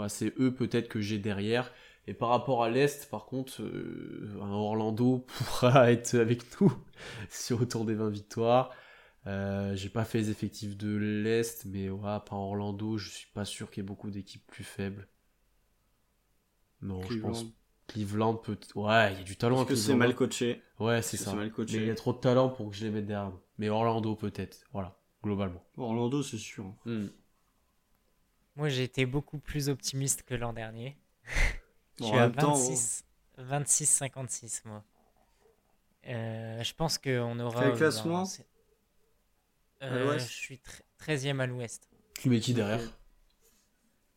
[0.10, 1.72] c'est eux peut-être que j'ai derrière.
[2.08, 6.72] Et par rapport à l'Est, par contre, euh, Orlando pourra être avec nous
[7.30, 8.72] sur autour des 20 victoires.
[9.26, 13.46] Euh, j'ai pas fait les effectifs de l'Est, mais ouais, par Orlando, je suis pas
[13.46, 15.08] sûr qu'il y ait beaucoup d'équipes plus faibles.
[16.82, 17.46] Non, je pense.
[17.88, 18.58] Cleveland peut.
[18.76, 19.56] Ouais, il y a du talent.
[19.58, 20.00] Parce que c'est Cleveland.
[20.00, 20.62] mal coaché.
[20.80, 21.32] Ouais, c'est ça.
[21.32, 23.32] c'est Mais il y a trop de talent pour que je les mette derrière.
[23.58, 24.60] Mais Orlando peut-être.
[24.74, 25.64] Voilà, globalement.
[25.78, 26.76] Orlando, c'est sûr.
[26.86, 27.08] Hmm.
[28.58, 30.98] Moi, j'ai été beaucoup plus optimiste que l'an dernier.
[32.00, 33.06] Je Bon, suis en à même temps, 26,
[33.38, 34.84] 26-56, moi.
[36.08, 37.62] Euh, je pense qu'on aura.
[37.64, 38.26] Quel classement
[39.82, 41.90] Euh, Je suis tr- 13e à l'ouest.
[42.20, 42.82] Tu mets qui derrière?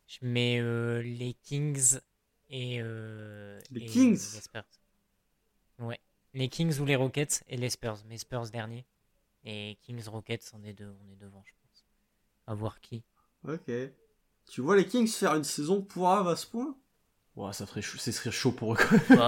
[0.07, 1.99] Je mets euh, les Kings
[2.49, 2.81] et.
[2.81, 4.65] euh, Les et Kings Les Spurs.
[5.79, 5.99] Ouais.
[6.35, 7.99] Les Kings ou les Rockets et les Spurs.
[8.07, 8.85] Mais Spurs dernier.
[9.45, 11.87] Et Kings Rockets, on est, deux, on est devant, je pense.
[12.47, 13.05] À voir qui.
[13.45, 13.69] Ok.
[14.51, 16.77] Tu vois les Kings faire une saison pourrave à ce point?
[17.37, 18.79] Ouais, ça ferait chaud, ce serait chaud pour eux.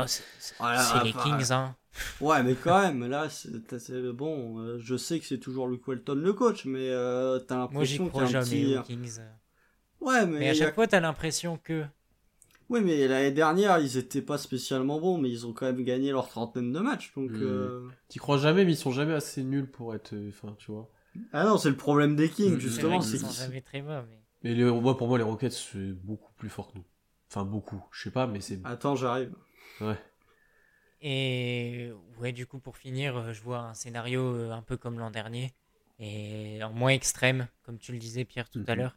[0.06, 1.76] C'est c'est- Ah c'est les Kings, hein.
[2.20, 3.50] Ouais, mais quand même, là, c'est
[4.12, 4.58] bon.
[4.60, 8.18] euh, je sais que c'est toujours Luke Walton le coach, mais euh, t'as l'impression qu'il
[8.18, 8.76] y crois a un jamais petit.
[8.76, 9.18] aux Kings.
[10.00, 11.84] Ouais, mais, Mais à a- chaque fois, t'as l'impression que.
[12.68, 16.10] Oui, mais l'année dernière, ils étaient pas spécialement bons, mais ils ont quand même gagné
[16.12, 17.30] leur trentaine de matchs, donc.
[17.30, 17.42] Hmm.
[17.42, 20.14] euh, T'y crois jamais, mais ils sont jamais assez nuls pour être.
[20.14, 20.88] euh, Enfin, tu vois.
[21.32, 23.60] Ah non, c'est le problème des Kings, Mm, C'est justement, vrai c'est qu'ils sont jamais
[23.62, 24.04] très bas.
[24.08, 24.19] Mais...
[24.42, 26.84] Mais les, moi, pour moi, les Rockets, c'est beaucoup plus fort que nous.
[27.30, 27.82] Enfin, beaucoup.
[27.92, 28.60] Je sais pas, mais c'est.
[28.64, 29.34] Attends, j'arrive.
[29.80, 29.96] Ouais.
[31.02, 34.98] Et ouais, du coup, pour finir, euh, je vois un scénario euh, un peu comme
[34.98, 35.52] l'an dernier,
[35.98, 38.76] et en moins extrême, comme tu le disais, Pierre, tout à Mhm.
[38.76, 38.96] l'heure.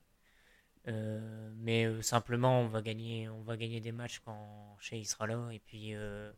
[0.90, 5.06] Euh, mais euh, simplement, on va gagner, on va gagner des matchs quand Shea il
[5.08, 6.32] sera là, et puis euh,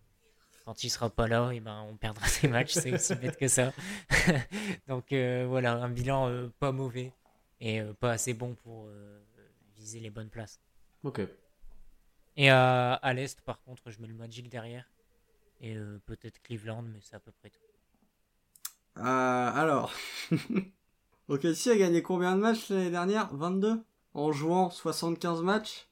[0.65, 3.47] quand il sera pas là, et ben on perdra des matchs, c'est aussi bête que
[3.47, 3.73] ça.
[4.87, 7.13] Donc euh, voilà, un bilan euh, pas mauvais
[7.59, 9.23] et euh, pas assez bon pour euh,
[9.75, 10.59] viser les bonnes places.
[11.03, 11.21] Ok.
[12.37, 14.89] Et à, à l'est, par contre, je mets le Magic derrière.
[15.61, 17.59] Et euh, peut-être Cleveland, mais c'est à peu près tout.
[18.97, 19.93] Euh, alors.
[21.27, 23.33] ok, si a gagné combien de matchs l'année dernière?
[23.33, 23.83] 22
[24.13, 25.87] En jouant 75 matchs?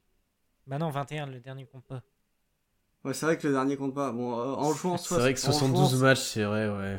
[0.67, 2.01] Bah non, 21, le dernier compte pas.
[3.03, 4.11] Ouais, c'est vrai que le dernier compte pas.
[4.11, 6.97] Bon, euh, en jouant C'est vrai que en 72 jouant matchs, c'est vrai, ouais.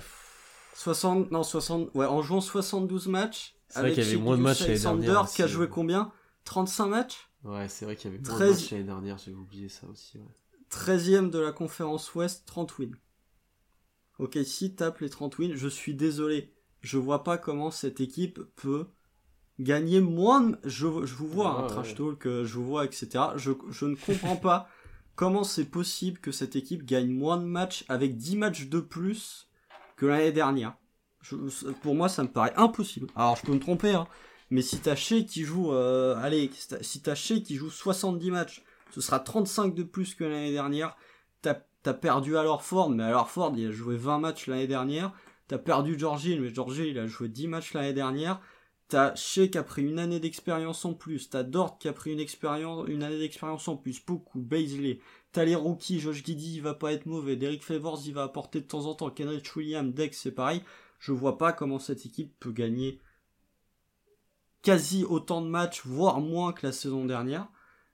[0.75, 3.55] 60, non, 60, ouais, en jouant 72 matchs.
[3.75, 6.13] C'est vrai qu'il y avait moins de matchs l'année Alexander, dernière qui a joué combien?
[6.45, 7.29] 35 matchs?
[7.43, 8.51] Ouais, c'est vrai qu'il y avait moins de 13.
[8.51, 10.19] matchs l'année dernière, j'avais oublié ça aussi.
[10.19, 10.25] Ouais.
[10.71, 12.97] 13ème de la conférence Ouest, 30 wins.
[14.21, 16.53] Ok, si tape les 30 wins, je suis désolé.
[16.83, 18.87] Je vois pas comment cette équipe peut
[19.59, 20.59] gagner moins de...
[20.65, 21.95] Je, je vous vois, un trash ouais.
[21.97, 23.09] talk, euh, je vous vois, etc.
[23.37, 24.69] Je, je ne comprends pas
[25.17, 29.49] comment c'est possible que cette équipe gagne moins de matchs avec 10 matchs de plus
[29.97, 30.77] que l'année dernière.
[31.83, 33.09] Pour moi, ça me paraît impossible.
[33.17, 34.07] Alors, je peux me tromper, hein,
[34.51, 35.73] mais si t'as Shea qui joue...
[35.73, 36.51] euh, allez,
[36.83, 38.63] si t'as- Shea qui joue 70 matchs
[38.95, 40.97] ce sera 35 de plus que l'année dernière.
[41.43, 41.57] T'as
[41.87, 45.13] as perdu alors Ford, mais alors Ford, il a joué 20 matchs l'année dernière.
[45.49, 48.41] T'as perdu Georgie mais Georgie il a joué 10 matchs l'année dernière.
[48.89, 51.29] T'as Shea qui a pris une année d'expérience en plus.
[51.29, 54.01] T'as Dort qui a pris une, expérience, une année d'expérience en plus.
[54.05, 54.41] Beaucoup.
[54.41, 55.01] Baisley.
[55.33, 55.99] T'as les rookies.
[55.99, 57.35] Josh Giddy, il va pas être mauvais.
[57.35, 59.11] Derek Favors, il va apporter de temps en temps.
[59.11, 60.63] Kenrich Williams, Dex, c'est pareil.
[61.05, 62.99] Je vois pas comment cette équipe peut gagner
[64.63, 67.47] quasi autant de matchs, voire moins que la saison dernière.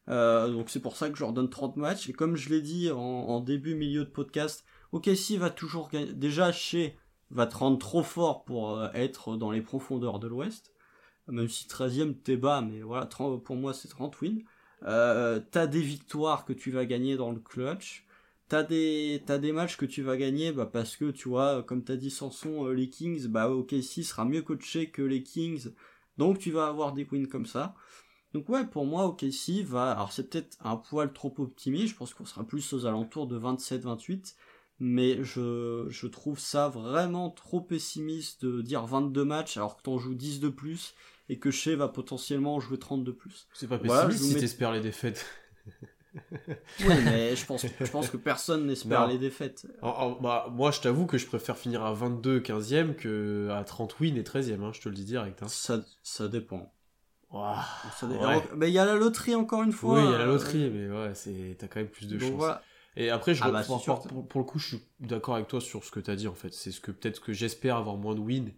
[0.07, 2.09] Euh, donc c'est pour ça que je leur donne 30 matchs.
[2.09, 6.13] Et comme je l'ai dit en, début, milieu de podcast, OKC va toujours gagner.
[6.13, 6.97] Déjà, chez
[7.33, 10.73] va te rendre trop fort pour euh, être dans les profondeurs de l'Ouest.
[11.27, 14.45] Même si 13ème t'es bas, mais voilà, 30 pour moi c'est 30 wins.
[14.85, 18.07] Euh, t'as des victoires que tu vas gagner dans le clutch.
[18.51, 21.85] T'as des, t'as des matchs que tu vas gagner bah, parce que tu vois, comme
[21.85, 25.69] t'as dit Sanson, euh, les Kings, bah OKC sera mieux coaché que les Kings.
[26.19, 27.75] Donc tu vas avoir des wins comme ça.
[28.35, 29.93] Donc ouais, pour moi, OKC va...
[29.93, 33.39] Alors c'est peut-être un poil trop optimiste, je pense qu'on sera plus aux alentours de
[33.39, 34.35] 27-28,
[34.81, 39.99] mais je, je trouve ça vraiment trop pessimiste de dire 22 matchs alors que t'en
[39.99, 40.95] joues 10 de plus
[41.29, 43.47] et que Shea va potentiellement en jouer 30 de plus.
[43.53, 45.25] C'est pas Voilà, pessimiste vous si mets- t'espères les défaites.
[46.81, 49.67] Oui, mais je pense, je pense que personne n'espère les défaites.
[49.83, 53.63] En- en- bah, moi, je t'avoue que je préfère finir à 22 15e que à
[53.65, 55.43] 30 wins et 13e, hein, je te le dis direct.
[55.43, 55.49] Hein.
[55.49, 56.73] Ça, ça dépend.
[57.33, 58.43] Ça Ouais.
[58.57, 59.95] Mais il y a la loterie encore une fois.
[59.95, 62.17] Oui, il y a la euh, loterie, mais ouais, c'est t'as quand même plus de
[62.19, 62.39] Donc chance.
[62.39, 62.63] voilà.
[62.97, 65.85] Et après, je Ah bah, pour- pour le coup, je suis d'accord avec toi sur
[65.85, 66.53] ce que t'as dit en fait.
[66.53, 68.51] C'est ce que peut-être que j'espère avoir moins de wins,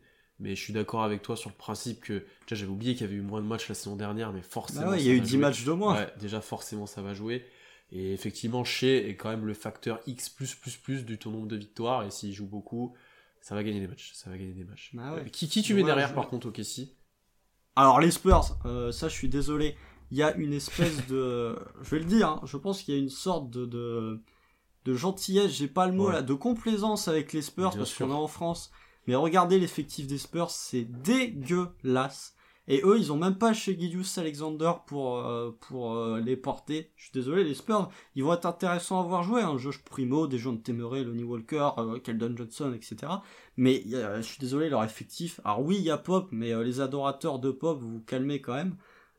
[0.43, 3.09] mais je suis d'accord avec toi sur le principe que déjà j'avais oublié qu'il y
[3.09, 4.87] avait eu moins de matchs la saison dernière, mais forcément.
[4.87, 5.39] Bah ouais, il y a eu va 10 jouer.
[5.39, 5.97] matchs de moins.
[5.97, 7.47] Ouais, déjà forcément ça va jouer.
[7.93, 10.35] Et effectivement, Shea est quand même le facteur X
[11.05, 12.05] du ton nombre de victoires.
[12.05, 12.95] Et s'il joue beaucoup,
[13.43, 14.13] ça va gagner des matchs.
[14.15, 14.93] Ça va gagner des matchs.
[14.99, 15.31] Ah ouais.
[15.31, 16.95] Qui, qui tu mets derrière par contre au Kessie
[17.77, 19.77] Alors les Spurs, euh, ça je suis désolé,
[20.11, 22.97] il y a une espèce de, je vais le dire, hein, je pense qu'il y
[22.97, 24.23] a une sorte de de,
[24.85, 28.11] de gentillesse, j'ai pas le mot là, de complaisance avec les Spurs Bien parce qu'on
[28.11, 28.73] est en France.
[29.07, 32.37] Mais regardez l'effectif des Spurs, c'est dégueulasse.
[32.69, 36.93] Et eux, ils ont même pas chez Gideus Alexander pour, euh, pour euh, les porter.
[36.95, 39.43] Je suis désolé, les Spurs, ils vont être intéressants à voir jouer.
[39.43, 39.59] Hein.
[39.59, 43.13] Josh Primo, des gens de Temeray, Lonnie Walker, euh, Keldon Johnson, etc.
[43.57, 45.41] Mais je suis désolé, leur effectif.
[45.45, 48.55] Alors oui, il y a Pop, mais les adorateurs de Pop, vous vous calmez quand
[48.55, 48.77] même.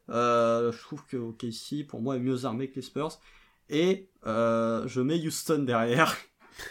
[0.07, 3.19] je trouve que OKC, pour moi, est mieux armé que les Spurs.
[3.69, 6.15] Et je mets Houston derrière.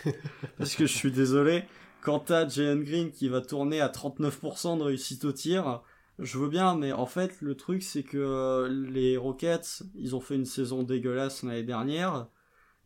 [0.59, 1.65] Parce que je suis désolé.
[2.03, 5.83] Quant à Jalen Green qui va tourner à 39% de réussite au tir,
[6.19, 10.21] je veux bien, mais en fait, le truc, c'est que euh, les Rockets, ils ont
[10.21, 12.27] fait une saison dégueulasse l'année dernière.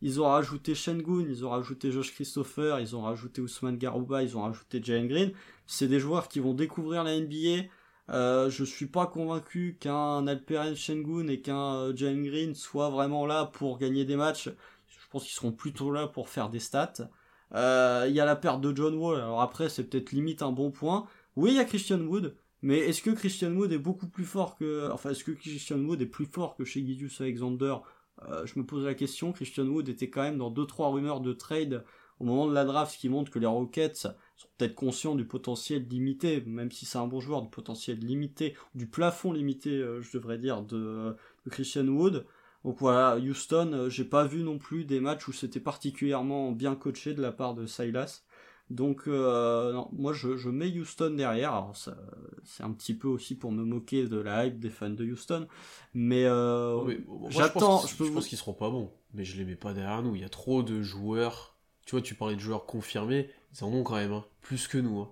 [0.03, 4.37] Ils ont rajouté Shengun, ils ont rajouté Josh Christopher, ils ont rajouté Ousmane Garouba, ils
[4.37, 5.31] ont rajouté Jalen Green.
[5.65, 7.67] C'est des joueurs qui vont découvrir la NBA.
[8.09, 13.25] Euh, je suis pas convaincu qu'un Alperen Shengun et qu'un euh, Jalen Green soient vraiment
[13.25, 14.49] là pour gagner des matchs.
[14.87, 17.09] Je pense qu'ils seront plutôt là pour faire des stats.
[17.55, 19.17] Euh, il y a la perte de John Wall.
[19.17, 21.07] Alors après, c'est peut-être limite un bon point.
[21.35, 22.35] Oui, il y a Christian Wood.
[22.61, 26.01] Mais est-ce que Christian Wood est beaucoup plus fort que, enfin, est-ce que Christian Wood
[26.01, 27.75] est plus fort que chez Gideus Alexander?
[28.23, 29.31] Euh, Je me pose la question.
[29.31, 31.83] Christian Wood était quand même dans deux trois rumeurs de trade
[32.19, 35.25] au moment de la draft, ce qui montre que les Rockets sont peut-être conscients du
[35.25, 40.01] potentiel limité, même si c'est un bon joueur, du potentiel limité, du plafond limité, euh,
[40.01, 41.15] je devrais dire, de,
[41.49, 42.25] Christian Wood.
[42.63, 46.75] Donc voilà, Houston, euh, j'ai pas vu non plus des matchs où c'était particulièrement bien
[46.75, 48.23] coaché de la part de Silas.
[48.69, 51.53] Donc, euh, non, moi je, je, mets Houston derrière.
[51.53, 51.73] Alors,
[52.43, 55.47] c'est un petit peu aussi pour me moquer de la hype des fans de Houston.
[55.93, 56.97] Mais, euh,
[57.29, 57.85] j'attends.
[57.87, 60.15] Je, je, pense qu'ils seront pas bons, mais je les mets pas derrière nous.
[60.15, 61.55] Il y a trop de joueurs.
[61.85, 63.29] Tu vois, tu parlais de joueurs confirmés.
[63.53, 64.25] Ils en ont quand même, hein.
[64.41, 64.99] plus que nous.
[64.99, 65.11] Hein.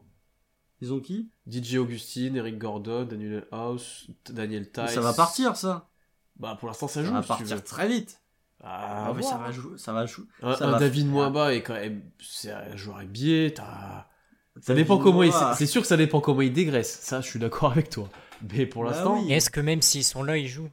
[0.81, 1.29] Ils ont qui?
[1.49, 4.91] DJ Augustine, Eric Gordon, Daniel House, Daniel Tice.
[4.91, 5.89] Ça va partir, ça
[6.37, 7.09] Bah, pour l'instant, ça, joue.
[7.09, 8.21] Ça va partir très vite.
[8.63, 10.25] Ah, mais ça va jouer, ça va jouer.
[10.41, 14.07] Un, un David Mwaba est quand même, c'est un joueur biais, t'as,
[14.61, 16.99] ça dépend comment il, c'est sûr que ça dépend comment il dégraisse.
[17.01, 18.09] Ça, je suis d'accord avec toi.
[18.53, 19.21] Mais pour bah l'instant.
[19.21, 19.31] Oui.
[19.31, 20.69] Est-ce que même s'ils sont là, ils jouent?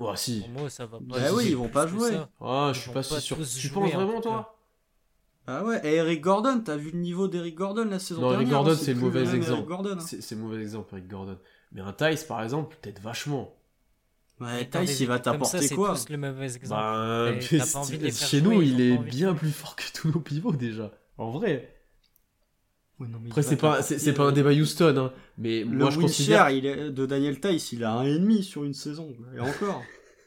[0.00, 0.40] Ouais, si.
[0.40, 1.04] Pour moi, ça va pas.
[1.04, 2.10] Bah oui, ils vont pas jouer.
[2.40, 3.36] Ah, je suis pas, si sûr.
[3.36, 4.56] Tu penses vraiment, toi?
[5.46, 8.42] Ah ouais, et Eric Gordon, t'as vu le niveau d'Eric Gordon la saison dernière Non,
[8.42, 9.72] Eric Gordon, c'est le mauvais exemple.
[9.72, 9.98] Hein.
[10.00, 11.38] C'est le mauvais exemple, Eric Gordon.
[11.72, 13.54] Mais un Tice, par exemple, peut-être vachement.
[14.44, 16.80] Ouais, Tice, il va t'apporter quoi le mauvais exemple.
[16.80, 20.90] Bah, chez nous, il est bien plus fort que tous nos pivots déjà.
[21.18, 21.70] En vrai.
[23.26, 25.12] Après, c'est pas, c'est, pas un débat Houston, hein.
[25.36, 26.50] mais le moi je considère.
[26.50, 29.82] Il est, de Daniel Tice, il a un ennemi sur une saison, et encore.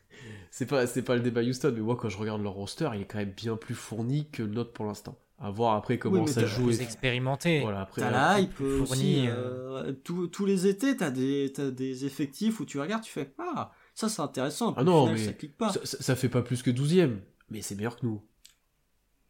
[0.51, 3.01] c'est pas, c'est pas le débat Houston, mais moi quand je regarde leur roster, il
[3.01, 5.17] est quand même bien plus fourni que le nôtre pour l'instant.
[5.39, 6.65] À voir après comment ça joue.
[6.65, 7.61] Plus expérimenté.
[7.61, 8.01] Voilà, après.
[8.01, 9.27] T'as la hype fourni.
[9.29, 13.71] Euh, tous les étés, t'as des, t'as des effectifs où tu regardes, tu fais ah
[13.97, 14.75] ça, c'est intéressant.
[14.77, 15.73] Ah non, mais ça clique pas.
[15.83, 17.17] Ça, fait pas plus que 12
[17.49, 18.21] mais c'est meilleur que nous.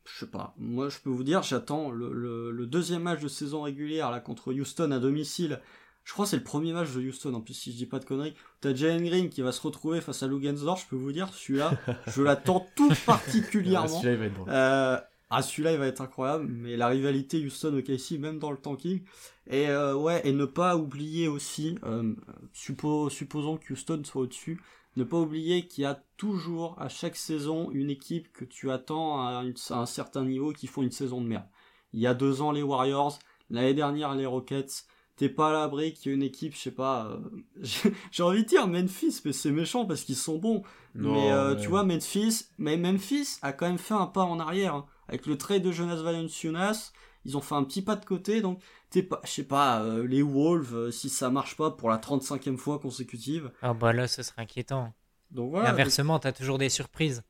[0.03, 0.53] Je sais pas.
[0.57, 4.91] Moi, je peux vous dire, j'attends le, deuxième match de saison régulière là contre Houston
[4.91, 5.61] à domicile.
[6.03, 7.99] Je crois que c'est le premier match de Houston, en plus, si je dis pas
[7.99, 8.33] de conneries.
[8.59, 11.71] T'as Jalen Green qui va se retrouver face à Lugensdorf, je peux vous dire, celui-là,
[12.07, 13.87] je l'attends tout particulièrement.
[14.01, 14.45] celui-là, il va être bon.
[14.49, 14.97] Euh,
[15.29, 19.01] ah, celui-là, il va être incroyable, mais la rivalité Houston-OKC, même dans le tanking.
[19.47, 22.13] Et euh, ouais, et ne pas oublier aussi, euh,
[22.53, 24.61] supposons que Houston soit au-dessus,
[24.95, 29.19] ne pas oublier qu'il y a toujours, à chaque saison, une équipe que tu attends
[29.21, 31.45] à, un certain niveau qui font une saison de merde.
[31.93, 34.85] Il y a deux ans, les Warriors, l'année dernière, les Rockets,
[35.17, 37.61] t'es pas à l'abri qu'il y ait une équipe, je sais pas, euh,
[38.11, 40.63] j'ai envie de dire Memphis, mais c'est méchant parce qu'ils sont bons.
[40.95, 44.73] mais, tu vois, Memphis, mais Memphis a quand même fait un pas en arrière.
[44.73, 44.85] Hein.
[45.07, 46.91] Avec le trade de Jonas Valanciunas,
[47.25, 50.07] ils ont fait un petit pas de côté, donc t'es pas, je sais pas, euh,
[50.07, 53.51] les Wolves, euh, si ça marche pas pour la 35e fois consécutive.
[53.61, 54.93] Ah bah là, ce serait inquiétant.
[55.31, 55.69] Donc voilà.
[55.69, 57.23] inversement, t'as toujours des surprises.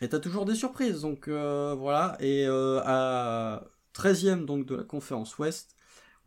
[0.00, 2.16] Et t'as toujours des surprises, donc euh, voilà.
[2.20, 3.62] Et à
[3.94, 5.76] 13e donc de la conférence Ouest,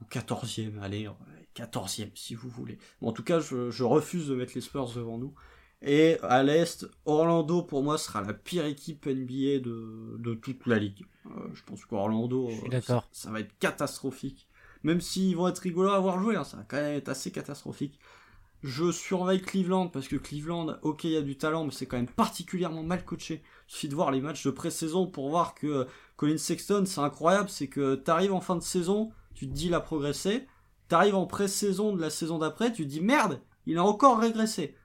[0.01, 1.09] ou 14e, allez,
[1.55, 2.77] 14e si vous voulez.
[3.01, 5.33] Bon, en tout cas, je, je refuse de mettre les Spurs devant nous.
[5.81, 10.79] Et à l'Est, Orlando pour moi sera la pire équipe NBA de, de toute la
[10.79, 11.05] ligue.
[11.27, 14.47] Euh, je pense qu'Orlando, euh, ça, ça, va être catastrophique.
[14.83, 17.31] Même s'ils vont être rigolos à avoir joué, hein, ça va quand même être assez
[17.31, 17.99] catastrophique.
[18.63, 21.97] Je surveille Cleveland parce que Cleveland, ok, il y a du talent, mais c'est quand
[21.97, 23.43] même particulièrement mal coaché.
[23.67, 25.85] Il suffit de voir les matchs de pré-saison pour voir que
[26.15, 29.75] Colin Sexton, c'est incroyable, c'est que t'arrives en fin de saison, tu te dis il
[29.75, 30.47] a progressé,
[30.87, 34.75] t'arrives en pré-saison de la saison d'après, tu te dis merde, il a encore régressé.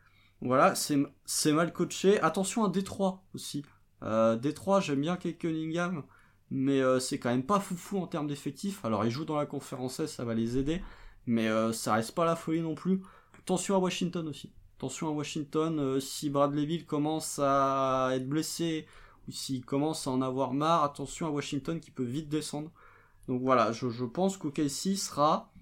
[0.42, 2.20] Voilà, c'est mal coaché.
[2.20, 3.64] Attention à Détroit aussi.
[4.02, 6.02] Euh, Détroit, j'aime bien Kate Cunningham,
[6.50, 8.84] mais euh, c'est quand même pas foufou en termes d'effectifs.
[8.84, 10.82] Alors, ils jouent dans la conférence S, ça va les aider,
[11.26, 13.02] mais euh, ça reste pas la folie non plus.
[13.38, 14.52] Attention à Washington aussi.
[14.78, 18.88] Attention à Washington, euh, si Bradley Bill commence à être blessé,
[19.28, 22.72] ou s'il commence à en avoir marre, attention à Washington qui peut vite descendre.
[23.28, 25.52] Donc voilà, je, je pense qu'OKC sera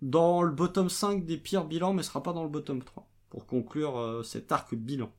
[0.00, 3.11] dans le bottom 5 des pires bilans, mais sera pas dans le bottom 3.
[3.32, 5.10] Pour conclure euh, cet arc bilan.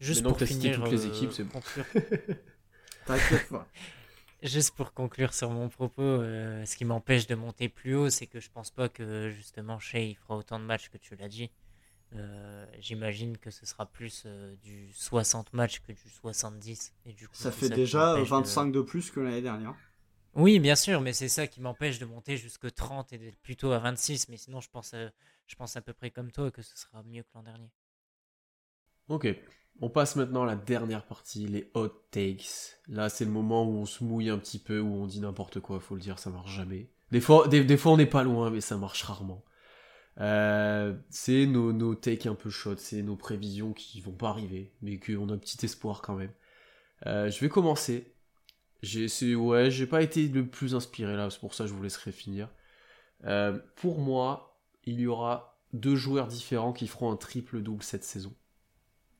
[0.00, 1.60] Juste Maintenant pour finir, toutes les euh, équipes, c'est bon.
[1.60, 1.86] conclure-
[3.06, 3.66] T'inquiète pas.
[4.42, 8.26] Juste pour conclure sur mon propos, euh, ce qui m'empêche de monter plus haut, c'est
[8.26, 11.28] que je pense pas que justement Shea il fera autant de matchs que tu l'as
[11.28, 11.50] dit.
[12.14, 16.92] Euh, J'imagine que ce sera plus euh, du 60 matchs que du 70.
[17.06, 19.74] Et du coup, Ça fait déjà m'empêche de- 25 de plus que l'année dernière.
[20.34, 23.70] Oui, bien sûr, mais c'est ça qui m'empêche de monter jusque 30 et d'être plutôt
[23.72, 24.28] à 26.
[24.28, 25.10] Mais sinon, je pense, à,
[25.52, 27.70] je pense à peu près comme toi que ce sera mieux que l'an dernier.
[29.08, 29.28] Ok.
[29.80, 32.78] On passe maintenant à la dernière partie, les hot takes.
[32.88, 35.60] Là, c'est le moment où on se mouille un petit peu, où on dit n'importe
[35.60, 36.90] quoi, faut le dire, ça marche jamais.
[37.10, 39.44] Des fois, des, fois on n'est pas loin, mais ça marche rarement.
[40.20, 44.72] Euh, c'est nos, nos takes un peu shot, c'est nos prévisions qui vont pas arriver,
[44.80, 46.32] mais qu'on a un petit espoir quand même.
[47.06, 48.14] Euh, je vais commencer.
[48.82, 51.82] J'ai, ouais, j'ai pas été le plus inspiré là, c'est pour ça que je vous
[51.82, 52.48] laisserai finir.
[53.24, 54.51] Euh, pour moi,
[54.84, 58.32] il y aura deux joueurs différents qui feront un triple-double cette saison.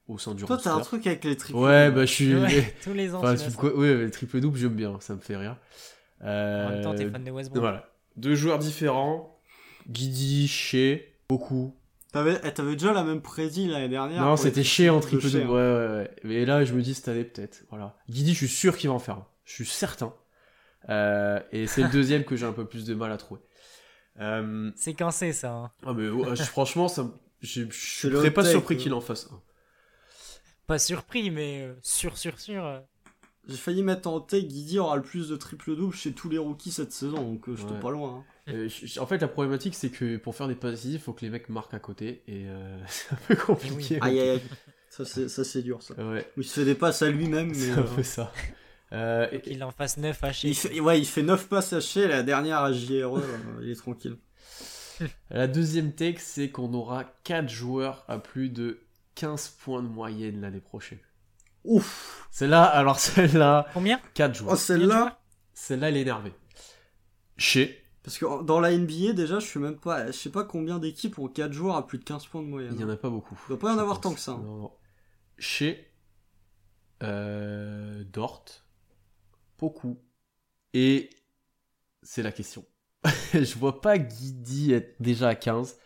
[0.08, 1.58] Au sein du Toi, t'as un truc avec les triples.
[1.58, 2.34] Ouais, bah je suis.
[2.34, 3.56] Ouais, tous les ans, Enfin, tu l'as tu- ça.
[3.56, 5.56] quoi- ouais, le triple double, j'aime bien, ça me fait rire.
[6.20, 7.60] En même temps, t'es Euh, fan de Westbrook.
[7.60, 7.88] Voilà.
[8.16, 9.40] Deux joueurs différents.
[9.88, 10.98] Guidi, Shea,
[11.28, 11.74] beaucoup.
[12.12, 14.22] T'avais eh, t'avais déjà la même prédit l'année dernière.
[14.22, 15.38] non, les c'était Shea en triple double.
[15.42, 15.46] Hein.
[15.48, 16.10] Ouais, ouais, ouais.
[16.24, 17.64] Mais là, je me dis cette année, peut-être.
[17.70, 17.96] Voilà.
[18.10, 19.26] Guidi, je suis sûr qu'il va en faire un.
[19.44, 20.14] Je suis certain.
[20.88, 23.40] Euh, et c'est le deuxième que j'ai un peu plus de mal à trouver.
[24.20, 25.52] Euh, C'est quand c'est ça.
[25.52, 25.70] hein?
[25.86, 27.10] ah, mais ouais, je- franchement, ça,
[27.40, 28.78] je suis hot pas surpris euh.
[28.78, 29.40] qu'il en fasse un.
[30.66, 32.64] Pas surpris, mais euh, sûr, sûr, sûr.
[32.64, 32.80] euh.
[33.48, 36.38] J'ai failli mettre en tête Guidi aura le plus de triple double chez tous les
[36.38, 37.80] rookies cette saison, donc euh, je Ouais.
[37.80, 38.24] pas loin.
[38.48, 38.52] hein.
[38.52, 38.68] Euh,
[39.00, 41.48] en fait, la problématique, c'est que pour faire des passifs, il faut que les mecs
[41.48, 42.22] marquent à côté.
[42.28, 43.98] Et euh, c'est un peu compliqué.
[44.00, 44.42] Aïe aïe aïe.
[44.90, 45.94] Ça c'est ça c'est dur ça.
[45.94, 48.32] Ouais, Il se fait des passes à lui-même, mais c'est euh, un peu ça.
[48.92, 50.48] Euh, et- Qu'il en fasse 9 hachés.
[50.48, 53.20] il fait, ouais, il fait 9 passes hachées, la dernière à JRE,
[53.62, 54.16] il est tranquille.
[55.30, 58.80] La deuxième take, c'est qu'on aura 4 joueurs à plus de
[59.14, 60.98] 15 points de moyenne l'année prochaine.
[61.64, 62.28] Ouf.
[62.30, 63.98] Celle-là, alors celle-là, Combien?
[64.14, 64.56] 4 Oh joueurs.
[64.58, 65.18] celle-là?
[65.54, 66.32] Celle-là, elle est énervée.
[67.38, 70.78] Chez, Parce que dans la NBA déjà, je sais même pas, je sais pas combien
[70.78, 72.74] d'équipes ont 4 joueurs à plus de 15 points de moyenne.
[72.76, 73.40] il y en a pas beaucoup.
[73.46, 74.02] Il doit pas y en avoir pense.
[74.02, 74.42] tant que ça, hein.
[74.44, 74.72] Non, non.
[75.38, 75.88] Chez,
[77.02, 78.44] euh, Dort,
[79.62, 79.96] beaucoup.
[80.74, 81.08] Et
[82.02, 82.66] c'est la question.
[83.32, 85.78] je vois pas Guidi être déjà à 15.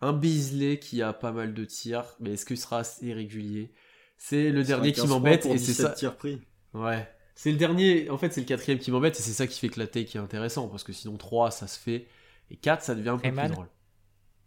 [0.00, 3.72] Un Beasley qui a pas mal de tirs, mais est-ce qu'il sera assez régulier?
[4.18, 5.92] C'est le dernier qui 15 m'embête et c'est 17 ça.
[5.92, 6.40] tirs pris.
[6.74, 7.08] Ouais.
[7.36, 9.68] C'est le dernier, en fait c'est le quatrième qui m'embête et c'est ça qui fait
[9.68, 12.08] que la take est intéressant parce que sinon 3 ça se fait
[12.50, 13.68] et 4 ça devient un peu plus drôle.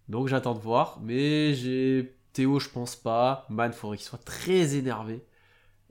[0.09, 4.75] Donc j'attends de voir, mais j'ai Théo je pense pas, Man faudrait qu'il soit très
[4.75, 5.25] énervé.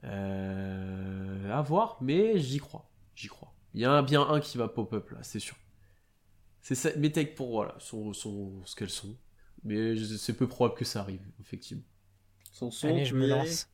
[0.05, 1.51] Euh...
[1.53, 3.53] À voir, mais j'y crois, j'y crois.
[3.75, 5.57] Il y en a bien un qui va pop-up là, c'est sûr.
[6.63, 9.17] C'est ça, mes takes pour voilà, sont, sont ce qu'elles sont.
[9.65, 11.85] Mais c'est peu probable que ça arrive, effectivement.
[12.83, 13.69] Allez, je me lance.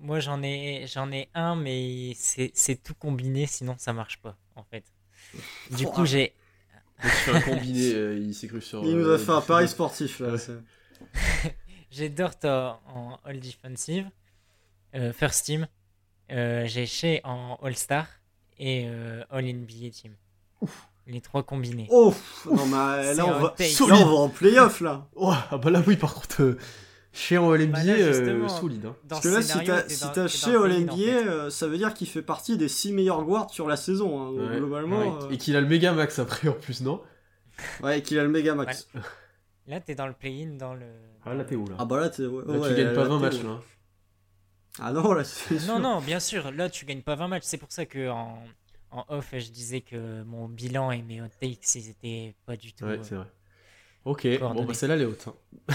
[0.00, 4.64] Moi, j'en ai, j'en ai un, mais c'est tout combiné, sinon ça marche pas, en
[4.64, 4.84] fait.
[5.70, 6.34] Du Oh, coup, j'ai
[7.28, 8.84] un combiné, euh, il s'est cru sur.
[8.84, 10.34] Il nous euh, a fait un pari sportif là.
[10.34, 11.54] Ouais.
[11.90, 14.10] j'ai Dort en, en All Defensive, euh,
[15.12, 15.66] First Team,
[16.32, 18.06] euh, j'ai Shea en All Star
[18.58, 20.12] et euh, All NBA Team.
[21.06, 21.86] Les trois combinés.
[21.90, 22.12] Oh
[22.46, 25.06] non mais euh, C'est là on un va, là on va en playoff là.
[25.14, 26.58] Oh, ah bah là oui par contre euh,
[27.12, 28.96] chez en LNBA Bah là, euh, solide hein.
[29.08, 29.88] Parce que là si t'as
[30.28, 31.28] si chez play-in, NBA, en fait.
[31.28, 34.20] euh, ça veut dire qu'il fait partie des 6 meilleurs guards sur la saison.
[34.20, 34.98] hein, Ouais, globalement.
[34.98, 35.24] ouais.
[35.26, 37.00] euh, Et qu'il a le méga max après en plus non?
[37.82, 38.88] Ouais, et qu'il a le méga max.
[39.68, 40.86] Là, t'es dans le play-in, dans le.
[41.24, 41.76] Ah là t'es où là?
[41.78, 42.26] Ah bah là t'es.
[42.26, 43.60] Ouais, Là ouais, tu gagnes pas là, 20 t'es matchs là.
[44.78, 45.66] Ah non là c'est sûr.
[45.66, 46.50] Non, non, bien sûr.
[46.52, 47.44] Là, tu gagnes pas 20 matchs.
[47.44, 48.42] C'est pour ça que en,
[48.90, 52.72] en off, je disais que mon bilan et mes hot takes, ils étaient pas du
[52.72, 52.84] tout.
[52.84, 53.26] Ouais euh, c'est vrai.
[54.04, 55.28] Ok, bon bah celle-là elle est haute.
[55.28, 55.34] hein.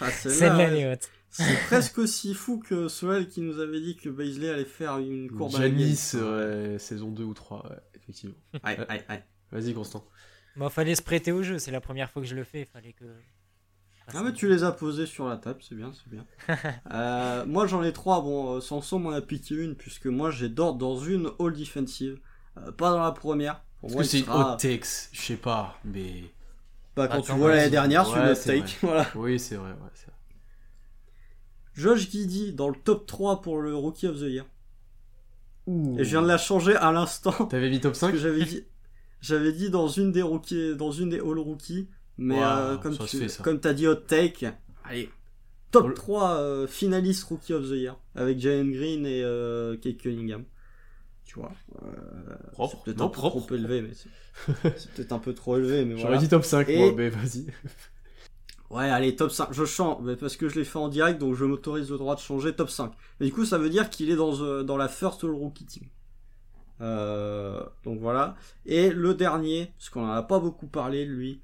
[0.00, 1.08] Ah, celle-là, Celle-là, elle est haute.
[1.30, 5.30] C'est presque aussi fou que Soel qui nous avait dit que Baisley allait faire une
[5.30, 5.76] courbe gaine.
[5.76, 8.34] ouais, saison 2 ou 3, ouais, effectivement.
[8.64, 9.22] Aïe, aïe, aïe.
[9.52, 10.04] Vas-y Constant.
[10.56, 11.58] Bon, fallait se prêter au jeu.
[11.60, 12.64] C'est la première fois que je le fais.
[12.64, 13.04] Fallait que.
[14.12, 16.24] Ah mais tu les as posés sur la table, c'est bien, c'est bien.
[16.92, 20.48] Euh, moi j'en ai trois, bon, euh, Sanson m'en a piqué une, puisque moi j'ai
[20.48, 22.18] Dort dans une All Defensive,
[22.58, 23.62] Euh, pas dans la première.
[23.82, 25.08] Moi, que c'est une sera- hot takes?
[25.12, 26.24] Je sais pas, mais.
[26.96, 29.06] Bah, quand Ah, tu vois l'année dernière sur Ouais, le c'est take, voilà.
[29.16, 30.14] Oui c'est vrai, ouais, c'est vrai.
[31.74, 34.46] Josh Giddy dans le top 3 pour le Rookie of the Year.
[35.66, 35.98] Ouh.
[35.98, 37.32] Et je viens de la changer à l'instant.
[37.46, 38.64] T'avais mis top Parce 5 que j'avais dit,
[39.20, 43.28] j'avais dit dans une des rookies, dans une des All Rookies, mais euh, comme tu,
[43.28, 44.48] fait, comme t'as dit hot take,
[44.84, 45.10] allez,
[45.70, 49.98] top All- 3 euh, finalistes Rookie of the Year avec Jalen Green et euh, Kate
[49.98, 50.44] Cunningham.
[51.24, 51.52] Tu vois.
[51.82, 52.76] Euh, Propre.
[52.76, 53.46] c'est peut-être un peu propre.
[53.46, 53.90] trop élevé, mais
[54.76, 56.18] c'est, peut-être un peu trop élevé, mais J'aurais voilà.
[56.18, 57.46] dit top 5, Et- moi, mais vas-y.
[58.70, 59.48] Ouais, allez, top 5.
[59.52, 62.16] Je change, mais parce que je l'ai fait en direct, donc je m'autorise le droit
[62.16, 62.92] de changer top 5.
[63.20, 65.64] Et du coup, ça veut dire qu'il est dans, euh, dans la first all rookie
[65.66, 65.84] team.
[66.80, 68.34] Donc voilà.
[68.66, 71.40] Et le dernier, parce qu'on en a pas beaucoup parlé, lui.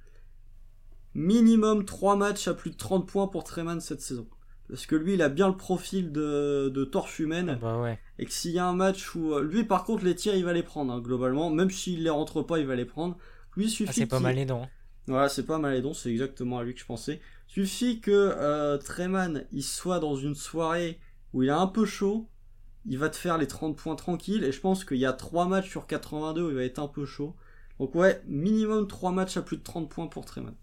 [1.14, 4.26] Minimum 3 matchs à plus de 30 points pour Treman cette saison.
[4.68, 7.58] Parce que lui, il a bien le profil de, de torche humaine.
[7.60, 7.98] Bah ouais.
[8.20, 9.34] Et que s'il y a un match où.
[9.34, 11.50] euh, Lui, par contre, les tirs, il va les prendre, hein, globalement.
[11.50, 13.16] Même s'il les rentre pas, il va les prendre.
[13.56, 14.68] Lui, il suffit Ah, c'est pas mal aidant.
[15.08, 17.20] voilà, c'est pas Malédon, c'est exactement à lui que je pensais.
[17.48, 21.00] Suffit que euh, Treman il soit dans une soirée
[21.32, 22.28] où il est un peu chaud,
[22.86, 25.46] il va te faire les 30 points tranquilles, et je pense qu'il y a 3
[25.48, 27.34] matchs sur 82 où il va être un peu chaud.
[27.80, 30.54] Donc ouais, minimum 3 matchs à plus de 30 points pour Treman.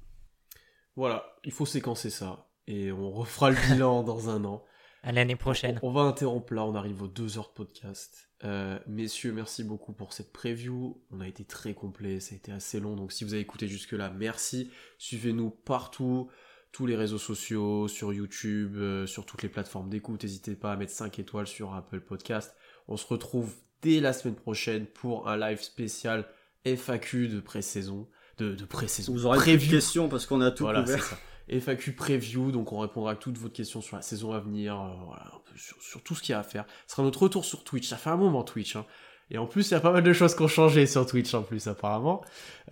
[0.97, 2.49] Voilà, il faut séquencer ça.
[2.65, 4.65] Et on refera le bilan dans un an.
[5.03, 5.79] À l'année prochaine.
[5.83, 8.31] On va interrompre là, on arrive aux deux heures de podcast.
[8.43, 10.99] Euh, messieurs, merci beaucoup pour cette preview.
[11.11, 12.95] On a été très complet, ça a été assez long.
[12.95, 14.71] Donc si vous avez écouté jusque-là, merci.
[14.97, 16.31] Suivez-nous partout,
[16.71, 20.23] tous les réseaux sociaux, sur YouTube, euh, sur toutes les plateformes d'écoute.
[20.23, 22.55] N'hésitez pas à mettre 5 étoiles sur Apple Podcast.
[22.87, 23.53] On se retrouve
[23.83, 26.27] dès la semaine prochaine pour un live spécial
[26.65, 28.09] FAQ de pré-saison.
[28.37, 29.13] De, de pré-saison.
[29.13, 29.71] Vous aurez plus de Preview.
[29.71, 31.03] questions parce qu'on a tout Voilà, couvert.
[31.03, 31.17] ça.
[31.49, 34.89] FAQ preview, donc on répondra à toutes vos questions sur la saison à venir, euh,
[35.05, 36.65] voilà, sur, sur tout ce qu'il y a à faire.
[36.87, 38.85] Ce sera notre retour sur Twitch, ça fait un moment Twitch, hein.
[39.31, 41.33] Et en plus, il y a pas mal de choses qui ont changé sur Twitch
[41.33, 42.21] en plus apparemment.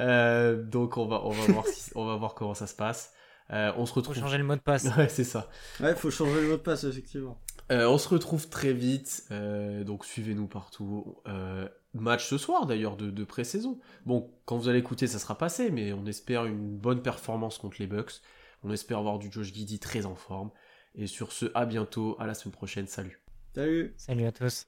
[0.01, 3.11] Euh, donc on va, on va voir, si- on va voir comment ça se passe.
[3.51, 4.15] Euh, on se Faut retrouve.
[4.17, 4.85] changer le mot de passe.
[4.97, 5.49] Ouais, c'est ça.
[5.79, 7.37] Ouais, faut changer le mot de passe, effectivement.
[7.71, 11.15] Euh, on se retrouve très vite, euh, donc suivez-nous partout.
[12.01, 13.79] Match ce soir d'ailleurs de, de pré-saison.
[14.05, 17.77] Bon, quand vous allez écouter, ça sera passé, mais on espère une bonne performance contre
[17.79, 18.21] les Bucks.
[18.63, 20.51] On espère avoir du Josh Giddy très en forme.
[20.95, 23.21] Et sur ce, à bientôt, à la semaine prochaine, salut.
[23.53, 24.67] Salut Salut à tous.